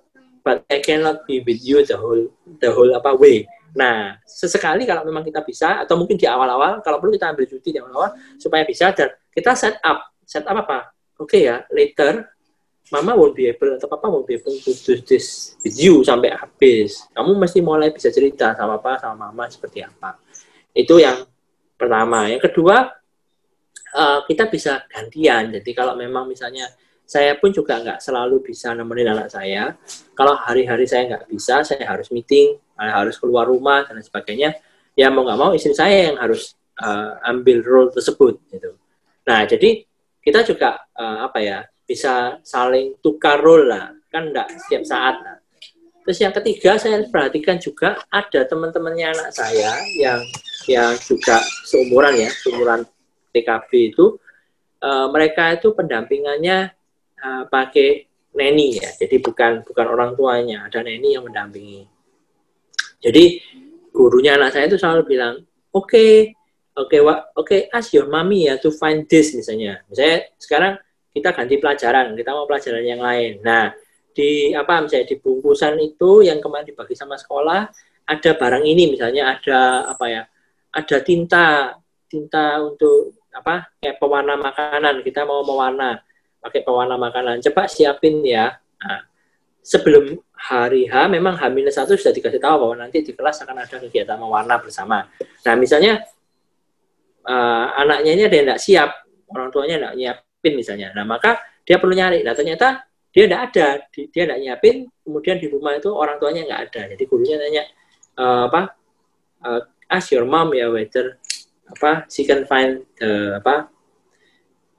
[0.47, 2.31] But I cannot be with you the whole
[2.63, 6.97] the whole apa way Nah, sesekali kalau memang kita bisa, atau mungkin di awal-awal, kalau
[6.97, 10.17] perlu kita ambil cuti di awal-awal, supaya bisa, dan kita set up.
[10.25, 10.97] Set up apa?
[11.21, 12.25] Oke okay ya, later,
[12.89, 16.33] mama won't be able, atau papa won't be able to do this with you sampai
[16.33, 17.05] habis.
[17.13, 20.17] Kamu mesti mulai bisa cerita sama papa, sama mama seperti apa.
[20.73, 21.29] Itu yang
[21.77, 22.33] pertama.
[22.33, 22.97] Yang kedua,
[23.93, 25.53] uh, kita bisa gantian.
[25.53, 26.65] Jadi kalau memang misalnya
[27.07, 29.79] saya pun juga nggak selalu bisa nemenin anak saya.
[30.19, 34.59] Kalau hari-hari saya nggak bisa, saya harus meeting, harus keluar rumah dan sebagainya.
[34.99, 38.43] Ya mau nggak mau istri saya yang harus uh, ambil role tersebut.
[38.51, 38.75] Gitu.
[39.23, 39.87] Nah jadi
[40.19, 45.23] kita juga uh, apa ya bisa saling tukar role lah, kan nggak setiap saat.
[45.23, 45.39] Nah.
[46.03, 50.23] Terus yang ketiga saya perhatikan juga ada teman-temannya anak saya yang
[50.67, 51.39] yang juga
[51.71, 52.83] seumuran ya, seumuran
[53.31, 54.19] TKB itu
[54.83, 56.76] uh, mereka itu pendampingannya
[57.23, 61.89] uh, pakai neni ya, jadi bukan bukan orang tuanya, ada neni yang mendampingi.
[63.01, 63.25] Jadi
[63.93, 65.35] gurunya anak saya itu selalu bilang,
[65.73, 66.13] oke, okay,
[66.77, 69.81] oke, okay, oke, okay, ask your mommy ya to find this misalnya.
[69.89, 70.73] Misalnya sekarang
[71.17, 73.41] kita ganti pelajaran, kita mau pelajaran yang lain.
[73.41, 73.73] Nah,
[74.17, 77.69] di apa misalnya di bungkusan itu yang kemarin dibagi sama sekolah
[78.09, 80.23] ada barang ini misalnya ada apa ya
[80.73, 81.77] ada tinta
[82.09, 86.01] tinta untuk apa kayak pewarna makanan kita mau mewarna
[86.47, 87.43] pakai pewarna makanan.
[87.43, 88.55] Coba siapin ya.
[88.55, 89.03] Nah,
[89.59, 94.15] sebelum hari H memang H-1 sudah dikasih tahu bahwa nanti di kelas akan ada kegiatan
[94.15, 95.11] mewarna bersama.
[95.43, 96.07] Nah, misalnya
[97.27, 98.91] uh, anaknya ini ada yang tidak siap,
[99.35, 100.89] orang tuanya tidak nyiapin misalnya.
[100.95, 102.23] Nah, maka dia perlu nyari.
[102.23, 106.61] Nah, ternyata dia tidak ada, dia tidak nyiapin, kemudian di rumah itu orang tuanya nggak
[106.71, 106.83] ada.
[106.95, 107.63] Jadi gurunya tanya,
[108.23, 108.63] uh, apa,
[109.43, 109.61] uh,
[109.91, 111.19] ask your mom ya whether
[111.67, 113.71] apa she can find the apa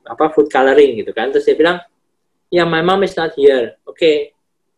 [0.07, 1.29] apa food coloring gitu kan.
[1.29, 1.77] Terus dia bilang
[2.47, 3.77] ya my mom is not here.
[3.83, 4.15] Oke okay.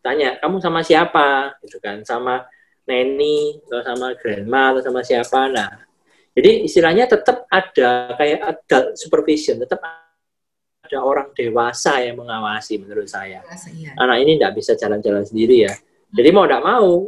[0.02, 1.56] tanya kamu sama siapa?
[1.62, 2.44] Gitu kan sama
[2.84, 5.46] neni atau sama grandma atau sama siapa?
[5.48, 5.70] Nah
[6.34, 13.46] jadi istilahnya tetap ada kayak adult supervision tetap ada orang dewasa yang mengawasi menurut saya.
[13.70, 13.94] Iya.
[13.94, 15.74] anak ini tidak bisa jalan-jalan sendiri ya.
[16.10, 17.06] Jadi mau tidak mau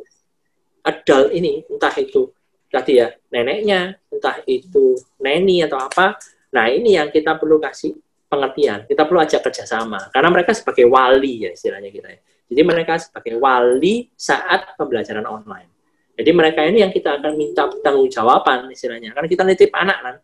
[0.86, 2.30] adult ini entah itu
[2.70, 6.18] tadi ya neneknya entah itu neni atau apa
[6.52, 7.96] Nah ini yang kita perlu kasih
[8.32, 12.20] pengertian, kita perlu ajak kerjasama, karena mereka sebagai wali ya istilahnya kita ya.
[12.48, 15.68] Jadi mereka sebagai wali saat pembelajaran online.
[16.16, 20.16] Jadi mereka ini yang kita akan minta tanggung jawaban istilahnya, karena kita nitip anak kan,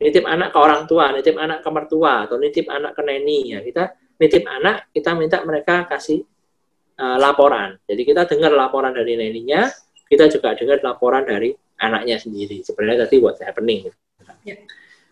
[0.00, 3.64] nitip anak ke orang tua, nitip anak ke mertua, atau nitip anak ke neni ya
[3.64, 6.22] kita nitip anak, kita minta mereka kasih
[7.00, 7.76] uh, laporan.
[7.88, 9.68] Jadi kita dengar laporan dari neninya,
[10.06, 11.50] kita juga dengar laporan dari
[11.82, 12.62] anaknya sendiri.
[12.62, 13.90] Sebenarnya tadi what's happening.
[14.46, 14.60] Ya.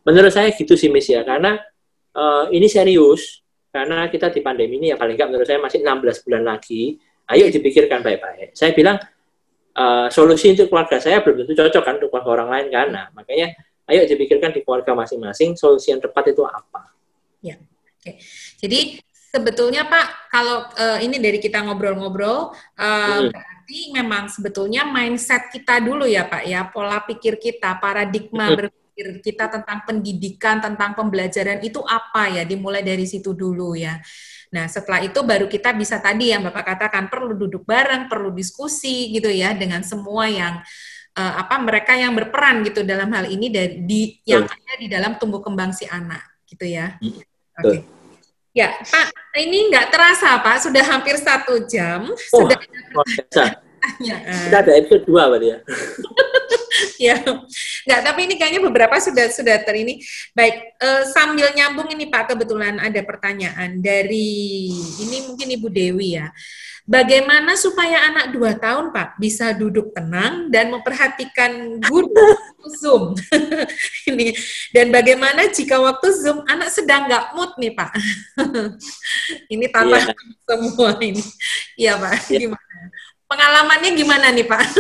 [0.07, 1.59] Menurut saya gitu sih Miss ya, karena
[2.17, 6.25] uh, ini serius, karena kita di pandemi ini ya paling nggak menurut saya masih 16
[6.29, 7.01] bulan lagi,
[7.33, 8.53] ayo dipikirkan baik-baik.
[8.53, 9.01] Saya bilang
[9.77, 13.07] uh, solusi untuk keluarga saya belum tentu cocok kan untuk keluarga orang lain kan, nah,
[13.17, 13.57] makanya
[13.89, 16.93] ayo dipikirkan di keluarga masing-masing solusi yang tepat itu apa.
[17.41, 18.13] Ya, oke.
[18.61, 19.01] Jadi
[19.33, 23.33] sebetulnya Pak, kalau uh, ini dari kita ngobrol-ngobrol, uh, hmm.
[23.33, 29.25] berarti memang sebetulnya mindset kita dulu ya Pak ya, pola pikir kita, paradigma hmm berpikir
[29.25, 33.97] kita tentang pendidikan, tentang pembelajaran itu apa ya, dimulai dari situ dulu ya.
[34.53, 39.09] Nah, setelah itu baru kita bisa tadi yang Bapak katakan perlu duduk bareng, perlu diskusi
[39.17, 40.61] gitu ya dengan semua yang
[41.17, 45.17] uh, apa mereka yang berperan gitu dalam hal ini dari di yang ada di dalam
[45.17, 47.01] tumbuh kembang si anak gitu ya.
[47.01, 47.65] Oke.
[47.65, 47.79] Okay.
[48.53, 49.09] Ya, Pak,
[49.41, 52.05] ini nggak terasa Pak, sudah hampir satu jam.
[52.13, 52.61] Oh, sudah.
[52.93, 53.05] Oh,
[54.05, 55.59] Kita ada episode dua berarti ya.
[57.11, 57.17] ya
[57.87, 60.03] nggak tapi ini kayaknya beberapa sudah sudah ter ini.
[60.33, 64.71] Baik uh, sambil nyambung ini pak kebetulan ada pertanyaan dari
[65.03, 66.31] ini mungkin ibu Dewi ya.
[66.83, 72.11] Bagaimana supaya anak dua tahun pak bisa duduk tenang dan memperhatikan guru
[72.75, 73.15] zoom?
[74.11, 74.35] Ini
[74.75, 77.95] dan bagaimana jika waktu zoom anak sedang nggak mood nih pak?
[79.55, 80.43] Ini tantangan yeah.
[80.43, 81.23] semua ini.
[81.79, 82.41] Iya pak yeah.
[82.51, 82.73] gimana
[83.33, 84.63] pengalamannya gimana nih pak?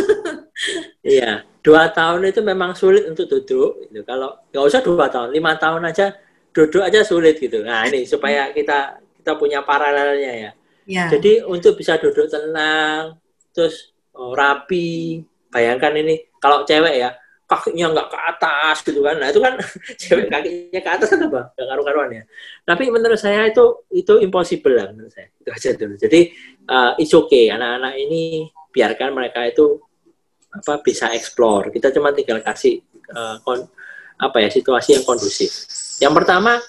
[1.02, 4.02] Iya dua tahun itu memang sulit untuk duduk gitu.
[4.02, 6.14] kalau nggak usah dua tahun lima tahun aja
[6.50, 7.62] duduk aja sulit gitu.
[7.62, 10.50] Nah ini supaya kita kita punya paralelnya ya,
[10.86, 11.06] ya.
[11.06, 13.16] jadi untuk bisa duduk tenang
[13.54, 17.14] terus oh, rapi bayangkan ini kalau cewek ya
[17.46, 19.16] kakinya nggak ke atas gitu kan.
[19.20, 19.54] Nah itu kan
[20.02, 21.40] cewek kakinya ke atas kan apa?
[21.54, 22.22] Nggak karu-karuan ya.
[22.64, 25.28] Tapi menurut saya itu itu impossible lah menurut saya.
[25.36, 25.94] Itu aja dulu.
[26.00, 26.20] Jadi
[26.68, 29.80] uh, it's okay anak-anak ini biarkan mereka itu
[30.52, 31.72] apa bisa explore.
[31.72, 32.80] Kita cuma tinggal kasih
[33.16, 33.64] uh, kon,
[34.20, 35.64] apa ya situasi yang kondusif.
[35.98, 36.60] Yang pertama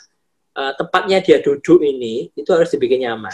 [0.55, 3.33] uh, tempatnya dia duduk ini itu harus dibikin nyaman.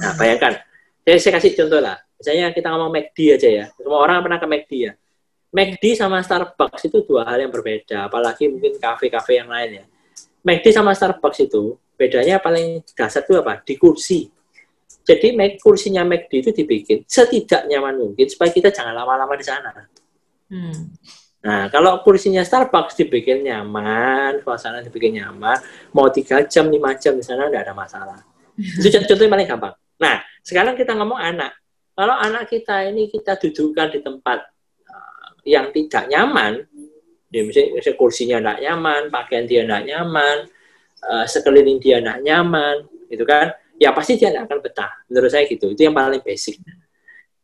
[0.00, 0.58] Nah bayangkan,
[1.06, 1.96] saya, saya kasih contoh lah.
[2.20, 3.64] Misalnya kita ngomong McD aja ya.
[3.72, 4.92] Semua orang pernah ke McD ya.
[5.50, 8.06] McD sama Starbucks itu dua hal yang berbeda.
[8.06, 9.84] Apalagi mungkin kafe-kafe yang lain ya.
[10.44, 13.60] McD sama Starbucks itu bedanya paling dasar itu apa?
[13.64, 14.28] Di kursi
[15.04, 19.70] jadi kursinya McD itu dibikin setidak nyaman mungkin supaya kita jangan lama-lama di sana.
[20.50, 20.94] Hmm.
[21.40, 25.56] Nah, kalau kursinya Starbucks dibikin nyaman, suasana dibikin nyaman,
[25.96, 28.20] mau tiga jam, lima jam di sana tidak ada masalah.
[28.60, 29.74] Itu contoh yang paling gampang.
[29.96, 31.56] Nah, sekarang kita ngomong anak.
[31.96, 34.38] Kalau anak kita ini kita dudukkan di tempat
[34.84, 36.60] uh, yang tidak nyaman,
[37.32, 40.36] dia misalnya, misalnya kursinya tidak nyaman, pakaian dia tidak nyaman,
[41.08, 42.76] uh, sekeliling dia tidak nyaman,
[43.08, 44.92] itu kan ya pasti dia tidak akan betah.
[45.08, 45.72] Menurut saya gitu.
[45.72, 46.60] Itu yang paling basic.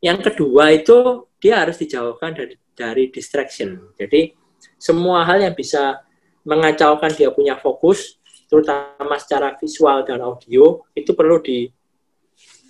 [0.04, 3.96] Yang kedua itu dia harus dijauhkan dari dari distraction.
[3.96, 4.36] Jadi
[4.76, 6.04] semua hal yang bisa
[6.44, 11.66] mengacaukan dia punya fokus, terutama secara visual dan audio, itu perlu di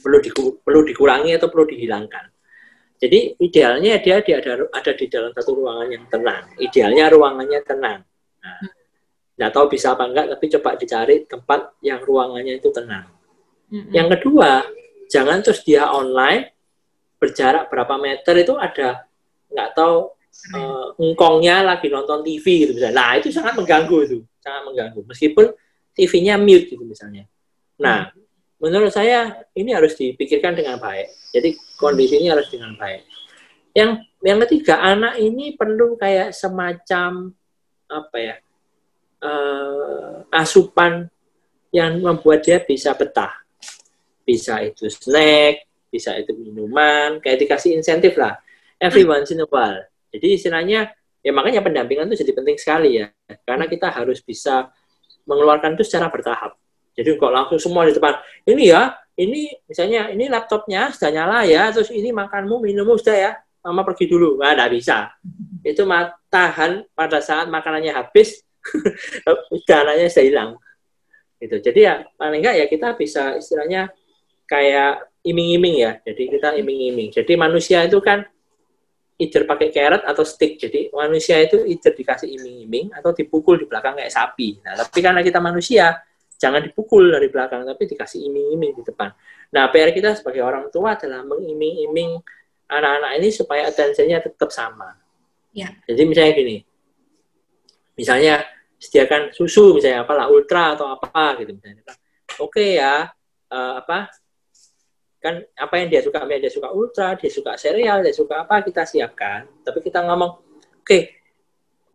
[0.01, 0.30] perlu di,
[0.62, 2.30] perlu dikurangi atau perlu dihilangkan.
[2.97, 6.44] Jadi idealnya dia, dia ada, ada di dalam satu ruangan yang tenang.
[6.56, 8.01] Idealnya ruangannya tenang.
[8.40, 8.60] Nah,
[9.36, 13.15] nggak tahu bisa apa enggak, tapi coba dicari tempat yang ruangannya itu tenang.
[13.66, 13.93] Mm-hmm.
[13.93, 14.51] Yang kedua,
[15.10, 16.55] jangan terus dia online
[17.16, 19.09] berjarak berapa meter itu ada
[19.48, 20.12] nggak tahu
[20.52, 22.94] uh, engkongnya lagi nonton TV gitu misalnya.
[22.94, 25.01] Nah itu sangat mengganggu itu, sangat mengganggu.
[25.09, 25.47] Meskipun
[25.97, 27.24] TV-nya mute gitu misalnya.
[27.80, 28.12] Nah
[28.60, 31.09] menurut saya ini harus dipikirkan dengan baik.
[31.32, 33.02] Jadi kondisinya harus dengan baik.
[33.72, 33.90] Yang
[34.24, 37.32] yang ketiga anak ini perlu kayak semacam
[37.86, 38.36] apa ya
[39.22, 41.06] uh, asupan
[41.70, 43.45] yang membuat dia bisa betah
[44.27, 48.35] bisa itu snack, bisa itu minuman, kayak dikasih insentif lah,
[48.82, 49.86] every once in a while.
[50.11, 50.90] Jadi istilahnya,
[51.23, 53.07] ya makanya pendampingan itu jadi penting sekali ya,
[53.47, 54.74] karena kita harus bisa
[55.31, 56.59] mengeluarkan itu secara bertahap.
[56.98, 58.19] Jadi kok langsung semua di depan,
[58.51, 63.32] ini ya, ini misalnya ini laptopnya sudah nyala ya, terus ini makanmu, minummu sudah ya,
[63.62, 64.43] mama pergi dulu.
[64.43, 64.97] Nah, tidak bisa.
[65.62, 65.86] Itu
[66.32, 68.43] tahan pada saat makanannya habis,
[69.69, 70.51] dananya sudah hilang.
[71.36, 71.61] Gitu.
[71.61, 73.93] Jadi ya paling enggak ya kita bisa istilahnya
[74.47, 75.93] kayak iming-iming ya.
[76.06, 77.10] Jadi kita iming-iming.
[77.10, 78.23] Jadi manusia itu kan
[79.18, 80.56] either pakai carrot atau stick.
[80.56, 84.62] Jadi manusia itu either dikasih iming-iming atau dipukul di belakang kayak sapi.
[84.62, 85.98] Nah, tapi karena kita manusia,
[86.39, 89.10] jangan dipukul dari belakang, tapi dikasih iming-iming di depan.
[89.52, 92.23] Nah, PR kita sebagai orang tua adalah mengiming-iming
[92.70, 94.94] anak-anak ini supaya atensinya tetap sama.
[95.56, 95.73] Ya.
[95.89, 96.56] Jadi misalnya gini,
[97.97, 98.44] misalnya
[98.77, 101.81] sediakan susu misalnya apalah ultra atau apa gitu misalnya.
[102.36, 103.09] Oke okay ya,
[103.48, 104.12] uh, apa
[105.20, 108.86] kan apa yang dia suka, dia suka ultra, dia suka serial, dia suka apa kita
[108.86, 109.48] siapkan.
[109.64, 111.16] Tapi kita ngomong, oke, okay,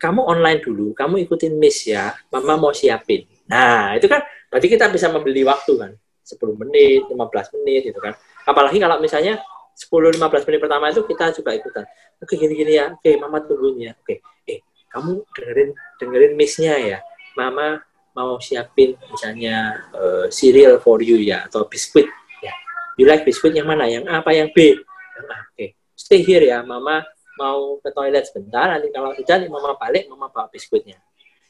[0.02, 3.30] kamu online dulu, kamu ikutin miss ya, mama mau siapin.
[3.46, 5.92] Nah itu kan berarti kita bisa membeli waktu kan,
[6.26, 8.18] 10 menit, 15 menit gitu kan.
[8.50, 9.38] Apalagi kalau misalnya
[9.78, 11.86] 10-15 menit pertama itu kita juga ikutan.
[12.22, 13.94] Oke gini-gini ya, oke mama tungguin ya.
[13.98, 14.60] Oke, eh
[14.92, 15.70] kamu dengerin
[16.02, 17.00] dengerin missnya ya.
[17.38, 17.80] Mama
[18.12, 22.10] mau siapin misalnya uh, cereal for you ya atau biskuit.
[23.00, 23.88] You like biskuit yang mana?
[23.88, 24.76] Yang A apa yang B?
[24.76, 25.26] Yang.
[25.54, 25.66] Oke,
[25.96, 26.66] stay here ya.
[26.66, 27.06] Mama
[27.40, 28.72] mau ke toilet sebentar.
[28.72, 31.00] Nanti kalau sudah mama balik, mama bawa biskuitnya.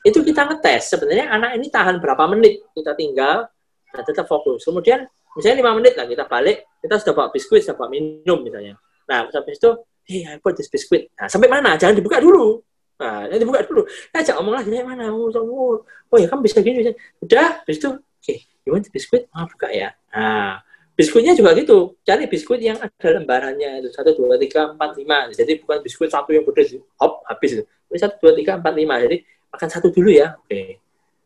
[0.02, 2.66] Itu kita ngetes sebenarnya anak ini tahan berapa menit.
[2.74, 3.50] Kita tinggal
[3.92, 4.66] dan tetap fokus.
[4.66, 5.06] Kemudian
[5.36, 8.76] misalnya lima menit lah kita balik, kita sudah bawa biskuit, sudah bawa minum misalnya.
[9.08, 9.72] Nah, habis itu,
[10.08, 11.12] hey, I put this biskuit.
[11.20, 11.76] Nah, sampai mana?
[11.76, 12.64] Jangan dibuka dulu.
[13.02, 13.82] Nah, jangan dibuka dulu.
[14.16, 15.12] Jangan ngomong lagi, dari mana?
[15.12, 16.80] Oh, oh, oh ya, kamu bisa gini.
[16.80, 16.92] Bisa.
[17.20, 19.28] Udah, habis itu, oke, okay, you want the biskuit?
[19.36, 19.92] Ah, buka ya.
[20.16, 20.64] Nah,
[20.94, 21.98] biskuitnya juga gitu.
[22.04, 23.82] Cari biskuit yang ada lembarannya.
[23.82, 25.30] Itu satu, dua, tiga, empat, lima.
[25.32, 26.78] Jadi bukan biskuit satu yang pedes.
[27.00, 27.64] Hop, habis itu.
[27.98, 29.00] Satu, dua, tiga, empat, lima.
[29.02, 30.36] Jadi makan satu dulu ya.
[30.38, 30.82] Oke.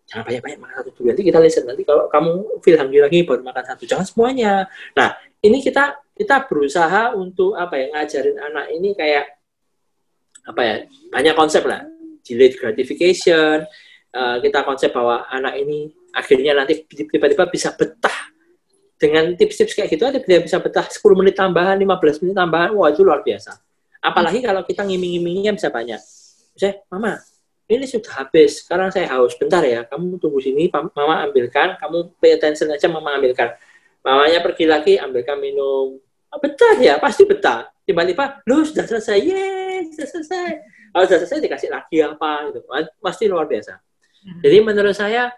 [0.06, 3.42] Jangan banyak-banyak makan satu dulu nanti kita listen nanti kalau kamu feel hungry lagi baru
[3.42, 8.94] makan satu jangan semuanya nah ini kita kita berusaha untuk apa ya ngajarin anak ini
[8.94, 9.26] kayak
[10.46, 10.76] apa ya
[11.10, 11.82] banyak konsep lah
[12.22, 13.66] delayed gratification
[14.14, 18.35] uh, kita konsep bahwa anak ini akhirnya nanti tiba-tiba bisa betah
[18.96, 23.04] dengan tips-tips kayak gitu ada bisa betah 10 menit tambahan 15 menit tambahan wah itu
[23.04, 23.60] luar biasa
[24.00, 26.00] apalagi kalau kita ngiming-ngimingnya bisa banyak
[26.56, 27.20] saya mama
[27.66, 32.38] ini sudah habis, sekarang saya haus, bentar ya, kamu tunggu sini, mama ambilkan, kamu pay
[32.38, 33.58] attention aja, mama ambilkan.
[34.06, 35.98] Mamanya pergi lagi, ambilkan minum.
[36.30, 37.66] Oh, betah ya, pasti betah.
[37.82, 40.50] Tiba-tiba, lu sudah selesai, yes, sudah selesai.
[40.94, 42.70] Kalau sudah selesai, dikasih lagi apa, gitu.
[43.02, 43.74] pasti luar biasa.
[43.82, 44.42] Hmm.
[44.46, 45.34] Jadi menurut saya,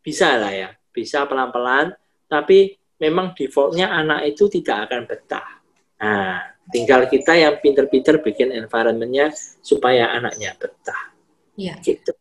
[0.00, 1.92] bisa lah ya, bisa pelan-pelan,
[2.24, 5.48] tapi memang defaultnya anak itu tidak akan betah.
[5.96, 9.32] Nah, tinggal kita yang pinter-pinter bikin environmentnya
[9.64, 11.12] supaya anaknya betah.
[11.56, 11.80] Iya.
[11.80, 12.12] Gitu.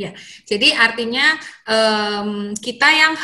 [0.00, 0.16] Ya,
[0.48, 1.36] jadi artinya
[1.68, 3.20] um, kita yang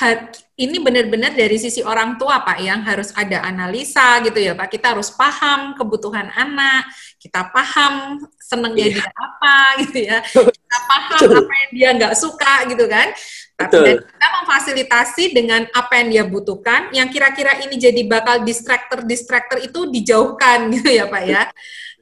[0.60, 4.76] ini benar-benar dari sisi orang tua Pak yang harus ada analisa gitu ya Pak.
[4.76, 6.84] Kita harus paham kebutuhan anak,
[7.16, 8.96] kita paham senengnya yeah.
[9.00, 9.56] dia apa
[9.88, 10.18] gitu ya,
[10.60, 13.08] kita paham apa yang dia nggak suka gitu kan.
[13.56, 19.88] Dan kita memfasilitasi dengan apa yang dia butuhkan, yang kira-kira ini jadi bakal distractor-distractor itu
[19.88, 21.42] dijauhkan gitu ya Pak ya.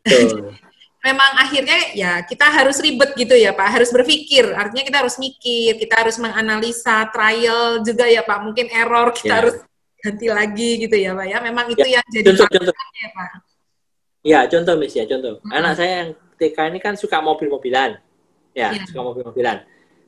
[0.02, 0.50] Betul.
[1.04, 4.48] memang akhirnya ya kita harus ribet gitu ya Pak, harus berpikir.
[4.56, 8.38] Artinya kita harus mikir, kita harus menganalisa trial juga ya Pak.
[8.40, 9.36] Mungkin error kita yeah.
[9.44, 9.54] harus
[10.00, 11.38] ganti lagi gitu ya Pak ya.
[11.44, 12.00] Memang itu yeah.
[12.00, 12.74] yang jadi contoh, contoh.
[12.96, 13.30] ya Pak.
[14.24, 15.36] Ya, contoh Miss ya, contoh.
[15.44, 15.52] Hmm.
[15.52, 16.10] Anak saya yang
[16.40, 18.00] TK ini kan suka mobil-mobilan.
[18.56, 18.88] Ya, yeah.
[18.88, 19.60] suka mobil-mobilan.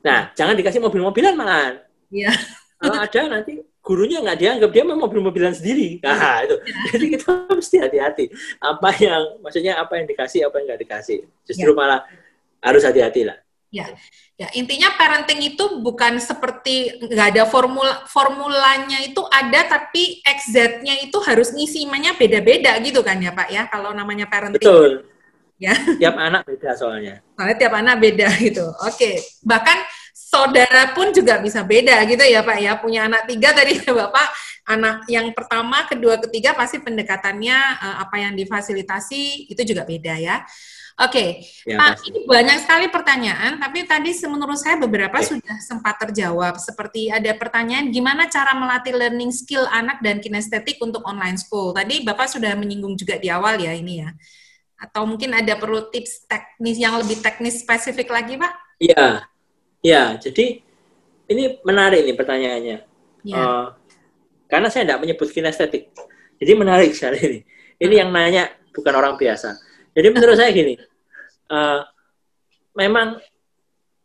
[0.07, 1.83] Nah, jangan dikasih mobil-mobilan malahan.
[2.07, 2.31] Iya.
[2.79, 5.99] Kalau ada nanti gurunya nggak dianggap dia memang mobil-mobilan sendiri.
[5.99, 6.55] Nah, itu.
[6.95, 8.25] Jadi kita mesti hati-hati.
[8.63, 11.19] Apa yang maksudnya apa yang dikasih, apa yang nggak dikasih.
[11.43, 11.75] Justru ya.
[11.75, 11.99] malah
[12.63, 13.37] harus hati-hati lah.
[13.67, 13.83] Ya,
[14.39, 21.19] ya intinya parenting itu bukan seperti nggak ada formula formulanya itu ada tapi XZ-nya itu
[21.19, 24.63] harus ngisinya beda-beda gitu kan ya Pak ya kalau namanya parenting.
[24.63, 25.11] Betul.
[25.57, 25.73] Ya.
[25.73, 27.19] Tiap anak beda soalnya.
[27.33, 28.65] Soalnya tiap anak beda gitu.
[28.85, 29.19] Oke.
[29.41, 29.77] Bahkan
[30.37, 32.77] saudara pun juga bisa beda gitu ya Pak ya.
[32.77, 34.27] Punya anak tiga tadi ya Bapak,
[34.69, 40.45] anak yang pertama, kedua, ketiga pasti pendekatannya uh, apa yang difasilitasi itu juga beda ya.
[40.97, 41.29] Oke, okay.
[41.61, 45.37] ya, Pak, ini banyak sekali pertanyaan, tapi tadi menurut saya beberapa okay.
[45.37, 46.57] sudah sempat terjawab.
[46.57, 51.69] Seperti ada pertanyaan, gimana cara melatih learning skill anak dan kinestetik untuk online school?
[51.69, 54.09] Tadi Bapak sudah menyinggung juga di awal ya ini ya.
[54.81, 58.81] Atau mungkin ada perlu tips teknis yang lebih teknis spesifik lagi, Pak?
[58.81, 59.21] Iya,
[59.87, 60.59] Ya, jadi
[61.31, 62.77] ini menarik nih pertanyaannya.
[63.23, 63.35] Ya.
[63.39, 63.65] Uh,
[64.51, 65.95] karena saya tidak menyebut kinestetik.
[66.43, 67.39] Jadi menarik sekali ini.
[67.79, 69.55] Ini yang nanya bukan orang biasa.
[69.95, 70.75] Jadi menurut saya gini,
[71.47, 71.87] uh,
[72.75, 73.15] memang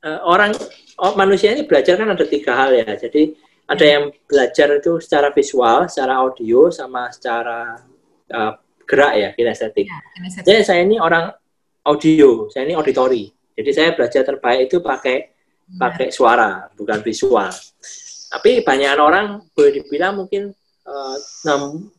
[0.07, 0.55] uh, orang
[1.03, 2.87] oh, manusia ini belajar kan ada tiga hal ya.
[2.95, 3.35] Jadi
[3.67, 7.83] ada yang belajar itu secara visual, secara audio, sama secara
[8.31, 8.53] uh,
[8.87, 9.91] gerak ya kinestetik.
[9.91, 9.99] Ya,
[10.47, 11.33] Jadi saya ini orang
[11.87, 13.31] audio, saya ini auditori.
[13.53, 15.32] Jadi saya belajar terbaik itu pakai
[15.79, 17.49] pakai suara, bukan visual.
[18.33, 20.53] Tapi banyak orang boleh dibilang mungkin
[20.89, 21.17] uh,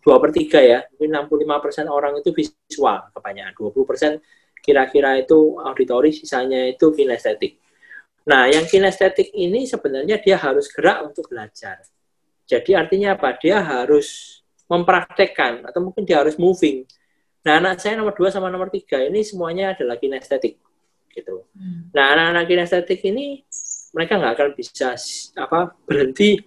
[0.02, 4.12] dua per tiga ya, mungkin 65 persen orang itu visual kebanyakan, 20 persen
[4.64, 7.60] kira-kira itu auditori, sisanya itu kinestetik.
[8.24, 11.84] Nah, yang kinestetik ini sebenarnya dia harus gerak untuk belajar.
[12.48, 13.36] Jadi artinya apa?
[13.36, 14.40] Dia harus
[14.72, 16.88] mempraktekkan atau mungkin dia harus moving.
[17.44, 20.56] Nah, anak saya nomor 2 sama nomor 3 ini semuanya adalah kinestetik
[21.14, 21.46] gitu.
[21.54, 21.94] Hmm.
[21.94, 23.46] Nah, anak-anak kinestetik ini
[23.94, 24.98] mereka nggak akan bisa
[25.38, 26.42] apa berhenti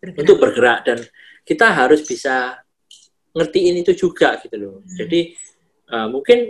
[0.00, 0.20] bergerak.
[0.24, 0.98] untuk bergerak dan
[1.44, 2.56] kita harus bisa
[3.36, 4.76] ngertiin itu juga gitu loh.
[4.80, 4.96] Hmm.
[4.96, 5.20] Jadi
[5.92, 6.48] uh, mungkin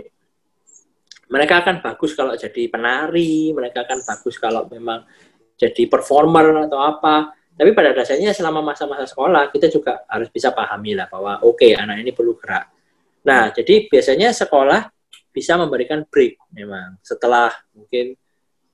[1.29, 5.05] mereka akan bagus kalau jadi penari, mereka akan bagus kalau memang
[5.59, 7.35] jadi performer atau apa.
[7.59, 11.75] Tapi pada dasarnya selama masa-masa sekolah kita juga harus bisa pahami lah bahwa oke okay,
[11.75, 12.71] anak ini perlu gerak.
[13.27, 14.98] Nah, jadi biasanya sekolah
[15.29, 16.97] bisa memberikan break memang.
[17.05, 18.17] Setelah mungkin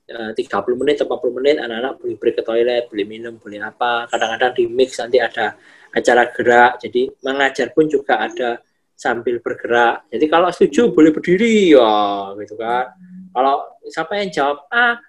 [0.08, 4.08] eh, 30 menit, 40 menit anak-anak boleh break ke toilet, boleh minum, boleh apa.
[4.10, 5.56] Kadang-kadang di mix nanti ada
[5.96, 6.72] acara gerak.
[6.84, 8.60] Jadi mengajar pun juga ada
[8.96, 10.08] sambil bergerak.
[10.08, 12.96] Jadi kalau setuju boleh berdiri ya gitu kan.
[13.36, 13.56] Kalau
[13.92, 15.00] siapa yang jawab A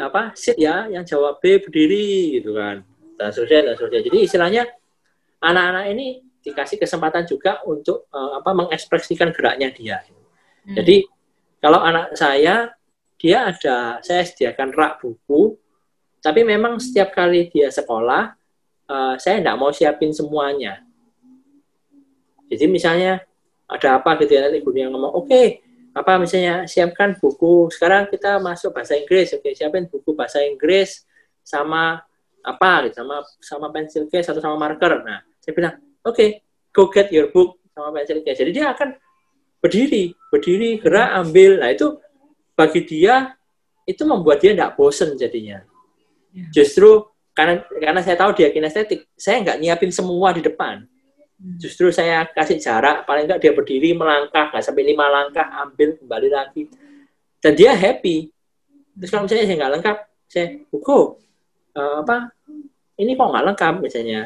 [0.00, 2.84] apa sit ya, yang jawab B berdiri gitu kan.
[3.16, 4.02] Dan seterusnya dan seterusnya.
[4.08, 4.62] Jadi istilahnya
[5.40, 10.00] anak-anak ini dikasih kesempatan juga untuk uh, apa mengekspresikan geraknya dia.
[10.64, 10.76] Hmm.
[10.76, 11.04] Jadi
[11.60, 12.72] kalau anak saya
[13.20, 15.60] dia ada saya sediakan rak buku,
[16.24, 18.32] tapi memang setiap kali dia sekolah
[18.88, 20.80] uh, saya tidak mau siapin semuanya.
[22.50, 23.22] Jadi misalnya
[23.70, 25.62] ada apa gitu ya nanti ibu yang ngomong, oke, okay,
[25.94, 27.70] apa misalnya siapkan buku.
[27.70, 31.06] Sekarang kita masuk bahasa Inggris, oke, okay, siapin buku bahasa Inggris
[31.46, 32.02] sama
[32.42, 35.06] apa gitu, sama sama pensil case atau sama marker.
[35.06, 36.28] Nah, saya bilang, oke, okay,
[36.70, 38.40] go get your book sama pensil case.
[38.40, 38.96] Jadi dia akan
[39.60, 41.60] berdiri, berdiri, gerak, ambil.
[41.60, 42.00] Nah itu
[42.56, 43.36] bagi dia
[43.84, 45.60] itu membuat dia tidak bosen jadinya.
[46.30, 46.46] Ya.
[46.54, 50.84] Justru karena karena saya tahu dia kinestetik, saya nggak nyiapin semua di depan.
[51.40, 51.56] Hmm.
[51.56, 56.28] Justru saya kasih jarak, paling nggak dia berdiri melangkah, nggak sampai lima langkah, ambil kembali
[56.28, 56.68] lagi,
[57.40, 58.28] dan dia happy.
[59.00, 59.96] Terus kalau misalnya saya nggak lengkap,
[60.28, 62.16] saya, buku, uh, eh, apa?
[63.00, 64.20] Ini kok nggak lengkap misalnya?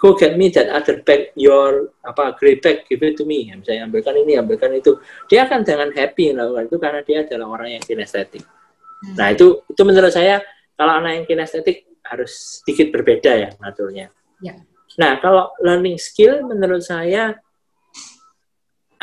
[0.00, 3.52] Go get me that other bag, your apa great bag, give it to me.
[3.52, 4.96] Misalnya ambilkan ini, ambilkan itu.
[5.28, 8.40] Dia akan dengan happy melakukan itu karena dia adalah orang yang kinestetik.
[8.40, 9.14] Hmm.
[9.20, 10.40] Nah itu itu menurut saya
[10.72, 14.08] kalau anak yang kinestetik harus sedikit berbeda ya naturnya.
[14.40, 14.56] Ya.
[14.96, 17.36] Nah kalau learning skill menurut saya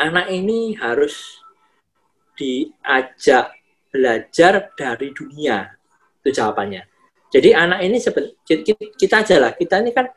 [0.02, 1.38] anak ini harus
[2.34, 3.54] diajak
[3.94, 5.70] belajar dari dunia
[6.22, 6.82] itu jawabannya.
[7.30, 8.34] Jadi anak ini seperti
[8.98, 10.10] kita aja lah kita ini kan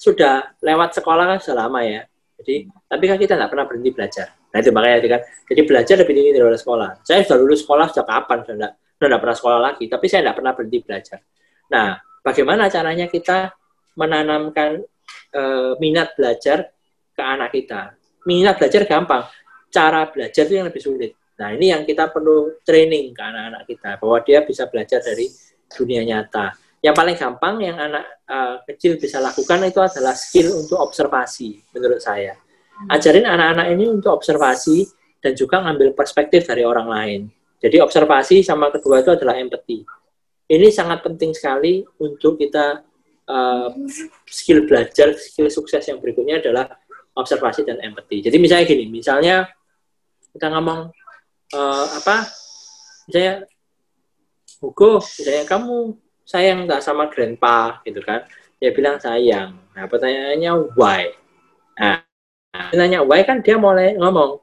[0.00, 2.08] sudah lewat sekolah kan sudah lama ya.
[2.40, 4.32] Jadi, tapi kan kita nggak pernah berhenti belajar.
[4.32, 5.22] Nah itu makanya kan.
[5.52, 6.90] Jadi belajar lebih tinggi daripada sekolah.
[7.04, 8.38] Saya sudah lulus sekolah sejak kapan?
[8.48, 9.84] Sudah nggak, sudah nggak pernah sekolah lagi.
[9.92, 11.18] Tapi saya nggak pernah berhenti belajar.
[11.68, 11.88] Nah,
[12.24, 13.38] bagaimana caranya kita
[14.00, 14.70] menanamkan
[15.36, 15.42] e,
[15.76, 16.72] minat belajar
[17.12, 17.92] ke anak kita?
[18.24, 19.28] Minat belajar gampang.
[19.68, 21.12] Cara belajar itu yang lebih sulit.
[21.40, 25.24] Nah ini yang kita perlu training ke anak-anak kita bahwa dia bisa belajar dari
[25.72, 30.80] dunia nyata yang paling gampang yang anak uh, kecil bisa lakukan itu adalah skill untuk
[30.80, 32.32] observasi menurut saya.
[32.36, 32.96] Hmm.
[32.96, 34.88] Ajarin anak-anak ini untuk observasi
[35.20, 37.20] dan juga ngambil perspektif dari orang lain.
[37.60, 39.84] Jadi observasi sama kedua itu adalah empati.
[40.48, 42.80] Ini sangat penting sekali untuk kita
[43.28, 43.68] uh,
[44.24, 46.64] skill belajar, skill sukses yang berikutnya adalah
[47.12, 48.24] observasi dan empati.
[48.24, 49.44] Jadi misalnya gini, misalnya
[50.32, 50.88] kita ngomong
[51.52, 52.24] uh, apa,
[53.04, 53.44] misalnya
[54.64, 55.76] Hugo, misalnya kamu
[56.30, 58.22] sayang nggak sama grandpa gitu kan.
[58.62, 59.58] Dia bilang sayang.
[59.74, 61.10] Nah pertanyaannya why?
[61.74, 62.06] Nah
[62.70, 63.26] nanya why?
[63.26, 64.38] Kan dia mulai ngomong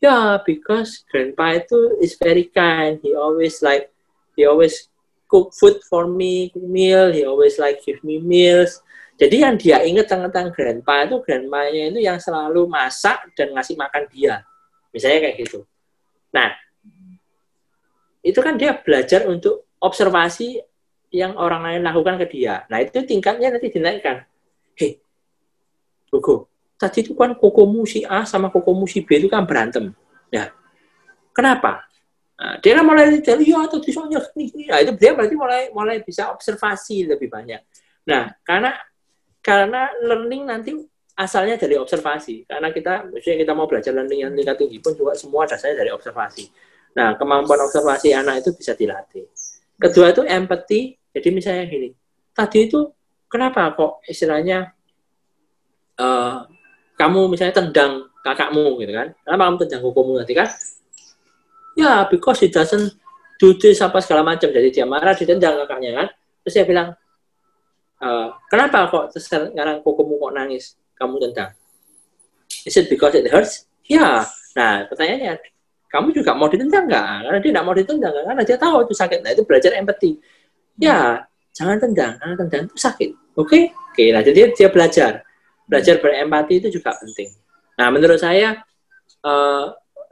[0.00, 3.00] ya yeah, because grandpa itu is very kind.
[3.00, 3.92] He always like
[4.36, 4.88] he always
[5.28, 7.12] cook food for me meal.
[7.12, 8.80] He always like give me meals.
[9.20, 14.08] Jadi yang dia ingat tentang grandpa itu grandmanya itu yang selalu masak dan ngasih makan
[14.08, 14.40] dia.
[14.92, 15.68] Misalnya kayak gitu.
[16.32, 16.56] Nah
[18.24, 20.60] itu kan dia belajar untuk observasi
[21.10, 22.66] yang orang lain lakukan ke dia.
[22.70, 24.22] Nah, itu tingkatnya nanti dinaikkan.
[24.78, 25.02] Hei,
[26.10, 26.46] Gogo,
[26.78, 29.90] tadi itu kan kokomu si A sama kokomu si B itu kan berantem.
[30.30, 30.54] Ya,
[31.34, 31.86] kenapa?
[32.40, 36.00] Nah, dia kan mulai dari ya atau soalnya ini, nah, itu dia berarti mulai mulai
[36.00, 37.60] bisa observasi lebih banyak.
[38.08, 38.72] Nah, karena
[39.44, 40.70] karena learning nanti
[41.20, 42.48] asalnya dari observasi.
[42.48, 45.90] Karena kita, misalnya kita mau belajar learning yang tingkat tinggi pun juga semua dasarnya dari
[45.92, 46.48] observasi.
[46.96, 49.28] Nah, kemampuan observasi anak itu bisa dilatih.
[49.76, 51.88] Kedua itu empathy jadi misalnya gini,
[52.32, 52.90] tadi itu
[53.26, 54.70] kenapa kok istilahnya
[55.98, 56.46] uh,
[56.94, 59.08] kamu misalnya tendang kakakmu gitu kan?
[59.24, 60.48] Kenapa kamu tendang hukummu nanti kan?
[61.78, 62.94] Ya, because he doesn't
[63.40, 64.52] do this apa segala macam.
[64.52, 66.06] Jadi dia marah, ditendang kakaknya kan.
[66.44, 66.88] Terus dia bilang,
[68.04, 70.76] uh, kenapa kok sekarang kokomu kok nangis?
[70.98, 71.56] Kamu tendang.
[72.68, 73.64] Is it because it hurts?
[73.88, 74.28] Ya.
[74.52, 75.40] Nah, pertanyaannya,
[75.88, 77.06] kamu juga mau ditendang nggak?
[77.26, 79.18] Karena dia nggak mau ditendang, karena dia tahu itu sakit.
[79.24, 80.20] Nah itu belajar empati.
[80.80, 83.10] Ya, jangan tendang, karena tendang itu sakit.
[83.36, 83.62] Oke, okay?
[83.70, 83.92] oke.
[83.92, 85.20] Okay, nah jadi dia belajar,
[85.68, 87.30] belajar berempati itu juga penting.
[87.76, 88.64] Nah menurut saya
[89.22, 89.66] uh,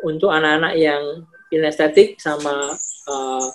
[0.04, 2.76] untuk anak-anak yang kinestetik sama
[3.08, 3.46] uh,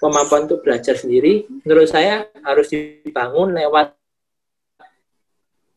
[0.00, 3.92] kemampuan untuk belajar sendiri, menurut saya harus dibangun lewat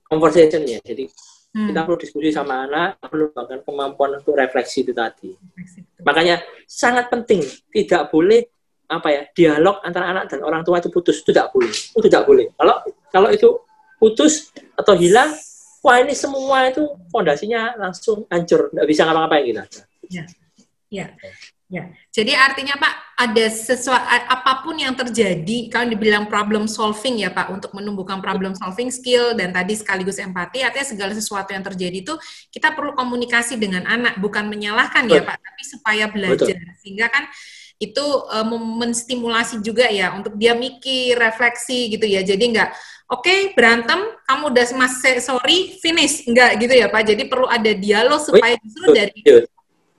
[0.08, 0.80] conversation ya.
[0.80, 1.10] Jadi
[1.58, 1.68] hmm.
[1.74, 5.36] kita perlu diskusi sama anak, perlu bahkan kemampuan untuk refleksi itu tadi.
[5.36, 5.84] Refleksi.
[6.06, 7.44] Makanya sangat penting,
[7.74, 8.48] tidak boleh
[8.90, 12.24] apa ya dialog antara anak dan orang tua itu putus, itu tidak boleh, itu tidak
[12.26, 12.50] boleh.
[12.58, 12.76] Kalau
[13.14, 13.50] kalau itu
[14.02, 15.30] putus atau hilang,
[15.86, 16.84] wah ini semua itu
[17.14, 19.64] fondasinya langsung hancur, tidak bisa ngapa-ngapain kita.
[20.10, 20.24] Ya,
[20.90, 21.08] ya.
[21.70, 27.30] Ya, jadi artinya Pak ada sesuatu apa pun yang terjadi kalau dibilang problem solving ya
[27.30, 32.02] Pak untuk menumbuhkan problem solving skill dan tadi sekaligus empati artinya segala sesuatu yang terjadi
[32.02, 32.18] itu
[32.50, 35.22] kita perlu komunikasi dengan anak bukan menyalahkan ya, Betul.
[35.22, 36.80] ya Pak tapi supaya belajar Betul.
[36.82, 37.24] sehingga kan
[37.80, 42.70] itu uh, menstimulasi juga ya untuk dia mikir refleksi gitu ya jadi enggak
[43.08, 47.72] oke okay, berantem kamu udah mas sorry finish enggak gitu ya Pak jadi perlu ada
[47.72, 49.20] dialog supaya justru dari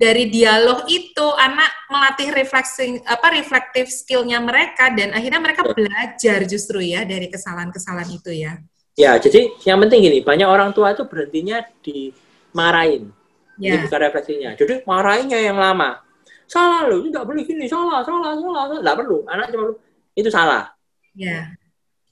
[0.01, 6.81] dari dialog itu anak melatih refleksi apa reflektif skillnya mereka dan akhirnya mereka belajar justru
[6.81, 8.57] ya dari kesalahan-kesalahan itu ya.
[8.97, 13.13] Ya, jadi yang penting gini, banyak orang tua itu berhentinya dimarahin.
[13.61, 13.77] Ya.
[13.77, 14.51] Ini bukan refleksinya.
[14.57, 16.01] Jadi marahinnya yang lama.
[16.51, 18.83] Salah loh, tidak boleh gini, salah, salah, salah, salah.
[18.83, 19.23] Tidak perlu.
[19.31, 19.71] Anak cuma
[20.19, 20.75] itu salah.
[21.15, 21.55] Ya.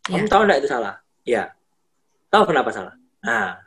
[0.06, 0.30] Kamu ya.
[0.30, 0.94] tahu enggak itu salah?
[1.26, 1.50] Ya.
[2.30, 2.94] Tahu kenapa salah?
[3.18, 3.58] Nah,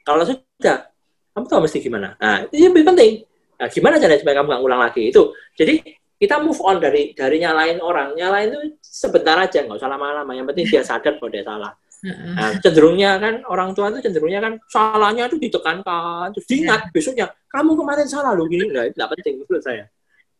[0.00, 0.88] kalau sudah,
[1.36, 2.16] kamu tahu mesti gimana?
[2.16, 3.12] Nah, itu yang lebih penting
[3.54, 5.22] Nah, gimana caranya supaya kamu nggak ngulang lagi itu?
[5.54, 5.74] Jadi
[6.18, 10.30] kita move on dari dari nyalain orang, nyalain itu sebentar aja, nggak usah lama-lama.
[10.34, 11.72] Yang penting dia sadar bahwa dia salah.
[12.04, 17.80] Nah, cenderungnya kan orang tua itu cenderungnya kan salahnya itu ditekankan, terus diingat besoknya kamu
[17.80, 19.88] kemarin salah loh gini, nah, itu tidak penting menurut saya.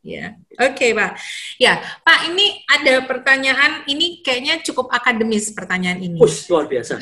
[0.04, 1.16] Ya, oke okay, Pak.
[1.56, 6.20] Ya, Pak ini ada pertanyaan, ini kayaknya cukup akademis pertanyaan ini.
[6.20, 7.00] Push, luar biasa.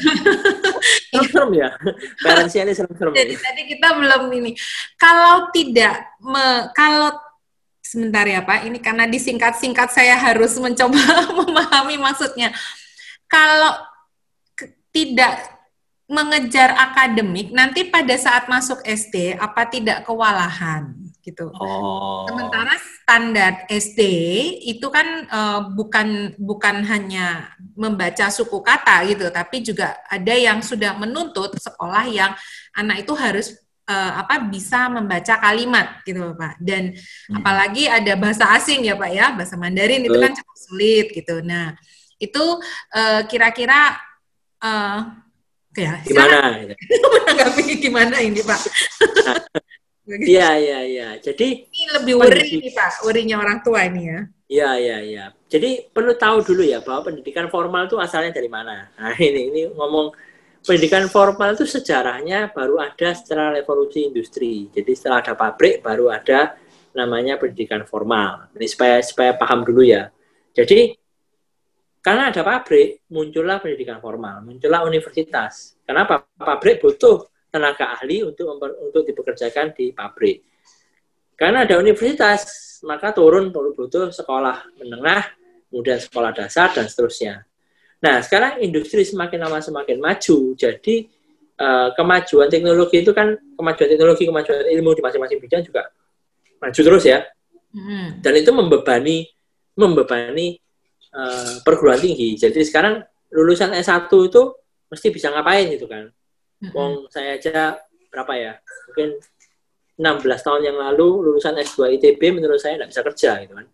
[1.34, 1.74] serem ya,
[2.22, 3.10] parentsnya ini serem-serem.
[3.10, 4.54] Jadi tadi kita belum ini.
[4.94, 7.10] Kalau tidak, me, kalau
[7.82, 11.02] sebentar ya Pak, ini karena disingkat-singkat saya harus mencoba
[11.42, 12.54] memahami maksudnya.
[13.26, 13.82] Kalau
[14.94, 15.42] tidak
[16.06, 21.01] mengejar akademik, nanti pada saat masuk SD, apa tidak kewalahan?
[21.22, 21.54] Gitu.
[21.54, 22.26] Oh.
[22.26, 24.00] Sementara standar SD
[24.66, 30.98] itu kan uh, bukan bukan hanya membaca suku kata gitu, tapi juga ada yang sudah
[30.98, 32.34] menuntut sekolah yang
[32.74, 33.54] anak itu harus
[33.86, 36.58] uh, apa bisa membaca kalimat gitu Pak.
[36.58, 37.38] Dan hmm.
[37.38, 41.38] apalagi ada bahasa asing ya Pak ya, bahasa Mandarin itu kan cukup sulit gitu.
[41.46, 41.78] Nah,
[42.18, 42.44] itu
[42.98, 43.94] uh, kira-kira
[44.58, 45.22] uh,
[45.78, 46.66] ya gimana?
[47.14, 48.60] Menanggapi gimana ini Pak?
[50.02, 51.08] Iya, iya, iya.
[51.22, 54.20] Jadi ini lebih worry nih Pak, worrynya orang tua ini ya.
[54.50, 55.24] Iya, iya, iya.
[55.46, 58.90] Jadi perlu tahu dulu ya bahwa pendidikan formal itu asalnya dari mana.
[58.98, 60.10] Nah, ini ini ngomong
[60.66, 64.66] pendidikan formal itu sejarahnya baru ada setelah revolusi industri.
[64.74, 66.58] Jadi setelah ada pabrik baru ada
[66.92, 68.50] namanya pendidikan formal.
[68.58, 70.10] Ini supaya supaya paham dulu ya.
[70.52, 70.98] Jadi
[72.02, 75.78] karena ada pabrik, muncullah pendidikan formal, muncullah universitas.
[75.86, 76.26] Kenapa?
[76.34, 80.40] Pabrik butuh tenaga ahli untuk untuk dipekerjakan di pabrik.
[81.36, 85.36] Karena ada universitas, maka turun perlu butuh sekolah menengah,
[85.68, 87.44] kemudian sekolah dasar dan seterusnya.
[88.02, 90.94] Nah, sekarang industri semakin lama semakin maju, jadi
[91.60, 95.92] uh, kemajuan teknologi itu kan kemajuan teknologi, kemajuan ilmu di masing-masing bidang juga
[96.58, 97.20] maju terus ya.
[97.72, 98.20] Hmm.
[98.20, 99.28] Dan itu membebani
[99.76, 100.60] membebani
[101.16, 102.36] uh, perguruan tinggi.
[102.36, 103.02] Jadi sekarang
[103.32, 104.42] lulusan S1 itu
[104.92, 106.12] mesti bisa ngapain gitu kan.
[106.70, 107.74] Wong saya aja
[108.14, 108.52] berapa ya?
[108.90, 109.08] Mungkin
[109.98, 113.66] 16 tahun yang lalu lulusan S2 ITB menurut saya tidak bisa kerja gitu kan.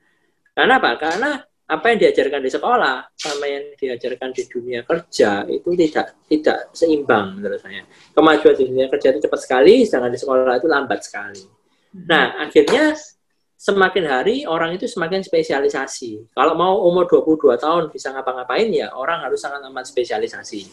[0.56, 0.90] Karena apa?
[0.97, 1.31] Karena
[1.69, 7.36] apa yang diajarkan di sekolah sama yang diajarkan di dunia kerja itu tidak tidak seimbang
[7.36, 7.85] menurut saya.
[8.16, 11.44] Kemajuan di dunia kerja itu cepat sekali, sedangkan di sekolah itu lambat sekali.
[12.09, 12.97] Nah, akhirnya
[13.59, 16.32] semakin hari orang itu semakin spesialisasi.
[16.32, 20.65] Kalau mau umur 22 tahun bisa ngapa-ngapain ya orang harus sangat amat spesialisasi.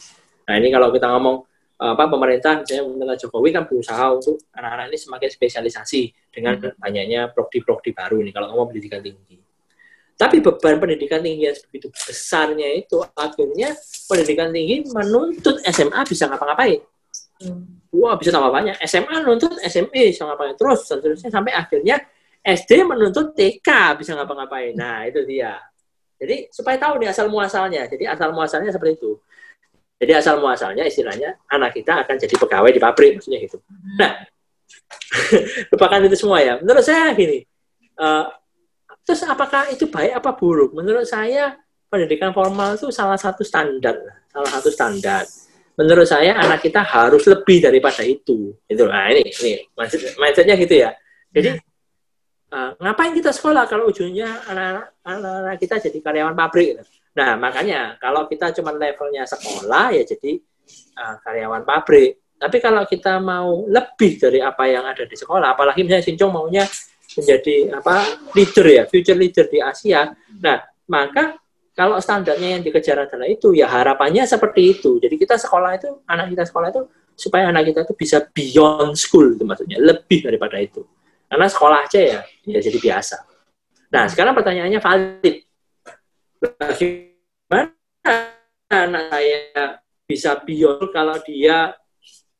[0.48, 1.44] Nah, ini kalau kita ngomong
[1.76, 6.80] apa pemerintah misalnya pemerintah Jokowi kan berusaha untuk anak-anak ini semakin spesialisasi dengan hmm.
[6.80, 9.36] banyaknya prodi-prodi baru ini kalau ngomong pendidikan tinggi.
[10.16, 13.76] Tapi beban pendidikan tinggi yang begitu besarnya itu akhirnya
[14.08, 16.80] pendidikan tinggi menuntut SMA bisa ngapa-ngapain.
[17.44, 17.84] Hmm.
[17.92, 18.80] Wah bisa tambah banyak.
[18.88, 22.00] SMA menuntut SMA bisa ngapain terus dan terusnya sampai akhirnya
[22.40, 24.72] SD menuntut TK bisa ngapa-ngapain.
[24.72, 25.60] Nah itu dia.
[26.16, 27.84] Jadi supaya tahu nih asal muasalnya.
[27.92, 29.20] Jadi asal muasalnya seperti itu.
[29.96, 33.64] Jadi asal muasalnya istilahnya anak kita akan jadi pegawai di pabrik maksudnya gitu.
[33.96, 34.28] Nah,
[35.72, 36.60] lupakan itu semua ya.
[36.60, 37.48] Menurut saya gini,
[37.96, 38.28] uh,
[39.08, 40.76] terus apakah itu baik apa buruk?
[40.76, 41.56] Menurut saya
[41.88, 43.96] pendidikan formal itu salah satu standar,
[44.28, 45.24] salah satu standar.
[45.76, 48.56] Menurut saya anak kita harus lebih daripada itu.
[48.68, 49.64] Itu, nah ini, ini
[50.20, 50.92] mindsetnya gitu ya.
[51.32, 51.56] Jadi
[52.52, 56.80] uh, ngapain kita sekolah kalau ujungnya anak-anak kita jadi karyawan pabrik?
[56.80, 56.84] Gitu.
[57.16, 60.40] Nah makanya kalau kita cuma levelnya sekolah ya jadi
[61.00, 62.20] uh, karyawan pabrik.
[62.36, 66.68] Tapi kalau kita mau lebih dari apa yang ada di sekolah, apalagi misalnya Sincong maunya
[67.16, 67.96] menjadi apa
[68.36, 70.12] leader ya, future leader di Asia.
[70.44, 70.60] Nah,
[70.92, 71.40] maka
[71.72, 75.00] kalau standarnya yang dikejar adalah itu, ya harapannya seperti itu.
[75.00, 76.82] Jadi kita sekolah itu, anak kita sekolah itu
[77.16, 80.84] supaya anak kita itu bisa beyond school itu maksudnya, lebih daripada itu.
[81.32, 83.18] Karena sekolah aja ya, ya jadi biasa.
[83.96, 85.45] Nah, sekarang pertanyaannya valid.
[86.54, 87.74] Bagaimana
[88.70, 91.74] anak saya bisa beyond kalau dia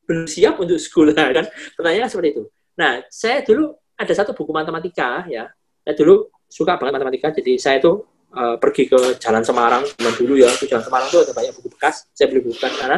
[0.06, 1.46] belum siap untuk sekolah kan?
[1.74, 2.44] Pertanyaannya seperti itu.
[2.78, 5.50] Nah saya dulu ada satu buku matematika ya.
[5.82, 8.06] Saya dulu suka banget matematika jadi saya itu
[8.38, 10.54] uh, pergi ke Jalan Semarang zaman dulu ya.
[10.54, 12.06] Di Jalan Semarang itu ada banyak buku bekas.
[12.14, 12.98] Saya beli buku bekas karena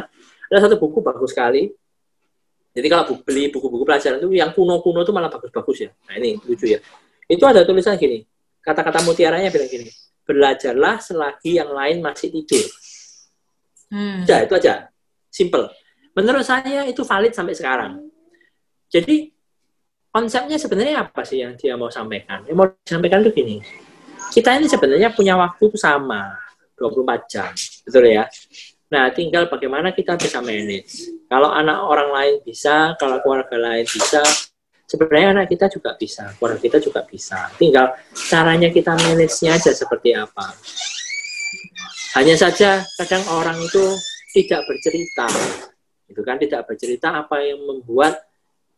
[0.52, 1.72] ada satu buku bagus sekali.
[2.78, 5.90] Jadi kalau beli buku-buku pelajaran itu yang kuno-kuno itu malah bagus-bagus ya.
[6.12, 6.78] Nah ini lucu ya.
[7.26, 8.22] Itu ada tulisan gini.
[8.62, 9.90] Kata-kata mutiaranya bilang gini
[10.28, 12.68] belajarlah selagi yang lain masih tidur
[13.88, 14.28] Hmm.
[14.28, 14.92] Ya, itu aja.
[15.32, 15.72] Simple.
[16.18, 18.10] Menurut saya itu valid sampai sekarang.
[18.92, 19.32] Jadi
[20.12, 22.44] konsepnya sebenarnya apa sih yang dia mau sampaikan?
[22.48, 23.58] Yang mau disampaikan itu gini.
[24.34, 26.36] Kita ini sebenarnya punya waktu itu sama,
[26.76, 27.52] 24 jam.
[27.88, 28.28] Betul ya?
[28.88, 31.12] Nah, tinggal bagaimana kita bisa manage.
[31.28, 34.24] Kalau anak orang lain bisa, kalau keluarga lain bisa,
[34.88, 37.52] sebenarnya anak kita juga bisa, keluarga kita juga bisa.
[37.60, 37.92] Tinggal
[38.32, 40.56] caranya kita manage-nya aja seperti apa.
[42.16, 43.84] Hanya saja kadang orang itu
[44.32, 45.28] tidak bercerita,
[46.08, 48.16] itu kan tidak bercerita apa yang membuat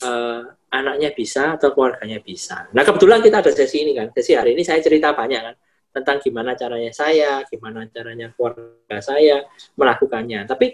[0.02, 2.68] uh, anaknya bisa atau keluarganya bisa.
[2.74, 5.56] Nah kebetulan kita ada sesi ini kan, sesi hari ini saya cerita banyak kan
[5.90, 9.46] tentang gimana caranya saya, gimana caranya keluarga saya
[9.78, 10.46] melakukannya.
[10.50, 10.74] Tapi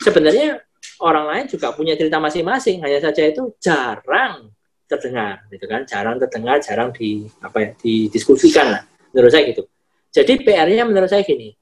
[0.00, 0.60] sebenarnya
[1.04, 4.52] orang lain juga punya cerita masing-masing, hanya saja itu jarang
[4.92, 5.88] terdengar, gitu kan?
[5.88, 8.82] Jarang terdengar, jarang di apa ya, didiskusikan lah.
[9.12, 9.64] Menurut saya gitu.
[10.12, 11.56] Jadi PR-nya menurut saya gini,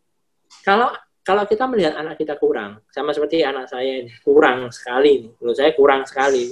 [0.66, 0.90] kalau
[1.20, 5.70] kalau kita melihat anak kita kurang, sama seperti anak saya ini, kurang sekali, menurut saya
[5.77, 6.51] kurang sekali.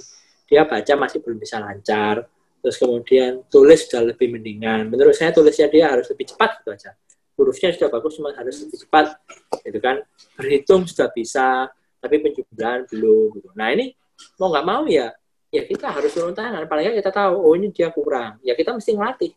[0.48, 2.24] Dia baca masih belum bisa lancar,
[2.62, 4.88] terus kemudian tulis sudah lebih mendingan.
[4.88, 6.90] Menurut saya tulisnya dia harus lebih cepat gitu aja.
[7.36, 9.06] Hurufnya sudah bagus, cuma harus lebih cepat,
[9.66, 9.96] gitu kan.
[10.38, 11.68] Berhitung sudah bisa,
[12.00, 13.28] tapi penjumlahan belum.
[13.36, 13.48] Gitu.
[13.58, 13.92] Nah ini
[14.40, 15.12] mau nggak mau ya,
[15.48, 16.64] ya kita harus turun tangan.
[16.68, 18.40] Paling kita tahu, oh ini dia kurang.
[18.44, 19.32] Ya kita mesti ngelatih.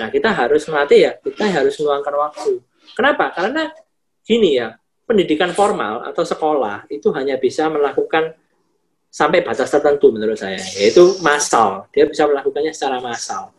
[0.00, 2.52] Nah kita harus ngelatih ya, kita harus meluangkan waktu
[2.92, 3.30] Kenapa?
[3.32, 3.70] Karena
[4.26, 4.74] gini ya,
[5.06, 8.34] pendidikan formal atau sekolah itu hanya bisa melakukan
[9.12, 11.88] sampai batas tertentu menurut saya, yaitu massal.
[11.92, 13.52] Dia bisa melakukannya secara massal.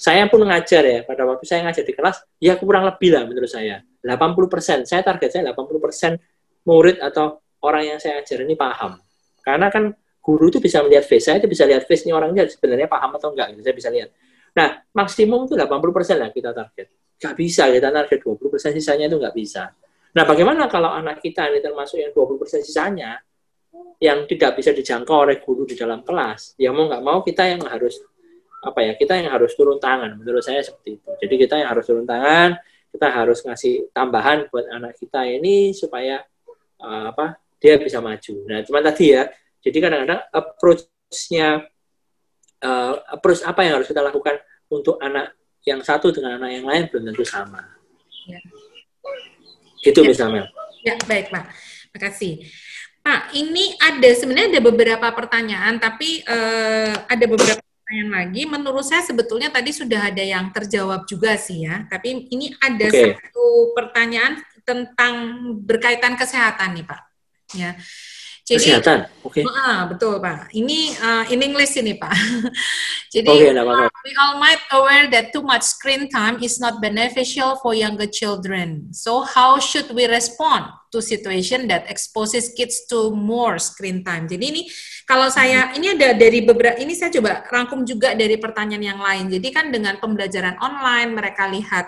[0.00, 3.52] Saya pun mengajar ya, pada waktu saya ngajar di kelas, ya kurang lebih lah menurut
[3.52, 3.84] saya.
[4.00, 6.16] 80%, saya target saya 80%
[6.64, 8.96] murid atau orang yang saya ajar ini paham.
[9.50, 9.90] Karena kan
[10.20, 13.34] guru itu bisa melihat face, saya itu bisa lihat face ini orangnya sebenarnya paham atau
[13.34, 13.60] enggak, gitu.
[13.66, 14.08] saya bisa lihat.
[14.54, 16.86] Nah, maksimum itu 80% lah kita target.
[17.20, 19.70] Gak bisa kita target 20% sisanya itu nggak bisa.
[20.10, 23.22] Nah, bagaimana kalau anak kita ini termasuk yang 20% sisanya
[24.02, 26.58] yang tidak bisa dijangkau oleh guru di dalam kelas?
[26.58, 28.00] Ya mau nggak mau kita yang harus
[28.60, 28.92] apa ya?
[28.98, 30.18] Kita yang harus turun tangan.
[30.18, 31.10] Menurut saya seperti itu.
[31.20, 32.58] Jadi kita yang harus turun tangan,
[32.90, 36.20] kita harus ngasih tambahan buat anak kita ini supaya
[36.82, 37.39] uh, apa?
[37.60, 38.34] Dia bisa maju.
[38.48, 39.28] Nah, cuma tadi ya.
[39.60, 41.68] Jadi kadang-kadang approach-nya
[42.64, 44.40] uh, approach apa yang harus kita lakukan
[44.72, 45.36] untuk anak
[45.68, 47.60] yang satu dengan anak yang lain belum tentu sama.
[48.24, 48.40] Ya.
[49.84, 50.08] Gitu ya.
[50.08, 50.44] misalnya.
[50.80, 51.44] Ya, baik Pak.
[51.52, 52.32] Terima kasih.
[53.00, 58.42] Pak, ini ada sebenarnya ada beberapa pertanyaan, tapi uh, ada beberapa pertanyaan lagi.
[58.48, 61.84] Menurut saya sebetulnya tadi sudah ada yang terjawab juga sih ya.
[61.88, 63.16] Tapi ini ada okay.
[63.16, 65.14] satu pertanyaan tentang
[65.64, 67.09] berkaitan kesehatan nih Pak.
[67.54, 67.74] Ya.
[68.50, 69.30] Jadi, Kesehatan, oke.
[69.30, 69.44] Okay.
[69.46, 70.50] Uh, betul Pak.
[70.50, 72.10] Ini uh, in English ini Pak.
[73.14, 77.54] Jadi okay, uh, we all might aware that too much screen time is not beneficial
[77.62, 78.90] for younger children.
[78.90, 84.26] So how should we respond to situation that exposes kids to more screen time?
[84.26, 84.62] Jadi ini
[85.06, 85.76] kalau saya hmm.
[85.78, 89.30] ini ada dari beberapa ini saya coba rangkum juga dari pertanyaan yang lain.
[89.30, 91.86] Jadi kan dengan pembelajaran online mereka lihat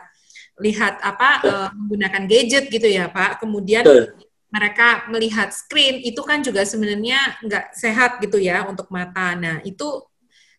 [0.63, 3.43] lihat apa uh, menggunakan gadget gitu ya Pak.
[3.43, 9.33] Kemudian Betul mereka melihat screen itu kan juga sebenarnya nggak sehat gitu ya untuk mata.
[9.33, 10.05] Nah itu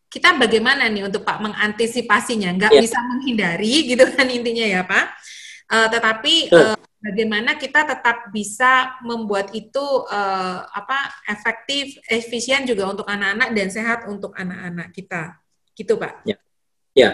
[0.09, 2.49] kita bagaimana nih untuk Pak mengantisipasinya?
[2.57, 2.81] Nggak yeah.
[2.81, 5.05] bisa menghindari gitu kan intinya ya Pak.
[5.73, 13.09] Uh, tetapi uh, bagaimana kita tetap bisa membuat itu uh, apa efektif, efisien juga untuk
[13.09, 15.41] anak-anak dan sehat untuk anak-anak kita,
[15.73, 16.29] gitu Pak?
[16.29, 16.37] Ya,
[16.93, 17.09] ya,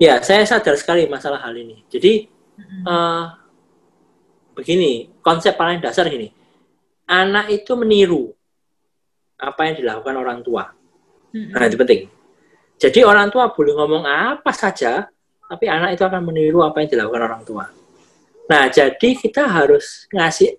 [0.00, 0.14] ya.
[0.24, 1.84] Saya sadar sekali masalah hal ini.
[1.92, 2.82] Jadi hmm.
[2.88, 3.24] uh,
[4.56, 6.28] begini, konsep paling dasar ini,
[7.06, 8.34] anak itu meniru
[9.38, 10.68] apa yang dilakukan orang tua.
[11.32, 12.10] Nah itu penting.
[12.76, 15.06] Jadi orang tua boleh ngomong apa saja,
[15.46, 17.64] tapi anak itu akan meniru apa yang dilakukan orang tua.
[18.50, 20.58] Nah, jadi kita harus ngasih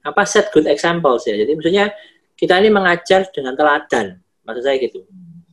[0.00, 1.36] apa set good examples ya.
[1.36, 1.92] Jadi maksudnya
[2.32, 5.04] kita ini mengajar dengan teladan, maksud saya gitu.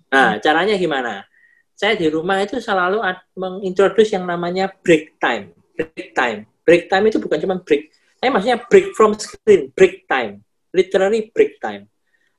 [0.08, 1.28] Nah, caranya gimana?
[1.76, 3.04] Saya di rumah itu selalu
[3.36, 5.52] mengintroduce yang namanya break time.
[5.76, 6.48] Break time.
[6.64, 7.92] Break time itu bukan cuma break.
[8.18, 10.42] Saya maksudnya break from screen, break time.
[10.74, 11.86] Literally break time.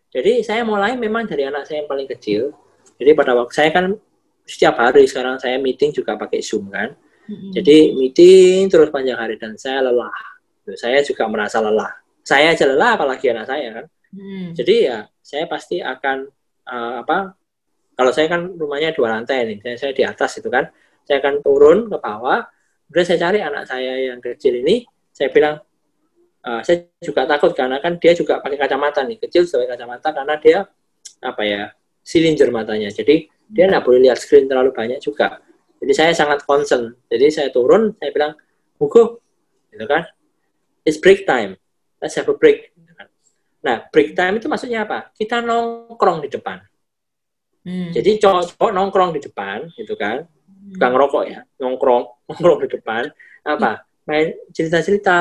[0.09, 2.57] Jadi saya mulai memang dari anak saya yang paling kecil.
[2.99, 3.95] Jadi pada waktu saya kan
[4.49, 6.97] setiap hari sekarang saya meeting juga pakai Zoom kan.
[7.29, 10.13] hmm Jadi meeting terus panjang hari dan saya lelah.
[10.75, 11.93] Saya juga merasa lelah.
[12.25, 13.87] Saya aja lelah apalagi anak saya kan.
[14.13, 14.57] Mm.
[14.57, 16.25] Jadi ya saya pasti akan
[16.69, 17.37] uh, apa?
[17.99, 20.71] Kalau saya kan rumahnya dua lantai nih, saya, saya di atas itu kan.
[21.05, 22.47] Saya akan turun ke bawah.
[22.89, 24.87] Kemudian saya cari anak saya yang kecil ini.
[25.13, 25.59] Saya bilang,
[26.45, 30.35] uh, saya juga takut karena kan dia juga pakai kacamata nih, kecil sebagai kacamata karena
[30.39, 30.59] dia
[31.19, 31.63] apa ya
[32.05, 32.91] silinder matanya.
[32.93, 35.41] Jadi dia nggak boleh lihat screen terlalu banyak juga.
[35.79, 36.95] Jadi saya sangat concern.
[37.07, 38.33] Jadi saya turun, saya bilang,
[38.83, 39.23] Hugo,
[39.71, 40.05] gitu kan,
[40.83, 41.55] it's break time.
[42.03, 42.75] Let's have a break.
[43.63, 45.11] Nah, break time itu maksudnya apa?
[45.15, 46.63] Kita nongkrong di depan.
[47.67, 47.91] Hmm.
[47.91, 50.79] Jadi cowok-cowok nongkrong di depan, gitu kan, hmm.
[50.79, 53.03] Gak ngerokok ya, nongkrong, nongkrong di depan.
[53.47, 53.88] Apa?
[54.09, 55.19] Main cerita-cerita,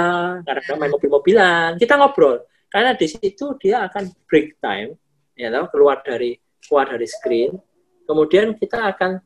[0.47, 2.39] kadang main mobil-mobilan, kita ngobrol.
[2.71, 4.95] Karena di situ dia akan break time,
[5.35, 7.51] ya tahu, keluar dari keluar dari screen,
[8.07, 9.19] Kemudian kita akan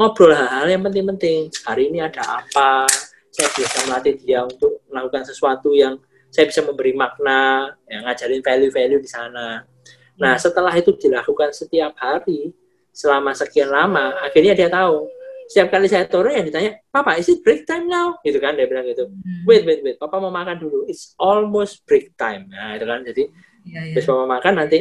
[0.00, 1.52] ngobrol hal-hal yang penting-penting.
[1.68, 2.88] Hari ini ada apa?
[3.28, 6.00] Saya bisa melatih dia untuk melakukan sesuatu yang
[6.32, 9.68] saya bisa memberi makna, yang ngajarin value-value di sana.
[10.16, 12.56] Nah, setelah itu dilakukan setiap hari
[12.88, 15.04] selama sekian lama, akhirnya dia tahu.
[15.52, 18.16] Setiap kali saya turun yang ditanya, Papa, is it break time now?
[18.24, 19.04] Gitu kan, dia bilang gitu.
[19.04, 19.44] Hmm.
[19.44, 20.88] Wait, wait, wait, Papa mau makan dulu.
[20.88, 22.48] It's almost break time.
[22.48, 23.28] Nah, itu kan, jadi
[23.68, 24.00] ya, ya.
[24.00, 24.80] Papa makan nanti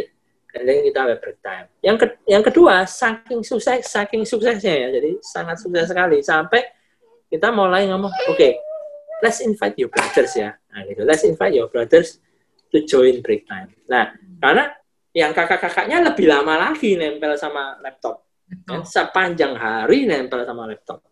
[0.51, 1.65] dan kita have break time.
[1.79, 6.67] Yang ke, yang kedua, saking sukses, saking suksesnya ya, jadi sangat sukses sekali sampai
[7.31, 8.59] kita mulai ngomong, oke, okay,
[9.23, 12.19] let's invite your brothers ya, nah gitu, let's invite your brothers
[12.67, 13.71] to join break time.
[13.87, 14.11] Nah,
[14.43, 14.75] karena
[15.15, 21.03] yang kakak-kakaknya lebih lama lagi nempel sama laptop, ya, sepanjang hari nempel sama laptop.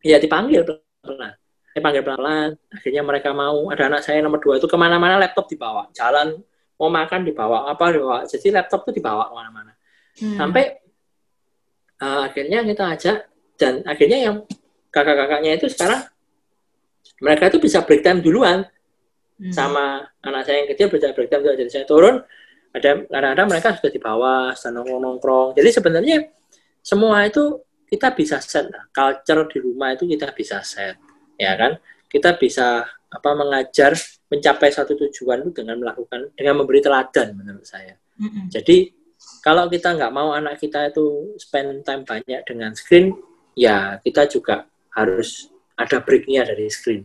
[0.00, 1.36] Ya dipanggil pelan-pelan,
[1.76, 5.92] dipanggil pelan-pelan, akhirnya mereka mau, ada anak saya nomor dua itu ke mana-mana laptop dibawa,
[5.92, 6.40] jalan
[6.80, 8.24] mau makan dibawa apa dibawa.
[8.24, 9.72] Jadi laptop tuh dibawa ke mana-mana.
[10.10, 10.36] Hmm.
[10.36, 10.74] sampai
[12.02, 13.18] uh, akhirnya kita ajak
[13.54, 14.36] dan akhirnya yang
[14.90, 16.02] kakak-kakaknya itu sekarang
[17.22, 18.66] mereka itu bisa break time duluan.
[19.40, 19.56] Hmm.
[19.56, 21.56] sama anak saya yang kecil bisa break time duluan.
[21.56, 22.20] Jadi saya turun
[22.70, 26.16] ada kadang-kadang mereka sudah dibawa sedang nongkrong jadi sebenarnya
[26.80, 27.60] semua itu
[27.90, 30.94] kita bisa set culture di rumah itu kita bisa set
[31.34, 31.78] ya kan
[32.10, 33.98] kita bisa apa mengajar
[34.30, 37.98] mencapai satu tujuan itu dengan melakukan dengan memberi teladan menurut saya.
[38.22, 38.46] Mm-hmm.
[38.54, 38.76] Jadi
[39.42, 43.10] kalau kita nggak mau anak kita itu spend time banyak dengan screen,
[43.58, 47.02] ya kita juga harus ada breaknya dari screen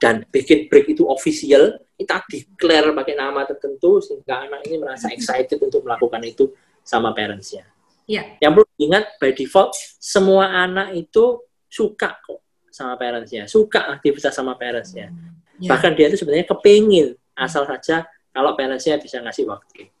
[0.00, 5.60] dan bikin break itu official kita declare pakai nama tertentu sehingga anak ini merasa excited
[5.60, 6.48] untuk melakukan itu
[6.80, 7.68] sama parentsnya.
[8.08, 8.40] Yeah.
[8.40, 12.40] Yang perlu diingat by default semua anak itu suka kok
[12.72, 15.12] sama parentsnya, suka aktivitas sama parentsnya.
[15.60, 15.68] Ya.
[15.68, 19.92] Bahkan dia itu sebenarnya kepingin, asal saja kalau parentsnya bisa ngasih waktu.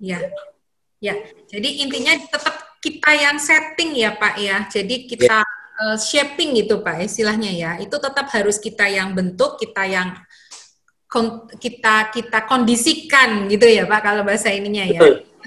[0.00, 0.24] Ya,
[0.98, 1.14] ya.
[1.44, 4.64] Jadi intinya tetap kita yang setting ya Pak ya.
[4.66, 5.63] Jadi kita ya.
[5.80, 7.72] Uh, shaping gitu Pak istilahnya ya.
[7.80, 10.14] Itu tetap harus kita yang bentuk, kita yang
[11.62, 15.00] kita kita kondisikan gitu ya Pak kalau bahasa ininya ya.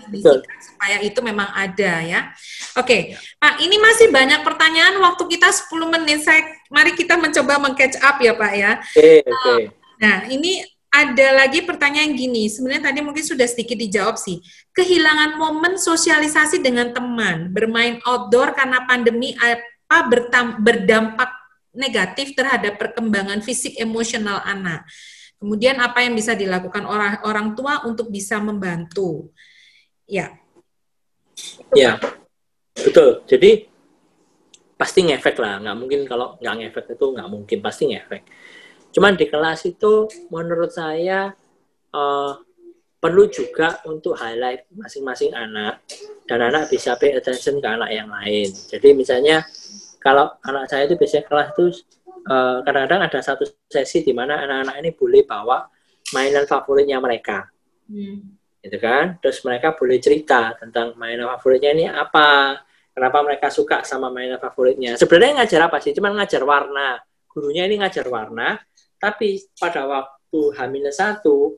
[0.08, 0.40] Betul
[0.78, 2.30] supaya itu memang ada ya.
[2.78, 5.02] Oke, Pak, ini masih banyak pertanyaan.
[5.02, 6.22] Waktu kita 10 menit.
[6.22, 8.72] Saya mari kita mencoba meng-catch up ya, Pak ya.
[8.78, 9.34] Oke, oke.
[9.42, 9.62] Okay.
[9.98, 10.62] Nah, ini
[10.94, 12.46] ada lagi pertanyaan gini.
[12.46, 14.38] Sebenarnya tadi mungkin sudah sedikit dijawab sih.
[14.78, 19.34] Kehilangan momen sosialisasi dengan teman, bermain outdoor karena pandemi
[19.88, 21.32] apa berdampak
[21.78, 24.84] negatif terhadap perkembangan fisik emosional anak.
[25.38, 29.30] Kemudian apa yang bisa dilakukan orang orang tua untuk bisa membantu?
[30.10, 30.34] Ya.
[31.78, 32.02] Ya,
[32.74, 33.22] betul.
[33.30, 33.70] Jadi
[34.74, 35.62] pasti ngefek lah.
[35.62, 38.24] Nggak mungkin kalau nggak ngefek itu nggak mungkin pasti ngefek.
[38.90, 41.30] Cuman di kelas itu menurut saya
[41.94, 42.34] uh,
[42.98, 45.86] perlu juga untuk highlight masing-masing anak
[46.26, 48.50] dan anak bisa pay attention ke anak yang lain.
[48.50, 49.46] Jadi misalnya
[50.08, 51.66] kalau anak saya itu biasanya kelas itu
[52.24, 55.68] kadang kadang-kadang ada satu sesi di mana anak-anak ini boleh bawa
[56.16, 57.52] mainan favoritnya mereka.
[57.92, 58.40] Hmm.
[58.64, 59.20] Gitu kan?
[59.20, 62.60] Terus mereka boleh cerita tentang mainan favoritnya ini apa,
[62.96, 64.96] kenapa mereka suka sama mainan favoritnya.
[64.96, 65.92] Sebenarnya ngajar apa sih?
[65.92, 67.00] Cuman ngajar warna.
[67.28, 68.58] Gurunya ini ngajar warna,
[68.98, 71.54] tapi pada waktu hamil satu,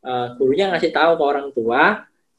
[0.00, 1.82] uh, gurunya ngasih tahu ke orang tua,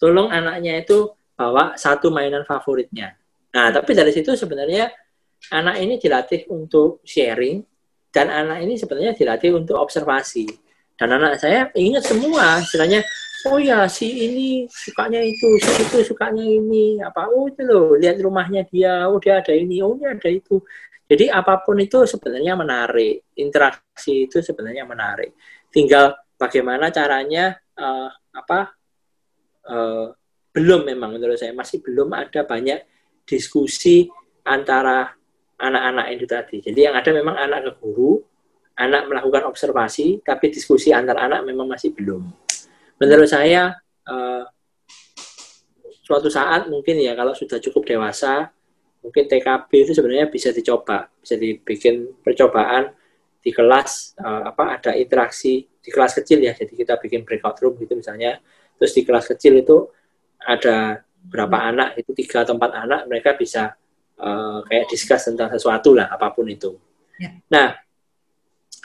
[0.01, 1.05] tolong anaknya itu
[1.37, 3.13] bawa satu mainan favoritnya.
[3.53, 4.89] Nah, tapi dari situ sebenarnya
[5.47, 7.63] anak ini dilatih untuk sharing
[8.11, 10.45] dan anak ini sebenarnya dilatih untuk observasi.
[10.99, 12.99] Dan anak saya ingat semua, istilahnya,
[13.47, 18.19] oh ya si ini sukanya itu, si itu sukanya ini, apa, oh itu loh, lihat
[18.19, 20.59] rumahnya dia, oh dia ada ini, oh dia ada itu.
[21.07, 25.33] Jadi apa pun itu sebenarnya menarik, interaksi itu sebenarnya menarik.
[25.71, 28.75] Tinggal bagaimana caranya, uh, apa,
[29.71, 30.11] uh,
[30.51, 32.83] belum memang menurut saya masih belum ada banyak
[33.23, 34.09] diskusi
[34.43, 35.18] antara
[35.59, 36.57] anak-anak itu tadi.
[36.63, 38.23] Jadi yang ada memang anak ke guru,
[38.79, 42.23] anak melakukan observasi, tapi diskusi antar anak memang masih belum.
[42.99, 43.75] Menurut saya
[44.07, 44.43] uh,
[45.83, 48.47] suatu saat mungkin ya kalau sudah cukup dewasa,
[49.03, 52.95] mungkin TKB itu sebenarnya bisa dicoba, bisa dibikin percobaan
[53.39, 56.55] di kelas uh, apa ada interaksi di kelas kecil ya.
[56.55, 58.39] Jadi kita bikin breakout room gitu misalnya.
[58.79, 59.91] Terus di kelas kecil itu
[60.39, 63.75] ada berapa anak itu tiga atau empat anak mereka bisa
[64.19, 66.75] uh, kayak diskus tentang sesuatu lah apa pun itu.
[67.17, 67.39] Ya.
[67.49, 67.79] Nah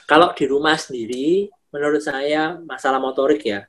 [0.07, 3.67] kalau di rumah sendiri menurut saya masalah motorik ya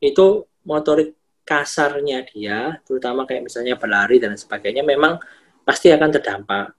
[0.00, 1.14] itu motorik
[1.44, 5.20] kasarnya dia terutama kayak misalnya berlari dan sebagainya memang
[5.62, 6.74] pasti akan terdampak.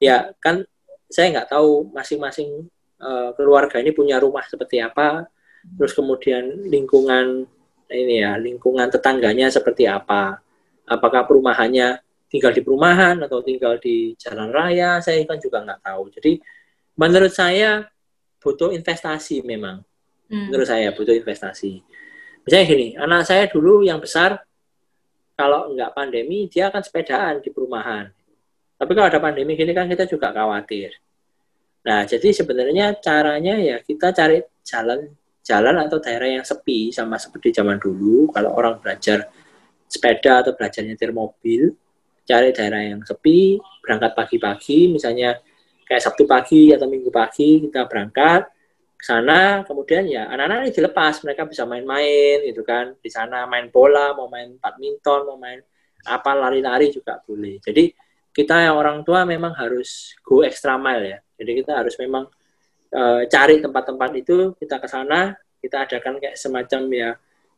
[0.00, 0.62] Ya kan
[1.10, 2.70] saya nggak tahu masing-masing
[3.02, 5.26] uh, keluarga ini punya rumah seperti apa,
[5.74, 7.44] terus kemudian lingkungan
[7.90, 10.38] ini ya lingkungan tetangganya seperti apa
[10.86, 11.98] apakah perumahannya
[12.30, 16.02] tinggal di perumahan atau tinggal di jalan raya saya kan juga nggak tahu.
[16.14, 16.32] Jadi
[16.96, 17.90] menurut saya
[18.40, 19.82] butuh investasi memang.
[20.30, 20.46] Hmm.
[20.46, 21.82] menurut saya butuh investasi.
[22.46, 24.38] Misalnya gini anak saya dulu yang besar
[25.34, 28.06] kalau nggak pandemi dia akan sepedaan di perumahan.
[28.78, 30.94] Tapi kalau ada pandemi gini kan kita juga khawatir.
[31.82, 35.10] Nah jadi sebenarnya caranya ya kita cari jalan
[35.42, 38.30] jalan atau daerah yang sepi sama seperti zaman dulu.
[38.30, 39.26] Kalau orang belajar
[39.90, 41.74] sepeda atau belajar nyetir mobil
[42.30, 45.34] cari daerah yang sepi berangkat pagi-pagi misalnya
[45.82, 48.46] kayak Sabtu pagi atau Minggu pagi kita berangkat
[48.94, 53.66] ke sana kemudian ya anak-anak ini dilepas mereka bisa main-main gitu kan di sana main
[53.74, 55.58] bola mau main badminton mau main
[56.06, 57.60] apa lari-lari juga boleh.
[57.60, 57.92] Jadi
[58.30, 61.18] kita yang orang tua memang harus go extra mile ya.
[61.36, 62.24] Jadi kita harus memang
[62.92, 67.10] e, cari tempat-tempat itu kita ke sana kita adakan kayak semacam ya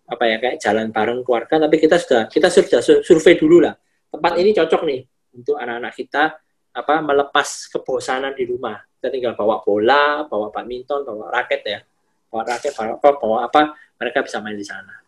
[0.03, 3.75] apa ya kayak jalan bareng keluarga tapi kita sudah kita sudah survei dulu lah
[4.13, 5.01] tempat ini cocok nih
[5.33, 6.37] untuk anak-anak kita
[6.73, 11.81] apa melepas kebosanan di rumah kita tinggal bawa bola bawa badminton bawa raket ya
[12.29, 13.63] bawa raket bawa apa bawa apa
[13.97, 15.01] mereka bisa main di sana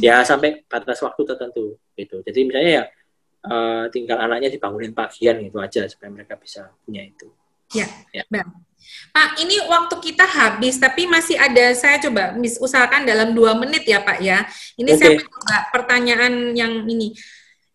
[0.00, 2.84] ya sampai batas waktu tertentu gitu jadi misalnya ya
[3.46, 7.28] uh, tinggal anaknya dibangunin pagian gitu aja supaya mereka bisa punya itu
[7.72, 8.24] ya, ya.
[8.32, 8.64] Bang.
[9.12, 14.00] Pak, ini waktu kita habis, tapi masih ada, saya coba usahakan dalam dua menit ya
[14.00, 14.46] Pak ya.
[14.80, 14.96] Ini okay.
[14.96, 17.12] saya mencoba pertanyaan yang ini.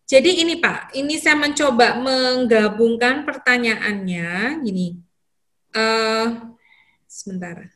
[0.04, 5.00] Jadi ini Pak, ini saya mencoba menggabungkan pertanyaannya, gini.
[5.72, 6.54] Uh,
[7.08, 7.72] sebentar.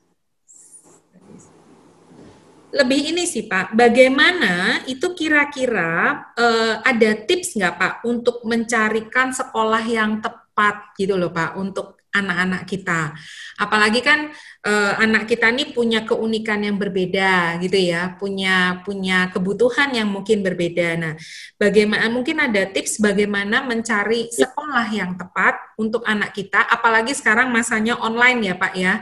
[2.69, 9.81] Lebih ini sih Pak, bagaimana itu kira-kira uh, ada tips nggak Pak untuk mencarikan sekolah
[9.89, 13.15] yang tepat gitu loh Pak, untuk anak-anak kita.
[13.59, 14.31] Apalagi kan
[14.67, 20.43] uh, anak kita nih punya keunikan yang berbeda gitu ya, punya punya kebutuhan yang mungkin
[20.43, 20.89] berbeda.
[20.99, 21.15] Nah,
[21.59, 24.47] bagaimana mungkin ada tips bagaimana mencari ya.
[24.47, 28.95] sekolah yang tepat untuk anak kita, apalagi sekarang masanya online ya Pak ya.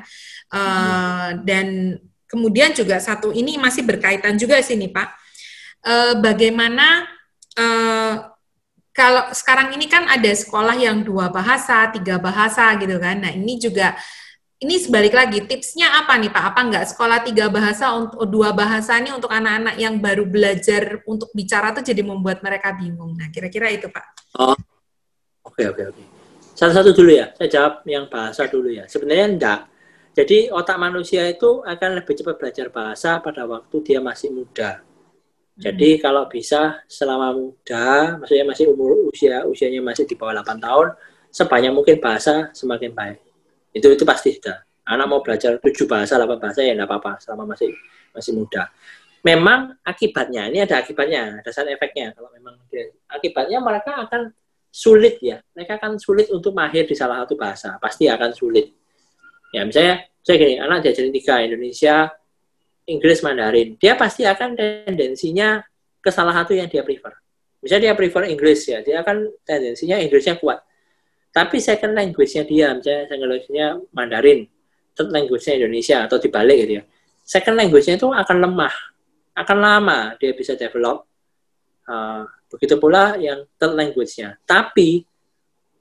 [0.47, 1.99] Uh, dan
[2.31, 5.09] kemudian juga satu ini masih berkaitan juga sini Pak.
[5.87, 7.07] Uh, bagaimana
[7.61, 8.36] uh,
[8.97, 13.21] kalau sekarang ini kan ada sekolah yang dua bahasa, tiga bahasa gitu kan.
[13.21, 13.93] Nah ini juga
[14.57, 16.45] ini sebalik lagi tipsnya apa nih Pak?
[16.57, 21.29] Apa enggak sekolah tiga bahasa untuk dua bahasa ini untuk anak-anak yang baru belajar untuk
[21.37, 23.13] bicara tuh jadi membuat mereka bingung.
[23.13, 24.33] Nah kira-kira itu Pak.
[24.41, 24.57] Oh,
[25.45, 25.93] oke oke oke.
[25.93, 26.07] Okay.
[26.57, 27.37] Satu-satu dulu ya.
[27.37, 28.89] Saya jawab yang bahasa dulu ya.
[28.89, 29.61] Sebenarnya enggak.
[30.17, 34.81] Jadi otak manusia itu akan lebih cepat belajar bahasa pada waktu dia masih muda.
[35.57, 40.87] Jadi kalau bisa selama muda, maksudnya masih umur usia usianya masih di bawah 8 tahun,
[41.33, 43.25] sebanyak mungkin bahasa semakin baik.
[43.73, 44.61] Itu itu pasti sudah.
[44.85, 47.73] Anak mau belajar 7 bahasa, 8 bahasa ya enggak apa-apa selama masih
[48.13, 48.69] masih muda.
[49.25, 52.13] Memang akibatnya, ini ada akibatnya, ada side efeknya.
[52.13, 54.31] Kalau memang dia, akibatnya mereka akan
[54.71, 55.43] sulit ya.
[55.57, 58.71] Mereka akan sulit untuk mahir di salah satu bahasa, pasti akan sulit.
[59.51, 62.07] Ya, misalnya, saya gini, anak diajarin tiga, Indonesia,
[62.87, 63.75] Inggris, Mandarin.
[63.77, 65.59] Dia pasti akan tendensinya
[65.99, 67.11] ke salah satu yang dia prefer.
[67.59, 70.63] Misalnya dia prefer Inggris ya, dia akan tendensinya Inggrisnya kuat.
[71.35, 74.47] Tapi second language-nya dia, misalnya second language-nya Mandarin,
[74.95, 76.83] third language-nya Indonesia, atau dibalik gitu ya.
[77.27, 78.75] Second language-nya itu akan lemah,
[79.35, 81.05] akan lama dia bisa develop.
[81.87, 84.39] Uh, begitu pula yang third language-nya.
[84.47, 85.03] Tapi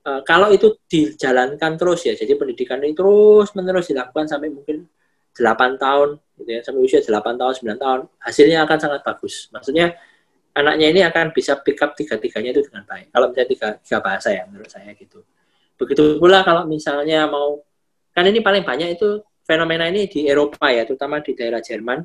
[0.10, 4.90] uh, kalau itu dijalankan terus ya, jadi pendidikan ini terus menerus dilakukan sampai mungkin
[5.35, 6.09] 8 tahun,
[6.39, 9.51] gitu ya, sampai usia 8 tahun, 9 tahun, hasilnya akan sangat bagus.
[9.51, 9.95] Maksudnya
[10.55, 13.11] anaknya ini akan bisa pick up tiga-tiganya itu dengan baik.
[13.11, 15.19] Kalau misalnya tiga, tiga bahasa ya, menurut saya gitu.
[15.75, 17.59] Begitu pula kalau misalnya mau,
[18.15, 21.99] kan ini paling banyak itu fenomena ini di Eropa ya, terutama di daerah Jerman,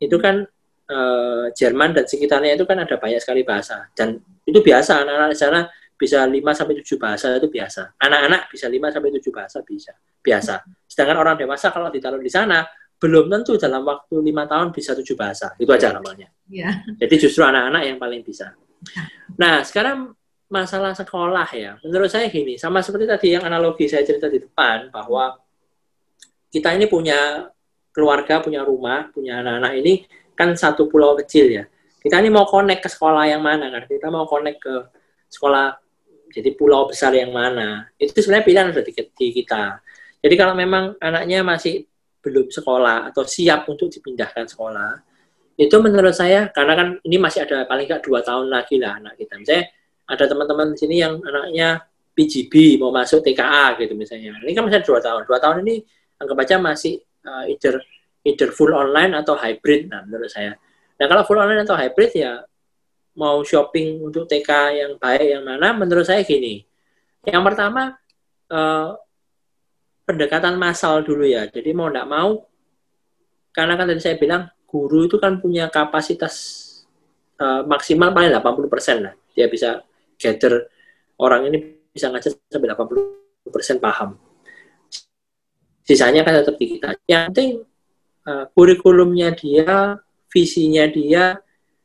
[0.00, 0.40] itu kan
[0.88, 3.92] eh, Jerman dan sekitarnya itu kan ada banyak sekali bahasa.
[3.92, 4.16] Dan
[4.48, 5.60] itu biasa, anak-anak di sana
[6.00, 8.00] bisa 5 sampai 7 bahasa itu biasa.
[8.00, 9.92] Anak-anak bisa 5 sampai 7 bahasa bisa.
[10.24, 10.54] Biasa.
[10.88, 12.64] Sedangkan orang dewasa kalau ditaruh di sana
[13.00, 15.56] belum tentu dalam waktu lima tahun bisa tujuh bahasa.
[15.56, 16.28] Itu aja namanya.
[16.52, 16.84] Ya.
[17.00, 18.52] Jadi justru anak-anak yang paling bisa.
[19.40, 20.12] Nah, sekarang
[20.52, 21.80] masalah sekolah ya.
[21.80, 25.32] Menurut saya gini, sama seperti tadi yang analogi saya cerita di depan bahwa
[26.52, 27.48] kita ini punya
[27.88, 30.04] keluarga, punya rumah, punya anak-anak ini
[30.36, 31.64] kan satu pulau kecil ya.
[32.00, 33.88] Kita ini mau connect ke sekolah yang mana kan?
[33.88, 34.74] Kita mau connect ke
[35.32, 35.72] sekolah
[36.30, 37.90] jadi pulau besar yang mana?
[37.98, 39.82] Itu sebenarnya pilihan ada di, di kita.
[40.20, 41.84] Jadi kalau memang anaknya masih
[42.20, 45.10] belum sekolah atau siap untuk dipindahkan sekolah
[45.60, 49.20] itu menurut saya karena kan ini masih ada paling nggak dua tahun lagi lah anak
[49.20, 49.36] kita.
[49.36, 49.68] Misalnya
[50.08, 51.84] ada teman-teman di sini yang anaknya
[52.16, 54.40] PGB mau masuk TKA gitu misalnya.
[54.40, 55.28] Ini kan masih dua tahun.
[55.28, 55.84] Dua tahun ini
[56.16, 57.76] anggap aja masih uh, either
[58.24, 60.56] either full online atau hybrid nah menurut saya.
[60.96, 62.40] Nah kalau full online atau hybrid ya
[63.16, 66.62] mau shopping untuk TK yang baik yang mana menurut saya gini.
[67.26, 67.96] Yang pertama
[68.50, 68.90] eh,
[70.06, 71.46] pendekatan massal dulu ya.
[71.50, 72.30] Jadi mau tidak mau
[73.50, 76.34] karena kan tadi saya bilang guru itu kan punya kapasitas
[77.38, 79.14] eh, maksimal paling 80 persen lah.
[79.34, 79.82] Dia bisa
[80.20, 80.68] gather
[81.20, 81.58] orang ini
[81.90, 84.14] bisa ngajar sampai 80 persen paham.
[85.84, 87.66] Sisanya kan tetap di kita yang penting
[88.30, 89.98] uh, kurikulumnya dia
[90.30, 91.38] visinya dia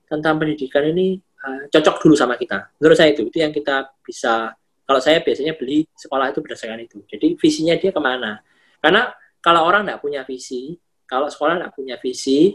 [0.05, 2.73] tentang pendidikan ini uh, cocok dulu sama kita.
[2.81, 4.53] Menurut saya itu, itu yang kita bisa,
[4.85, 7.01] kalau saya biasanya beli sekolah itu berdasarkan itu.
[7.09, 8.41] Jadi visinya dia ke mana?
[8.81, 9.09] Karena
[9.41, 12.53] kalau orang tidak punya visi, kalau sekolah tidak punya visi,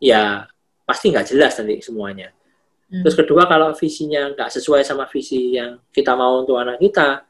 [0.00, 0.48] ya
[0.84, 2.28] pasti nggak jelas nanti semuanya.
[2.88, 3.00] Hmm.
[3.04, 7.24] Terus kedua, kalau visinya nggak sesuai sama visi yang kita mau untuk anak kita,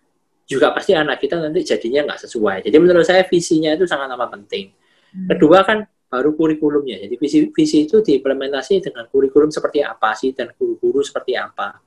[0.47, 2.67] juga pasti anak kita nanti jadinya nggak sesuai.
[2.67, 4.75] Jadi menurut saya visinya itu sangat amat penting.
[5.15, 5.29] Hmm.
[5.31, 7.01] Kedua kan baru kurikulumnya.
[7.01, 11.81] Jadi visi visi itu diimplementasi dengan kurikulum seperti apa sih dan guru-guru seperti apa.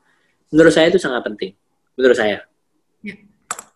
[0.50, 1.54] Menurut saya itu sangat penting.
[1.94, 2.42] Menurut saya.
[3.06, 3.16] Ya,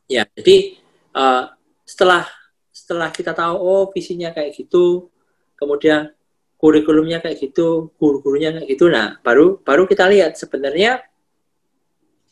[0.10, 0.82] ya jadi
[1.14, 1.54] uh,
[1.86, 2.26] setelah
[2.74, 5.14] setelah kita tahu oh visinya kayak gitu,
[5.54, 6.10] kemudian
[6.58, 11.06] kurikulumnya kayak gitu, guru-gurunya kayak gitu, nah baru baru kita lihat sebenarnya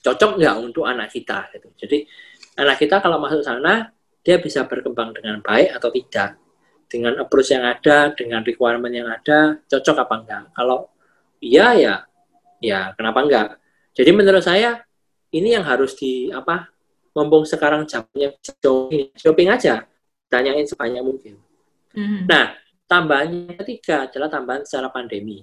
[0.02, 1.70] cocok nggak untuk anak kita gitu.
[1.86, 1.98] Jadi
[2.58, 3.94] anak kita kalau masuk sana
[4.26, 6.47] dia bisa berkembang dengan baik atau tidak
[6.88, 10.44] dengan approach yang ada, dengan requirement yang ada, cocok apa enggak?
[10.56, 10.92] Kalau
[11.44, 11.96] iya ya,
[12.64, 13.48] ya kenapa enggak?
[13.94, 14.84] Jadi menurut saya
[15.36, 16.72] ini yang harus di apa?
[17.18, 19.90] Mumpung sekarang jamnya shopping, shopping aja,
[20.30, 21.42] tanyain sebanyak mungkin.
[21.98, 22.30] Mm-hmm.
[22.30, 22.54] Nah,
[22.86, 25.42] tambahannya ketiga adalah tambahan secara pandemi.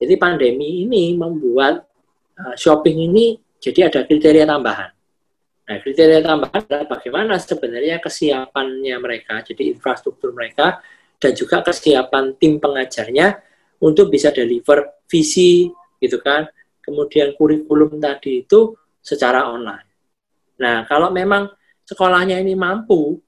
[0.00, 1.84] Jadi pandemi ini membuat
[2.40, 4.90] uh, shopping ini jadi ada kriteria tambahan.
[5.62, 10.82] Nah, kriteria tambahan adalah bagaimana sebenarnya kesiapannya mereka, jadi infrastruktur mereka,
[11.22, 13.38] dan juga kesiapan tim pengajarnya
[13.78, 15.70] untuk bisa deliver visi,
[16.02, 16.50] gitu kan.
[16.82, 19.86] Kemudian kurikulum tadi itu secara online.
[20.58, 21.46] Nah, kalau memang
[21.86, 23.22] sekolahnya ini mampu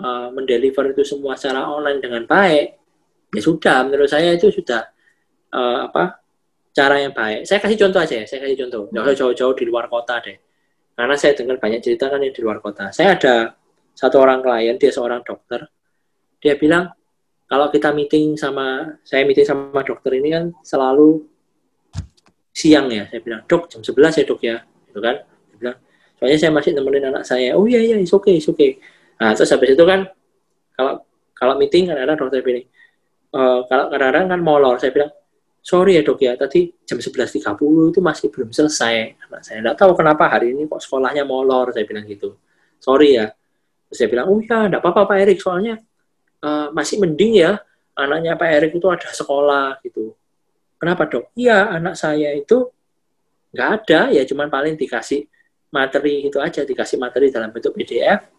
[0.00, 2.66] uh, mendeliver itu semua secara online dengan baik,
[3.36, 4.88] ya sudah, menurut saya itu sudah
[5.52, 6.24] uh, apa
[6.72, 7.44] cara yang baik.
[7.44, 8.88] Saya kasih contoh aja ya, saya kasih contoh.
[8.96, 10.49] Jauh-jauh di luar kota deh
[11.00, 12.92] karena saya dengar banyak cerita kan yang di luar kota.
[12.92, 13.56] Saya ada
[13.96, 15.64] satu orang klien, dia seorang dokter.
[16.44, 16.92] Dia bilang,
[17.48, 21.24] kalau kita meeting sama, saya meeting sama dokter ini kan selalu
[22.52, 23.08] siang ya.
[23.08, 24.56] Saya bilang, dok jam 11 ya dok ya.
[24.60, 25.24] Gitu kan.
[25.24, 25.76] Dia bilang,
[26.20, 27.56] soalnya saya masih nemenin anak saya.
[27.56, 28.76] Oh iya, iya, it's okay, it's okay.
[29.16, 30.04] Nah, terus habis itu kan,
[30.76, 31.00] kalau
[31.32, 32.68] kalau meeting kadang-kadang dokter bilang,
[33.32, 34.76] uh, kalau kadang-kadang kan molor.
[34.76, 35.08] Saya bilang,
[35.60, 37.40] sorry ya dok ya, tadi jam 11.30
[37.92, 39.20] itu masih belum selesai.
[39.28, 42.36] Anak saya tidak tahu kenapa hari ini kok sekolahnya molor, saya bilang gitu.
[42.80, 43.32] Sorry ya.
[43.88, 45.78] Terus saya bilang, oh ya, tidak apa-apa Pak Erik, soalnya
[46.42, 47.60] uh, masih mending ya
[47.98, 50.16] anaknya Pak Erik itu ada sekolah gitu.
[50.80, 51.28] Kenapa dok?
[51.36, 52.72] Iya, anak saya itu
[53.52, 55.26] nggak ada, ya cuman paling dikasih
[55.74, 58.30] materi itu aja, dikasih materi dalam bentuk PDF,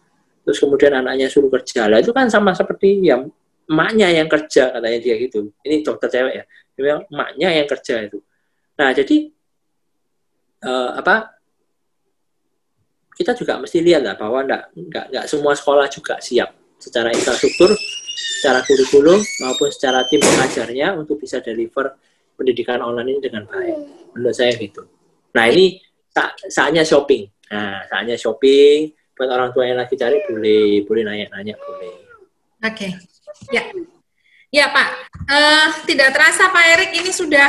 [0.42, 3.22] terus kemudian anaknya suruh kerja lah itu kan sama seperti ya
[3.70, 6.44] emaknya yang kerja katanya dia gitu ini dokter cewek ya
[6.82, 8.18] bilang emaknya yang kerja itu
[8.74, 9.30] nah jadi
[10.66, 11.38] uh, apa
[13.12, 16.50] kita juga mesti lihat lah bahwa enggak, enggak, enggak semua sekolah juga siap
[16.82, 17.70] secara infrastruktur,
[18.42, 21.94] secara kurikulum maupun secara tim pengajarnya untuk bisa deliver
[22.34, 23.76] pendidikan online ini dengan baik.
[24.18, 24.82] Menurut saya gitu.
[25.38, 25.78] Nah ini
[26.50, 27.30] saatnya shopping.
[27.54, 31.94] Nah saatnya shopping buat orang tua yang lagi cari boleh boleh nanya-nanya boleh.
[32.62, 32.90] Oke, okay.
[33.54, 33.62] ya.
[34.52, 34.88] Ya Pak,
[35.32, 37.48] uh, tidak terasa Pak Erik ini sudah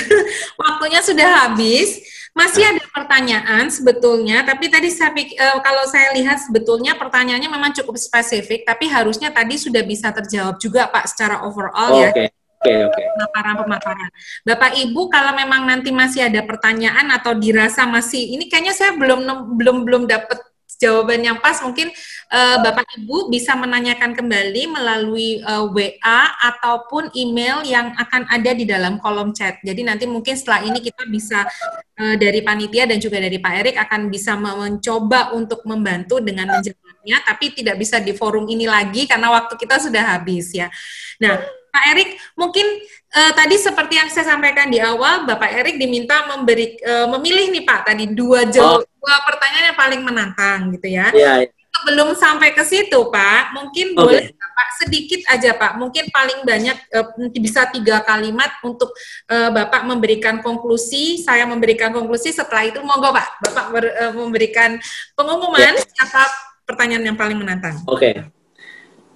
[0.64, 2.00] waktunya sudah habis.
[2.32, 7.76] Masih ada pertanyaan sebetulnya, tapi tadi saya pikir, uh, kalau saya lihat sebetulnya pertanyaannya memang
[7.76, 12.14] cukup spesifik, tapi harusnya tadi sudah bisa terjawab juga Pak secara overall oh, ya.
[12.14, 12.30] Oke,
[12.64, 12.94] okay, oke.
[12.96, 13.04] Okay.
[13.12, 14.10] Pemaparan-pemaparan.
[14.48, 19.52] Bapak Ibu kalau memang nanti masih ada pertanyaan atau dirasa masih ini kayaknya saya belum
[19.58, 20.38] belum belum dapat
[20.76, 21.88] jawaban yang pas mungkin
[22.30, 26.20] uh, Bapak Ibu bisa menanyakan kembali melalui uh, eh, WA
[26.54, 29.58] ataupun email yang akan ada di dalam kolom chat.
[29.64, 31.48] Jadi nanti mungkin setelah ini kita bisa
[31.98, 37.26] uh, dari panitia dan juga dari Pak Erik akan bisa mencoba untuk membantu dengan menjawabnya,
[37.26, 40.70] tapi tidak bisa di forum ini lagi karena waktu kita sudah habis ya.
[41.18, 42.64] Nah, Pak Erik, mungkin
[43.18, 47.64] uh, tadi seperti yang saya sampaikan di awal, Bapak Erik diminta memberi uh, memilih nih
[47.66, 51.08] Pak tadi dua oh dua pertanyaan yang paling menantang gitu ya.
[51.14, 51.34] Iya.
[51.46, 51.48] Ya.
[51.68, 54.02] Sebelum sampai ke situ Pak, mungkin okay.
[54.02, 57.06] boleh Pak sedikit aja Pak, mungkin paling banyak uh,
[57.38, 58.90] bisa tiga kalimat untuk
[59.30, 62.34] uh, Bapak memberikan konklusi, saya memberikan konklusi.
[62.34, 64.74] Setelah itu monggo Pak, Bapak ber, uh, memberikan
[65.14, 65.86] pengumuman yeah.
[65.86, 66.26] siapa
[66.66, 67.78] pertanyaan yang paling menantang.
[67.86, 68.10] Oke.
[68.10, 68.14] Okay.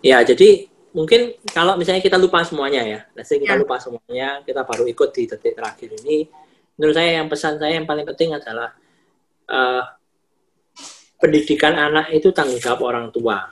[0.03, 3.61] Ya, jadi mungkin kalau misalnya kita lupa semuanya ya, nanti kita ya.
[3.61, 6.31] lupa semuanya, kita baru ikut di detik terakhir ini.
[6.79, 8.71] Menurut saya yang pesan saya yang paling penting adalah
[9.49, 9.83] uh,
[11.23, 13.51] pendidikan anak itu tanggung jawab orang tua.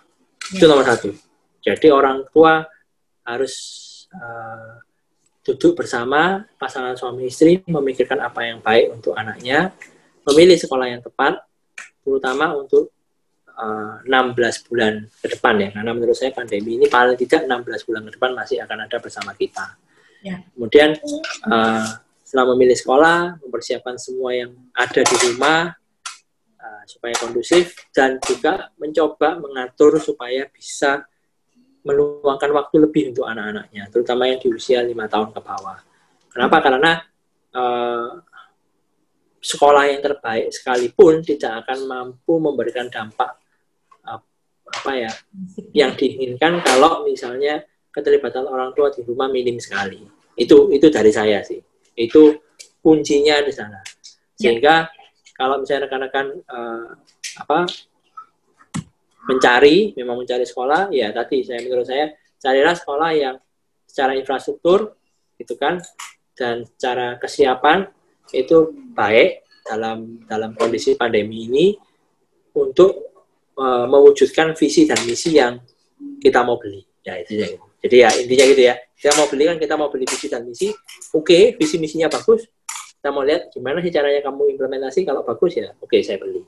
[0.50, 0.58] Ya.
[0.58, 1.14] Itu nomor satu.
[1.62, 2.66] Jadi orang tua
[3.22, 3.54] harus
[4.10, 4.82] uh,
[5.46, 9.72] duduk bersama pasangan suami istri memikirkan apa yang baik untuk anaknya,
[10.26, 11.40] memilih sekolah yang tepat,
[12.02, 12.92] terutama untuk
[13.56, 15.68] uh, eh, 16 bulan ke depan ya.
[15.72, 19.32] Karena menurut saya pandemi ini paling tidak 16 bulan ke depan masih akan ada bersama
[19.32, 19.78] kita.
[20.20, 20.44] Ya.
[20.52, 21.00] Kemudian
[21.48, 21.86] uh,
[22.20, 25.79] setelah memilih sekolah, mempersiapkan semua yang ada di rumah,
[26.90, 31.06] supaya kondusif dan juga mencoba mengatur supaya bisa
[31.86, 35.78] meluangkan waktu lebih untuk anak-anaknya, terutama yang di usia lima tahun ke bawah.
[36.28, 36.56] Kenapa?
[36.60, 36.64] Hmm.
[36.68, 36.92] Karena
[37.56, 38.08] uh,
[39.40, 43.40] sekolah yang terbaik sekalipun tidak akan mampu memberikan dampak
[44.04, 44.20] uh,
[44.68, 45.12] apa ya
[45.72, 50.04] yang diinginkan kalau misalnya keterlibatan orang tua di rumah minim sekali.
[50.36, 51.58] Itu itu dari saya sih.
[51.96, 52.38] Itu
[52.84, 53.80] kuncinya di sana.
[53.80, 54.52] Ya.
[54.52, 54.74] Sehingga
[55.40, 57.00] kalau misalnya rekan-rekan uh,
[57.40, 57.64] apa
[59.24, 63.36] mencari memang mencari sekolah ya tadi saya menurut saya carilah sekolah yang
[63.88, 65.00] secara infrastruktur
[65.40, 65.80] itu kan
[66.36, 67.88] dan secara kesiapan
[68.36, 71.66] itu baik dalam dalam kondisi pandemi ini
[72.52, 73.16] untuk
[73.56, 75.56] uh, mewujudkan visi dan misi yang
[76.20, 76.84] kita mau beli.
[77.00, 78.74] Ya itu jadi ya intinya gitu ya.
[78.92, 80.68] Kita mau beli kan kita mau beli visi dan misi.
[81.16, 82.44] Oke okay, visi misinya bagus
[83.00, 86.44] kita mau lihat gimana sih caranya kamu implementasi kalau bagus ya oke okay, saya beli.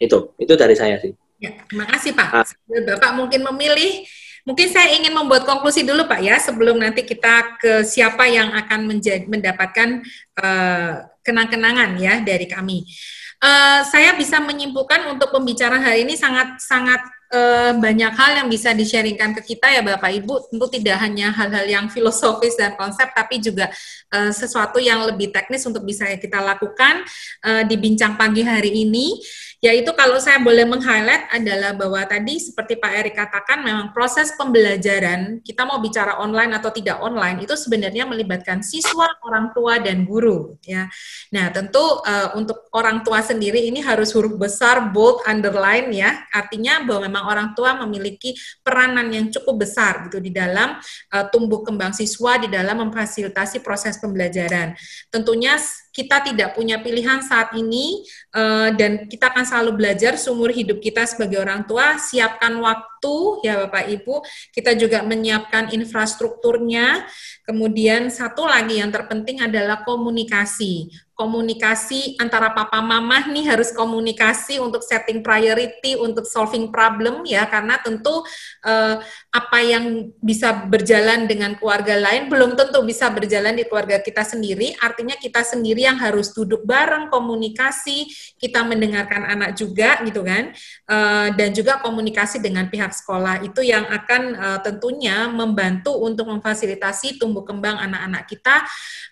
[0.00, 1.12] Itu itu dari saya sih.
[1.36, 2.28] Ya, terima kasih pak.
[2.32, 2.48] Ah.
[2.64, 4.08] bapak mungkin memilih
[4.48, 8.88] mungkin saya ingin membuat konklusi dulu pak ya sebelum nanti kita ke siapa yang akan
[8.88, 10.00] menjadi, mendapatkan
[10.40, 12.88] uh, kenang-kenangan ya dari kami.
[13.36, 17.04] Uh, saya bisa menyimpulkan untuk pembicaraan hari ini sangat sangat
[17.36, 20.48] uh, banyak hal yang bisa di-sharingkan ke kita ya Bapak Ibu.
[20.48, 23.68] Tentu tidak hanya hal-hal yang filosofis dan konsep, tapi juga
[24.16, 27.04] uh, sesuatu yang lebih teknis untuk bisa kita lakukan
[27.44, 29.20] uh, di bincang pagi hari ini
[29.64, 35.40] yaitu kalau saya boleh meng-highlight adalah bahwa tadi seperti Pak Erik katakan memang proses pembelajaran
[35.40, 40.60] kita mau bicara online atau tidak online itu sebenarnya melibatkan siswa, orang tua dan guru
[40.60, 40.92] ya.
[41.32, 46.28] Nah, tentu uh, untuk orang tua sendiri ini harus huruf besar bold underline ya.
[46.36, 50.76] Artinya bahwa memang orang tua memiliki peranan yang cukup besar gitu di dalam
[51.16, 54.76] uh, tumbuh kembang siswa di dalam memfasilitasi proses pembelajaran.
[55.08, 55.56] Tentunya
[55.96, 58.04] kita tidak punya pilihan saat ini
[58.36, 61.96] uh, dan kita akan selalu belajar seumur hidup kita sebagai orang tua.
[61.96, 64.20] Siapkan waktu ya Bapak Ibu.
[64.52, 67.08] Kita juga menyiapkan infrastrukturnya
[67.46, 70.90] kemudian satu lagi yang terpenting adalah komunikasi.
[71.16, 77.80] Komunikasi antara papa mama nih harus komunikasi untuk setting priority untuk solving problem ya karena
[77.80, 78.20] tentu
[78.68, 79.00] uh,
[79.32, 84.76] apa yang bisa berjalan dengan keluarga lain belum tentu bisa berjalan di keluarga kita sendiri.
[84.76, 90.52] Artinya kita sendiri yang harus duduk bareng komunikasi kita mendengarkan anak juga gitu kan.
[90.84, 93.40] Uh, dan juga komunikasi dengan pihak sekolah.
[93.40, 98.64] Itu yang akan uh, tentunya membantu untuk memfasilitasi tumbuh kembang anak-anak kita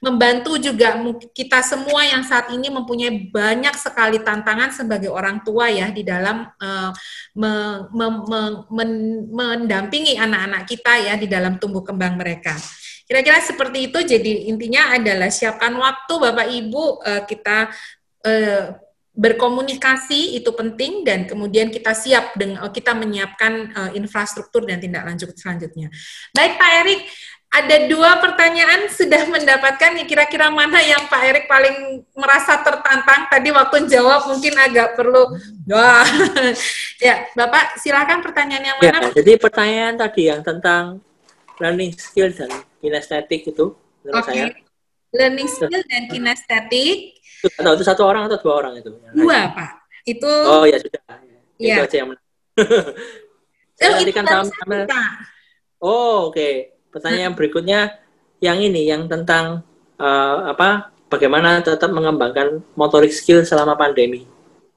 [0.04, 1.00] membantu juga
[1.32, 6.02] kita semua semua yang saat ini mempunyai banyak sekali tantangan sebagai orang tua ya di
[6.02, 6.90] dalam uh,
[7.38, 7.52] me,
[7.94, 8.90] me, me, men,
[9.30, 12.56] mendampingi anak-anak kita ya di dalam tumbuh kembang mereka.
[13.06, 13.98] Kira-kira seperti itu.
[14.02, 17.70] Jadi intinya adalah siapkan waktu Bapak Ibu uh, kita
[18.26, 18.64] uh,
[19.14, 25.30] berkomunikasi itu penting dan kemudian kita siap dengan kita menyiapkan uh, infrastruktur dan tindak lanjut
[25.38, 25.94] selanjutnya.
[26.34, 27.00] Baik Pak Erik,
[27.54, 33.30] ada dua pertanyaan sudah mendapatkan kira-kira mana yang Pak Erik paling merasa tertantang?
[33.30, 35.38] Tadi waktu jawab mungkin agak perlu.
[35.70, 36.02] Wah.
[37.04, 39.12] Ya Bapak silakan pertanyaan yang ya, mana?
[39.12, 41.04] ya, jadi pertanyaan tadi yang tentang
[41.60, 42.48] learning skill dan
[42.80, 44.32] kinestetik itu menurut okay.
[44.32, 44.44] saya.
[45.12, 47.20] Learning skill dan kinestetik.
[47.44, 48.88] Itu, itu satu orang atau dua orang itu?
[49.12, 49.70] Dua Pak.
[50.08, 51.02] Itu oh ya sudah.
[51.60, 51.76] Ya.
[51.76, 52.08] itu aja yang
[53.84, 54.86] Oh, itu kan sama,
[55.82, 56.32] Oh, oke.
[56.32, 57.98] Okay Pertanyaan berikutnya
[58.38, 59.66] yang ini yang tentang
[59.98, 64.30] uh, apa bagaimana tetap mengembangkan motorik skill selama pandemi.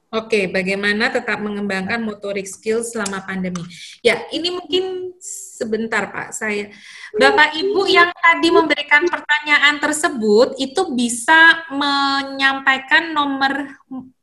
[0.08, 3.60] Oke, bagaimana tetap mengembangkan motorik skill selama pandemi?
[4.00, 6.72] Ya, ini mungkin sebentar Pak, saya
[7.12, 13.68] Bapak Ibu yang tadi memberikan pertanyaan tersebut itu bisa menyampaikan nomor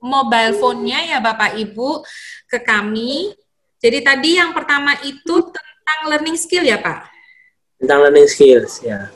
[0.02, 2.02] mobile phone-nya ya Bapak Ibu
[2.50, 3.38] ke kami.
[3.78, 7.15] Jadi tadi yang pertama itu tentang learning skill ya Pak?
[7.86, 9.14] Tentang learning skills ya.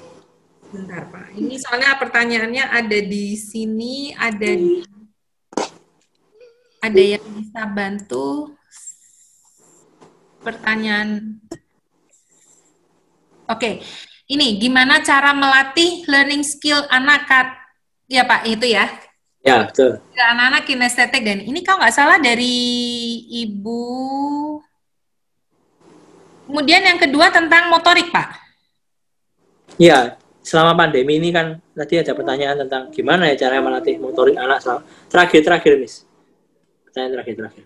[0.69, 4.85] Bentar Pak, ini soalnya pertanyaannya ada di sini, ada di,
[6.77, 8.53] ada yang bisa bantu
[10.45, 11.41] pertanyaan.
[13.49, 13.81] Oke,
[14.29, 17.25] ini gimana cara melatih learning skill anak
[18.05, 18.85] ya Pak itu ya?
[19.41, 19.97] Ya betul.
[20.13, 22.61] Anak-anak kinestetik dan ini kalau nggak salah dari
[23.41, 23.81] Ibu.
[26.45, 28.48] Kemudian yang kedua tentang motorik Pak.
[29.77, 34.63] Ya, selama pandemi ini kan tadi ada pertanyaan tentang gimana ya cara melatih motorik anak
[34.63, 34.81] selama
[35.11, 36.07] terakhir terakhir Miss.
[36.89, 37.65] Pertanyaan terakhir terakhir.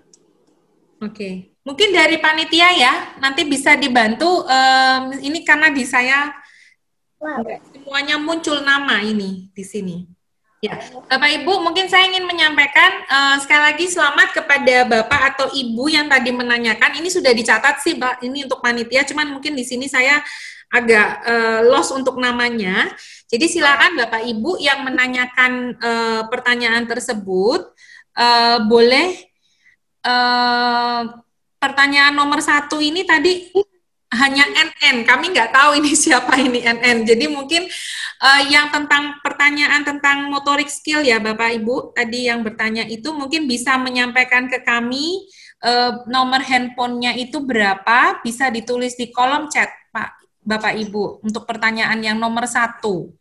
[1.04, 1.30] Oke,
[1.68, 4.44] mungkin dari panitia ya nanti bisa dibantu.
[4.48, 6.32] Um, ini karena di saya
[7.72, 9.98] semuanya muncul nama ini di sini.
[10.64, 10.80] Ya,
[11.12, 16.08] Bapak Ibu, mungkin saya ingin menyampaikan uh, sekali lagi selamat kepada Bapak atau Ibu yang
[16.08, 17.04] tadi menanyakan.
[17.04, 18.24] Ini sudah dicatat sih, Pak.
[18.24, 20.24] Ini untuk panitia, cuman mungkin di sini saya
[20.74, 22.90] agak uh, lost untuk namanya.
[23.30, 27.70] Jadi silakan Bapak Ibu yang menanyakan uh, pertanyaan tersebut
[28.18, 29.14] uh, boleh
[30.02, 31.14] uh,
[31.62, 33.54] pertanyaan nomor satu ini tadi
[34.18, 35.06] hanya NN.
[35.06, 37.06] Kami nggak tahu ini siapa ini NN.
[37.06, 37.70] Jadi mungkin
[38.22, 43.46] uh, yang tentang pertanyaan tentang motorik skill ya Bapak Ibu tadi yang bertanya itu mungkin
[43.46, 45.30] bisa menyampaikan ke kami
[45.62, 52.00] uh, nomor handphonenya itu berapa bisa ditulis di kolom chat Pak Bapak Ibu untuk pertanyaan
[52.04, 53.16] yang nomor satu.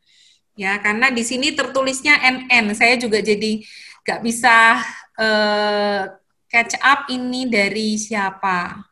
[0.58, 3.64] Ya karena di sini tertulisnya NN saya juga jadi
[4.04, 4.82] nggak bisa
[5.16, 6.02] uh,
[6.50, 8.82] catch up ini dari siapa.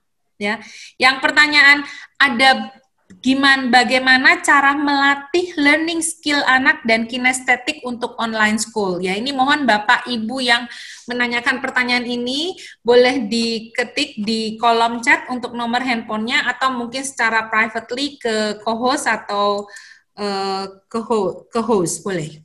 [0.41, 0.57] Ya
[0.97, 1.85] yang pertanyaan
[2.17, 2.73] ada
[3.21, 8.97] gimana bagaimana cara melatih learning skill anak dan kinestetik untuk online school?
[8.99, 10.65] Ya ini mohon Bapak Ibu yang
[11.05, 18.17] menanyakan pertanyaan ini boleh diketik di kolom chat untuk nomor handphonenya atau mungkin secara privately
[18.17, 19.69] ke co-host atau
[20.17, 22.41] uh, ke, ho ke host boleh.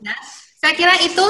[0.00, 0.14] Ya.
[0.58, 1.26] saya kira itu.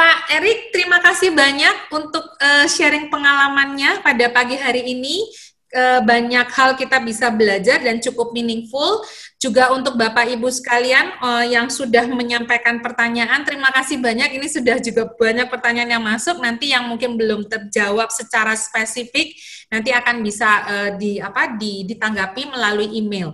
[0.00, 5.20] Pak Erik terima kasih banyak untuk uh, sharing pengalamannya pada pagi hari ini.
[5.20, 5.49] Eh,
[6.02, 9.06] banyak hal kita bisa belajar dan cukup meaningful.
[9.40, 14.36] Juga untuk Bapak Ibu sekalian uh, yang sudah menyampaikan pertanyaan, terima kasih banyak.
[14.36, 16.36] Ini sudah juga banyak pertanyaan yang masuk.
[16.44, 19.32] Nanti yang mungkin belum terjawab secara spesifik,
[19.72, 23.32] nanti akan bisa uh, di apa di, ditanggapi melalui email.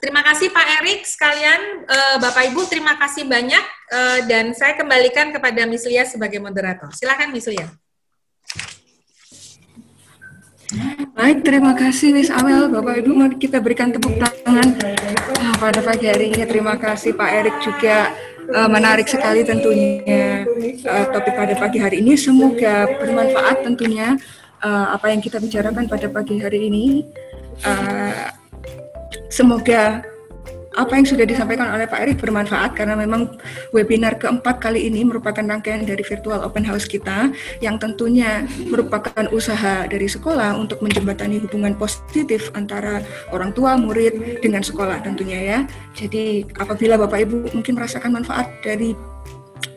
[0.00, 5.28] Terima kasih Pak Erik sekalian, uh, Bapak Ibu terima kasih banyak uh, dan saya kembalikan
[5.28, 6.88] kepada Miss Lia sebagai moderator.
[6.94, 7.68] Silakan Miss Lia.
[11.10, 12.70] Baik, terima kasih Miss Amel.
[12.70, 14.68] Bapak Ibu, mari kita berikan tepuk tangan
[15.40, 16.42] nah, pada pagi hari ini.
[16.46, 18.14] Terima kasih Pak Erik juga
[18.54, 20.46] uh, menarik sekali tentunya
[20.86, 22.14] uh, topik pada pagi hari ini.
[22.14, 24.14] Semoga bermanfaat tentunya
[24.62, 27.06] uh, apa yang kita bicarakan pada pagi hari ini.
[27.66, 28.30] Uh,
[29.30, 30.02] semoga
[30.70, 33.26] apa yang sudah disampaikan oleh Pak Erik bermanfaat karena memang
[33.74, 39.90] webinar keempat kali ini merupakan rangkaian dari virtual open house kita yang tentunya merupakan usaha
[39.90, 43.02] dari sekolah untuk menjembatani hubungan positif antara
[43.34, 45.58] orang tua, murid dengan sekolah tentunya ya.
[45.98, 48.94] Jadi apabila Bapak Ibu mungkin merasakan manfaat dari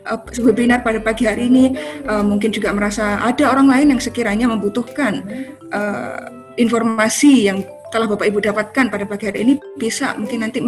[0.06, 1.74] uh, webinar pada pagi hari ini,
[2.06, 5.26] uh, mungkin juga merasa ada orang lain yang sekiranya membutuhkan
[5.74, 10.58] uh, informasi yang telah Bapak Ibu dapatkan pada pagi hari ini bisa mungkin nanti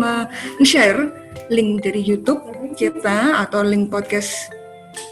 [0.62, 1.10] share
[1.50, 2.38] link dari YouTube
[2.78, 4.54] kita atau link podcast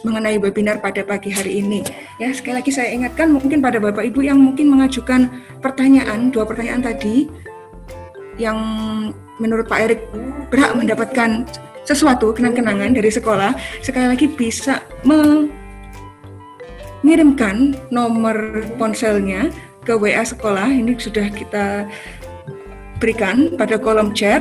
[0.06, 1.82] mengenai webinar pada pagi hari ini.
[2.22, 5.26] Ya, sekali lagi saya ingatkan mungkin pada Bapak Ibu yang mungkin mengajukan
[5.58, 7.26] pertanyaan, dua pertanyaan tadi
[8.38, 8.56] yang
[9.42, 10.06] menurut Pak Erik
[10.54, 11.42] berhak mendapatkan
[11.82, 14.86] sesuatu kenang-kenangan dari sekolah, sekali lagi bisa
[17.02, 19.50] mengirimkan nomor ponselnya
[19.84, 21.86] ke WA sekolah ini sudah kita
[22.98, 24.40] berikan pada kolom chat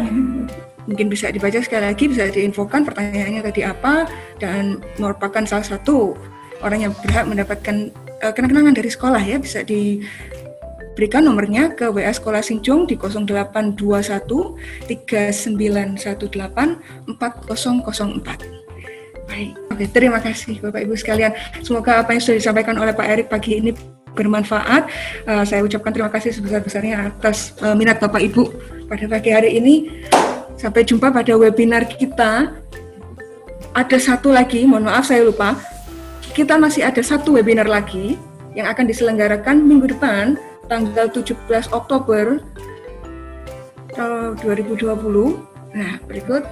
[0.87, 4.07] mungkin bisa dibaca sekali lagi bisa diinfokan pertanyaannya tadi apa
[4.39, 6.15] dan merupakan salah satu
[6.63, 7.91] orang yang berhak mendapatkan
[8.23, 13.75] uh, kenang-kenangan dari sekolah ya bisa diberikan nomornya ke WA Sekolah Sinjung di 0821
[14.87, 15.55] 3918
[17.19, 18.63] 4004.
[19.23, 21.31] Baik, oke terima kasih Bapak Ibu sekalian.
[21.63, 23.71] Semoga apa yang sudah disampaikan oleh Pak Erik pagi ini
[24.13, 24.87] bermanfaat.
[25.25, 28.43] Uh, saya ucapkan terima kasih sebesar-besarnya atas uh, minat Bapak Ibu
[28.87, 30.05] pada pagi hari ini.
[30.57, 32.53] Sampai jumpa pada webinar kita.
[33.73, 35.57] Ada satu lagi, mohon maaf saya lupa.
[36.33, 38.21] Kita masih ada satu webinar lagi
[38.53, 40.37] yang akan diselenggarakan minggu depan
[40.69, 42.37] tanggal 17 Oktober
[43.93, 44.93] tahun 2020.
[45.73, 46.45] Nah, berikut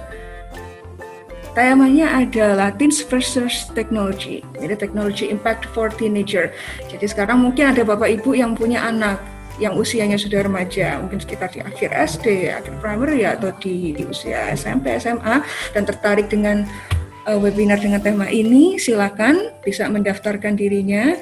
[1.52, 6.48] Temanya adalah Teens versus Technology, jadi Technology Impact for Teenager.
[6.88, 9.20] Jadi sekarang mungkin ada bapak ibu yang punya anak
[9.60, 14.48] yang usianya sudah remaja, mungkin sekitar di akhir SD, akhir primary atau di, di usia
[14.56, 15.44] SMP, SMA,
[15.76, 16.64] dan tertarik dengan
[17.28, 21.20] uh, webinar dengan tema ini, silakan bisa mendaftarkan dirinya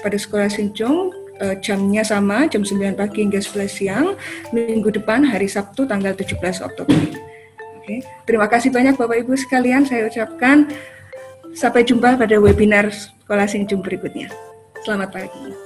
[0.00, 1.12] pada Sekolah Sinjong
[1.44, 4.16] uh, jamnya sama jam 9 pagi hingga 11 siang
[4.56, 7.33] minggu depan hari Sabtu tanggal 17 Oktober.
[7.84, 9.84] Oke, terima kasih banyak Bapak Ibu sekalian.
[9.84, 10.72] Saya ucapkan
[11.52, 14.32] sampai jumpa pada webinar Sekolah Sinjung berikutnya.
[14.88, 15.63] Selamat pagi.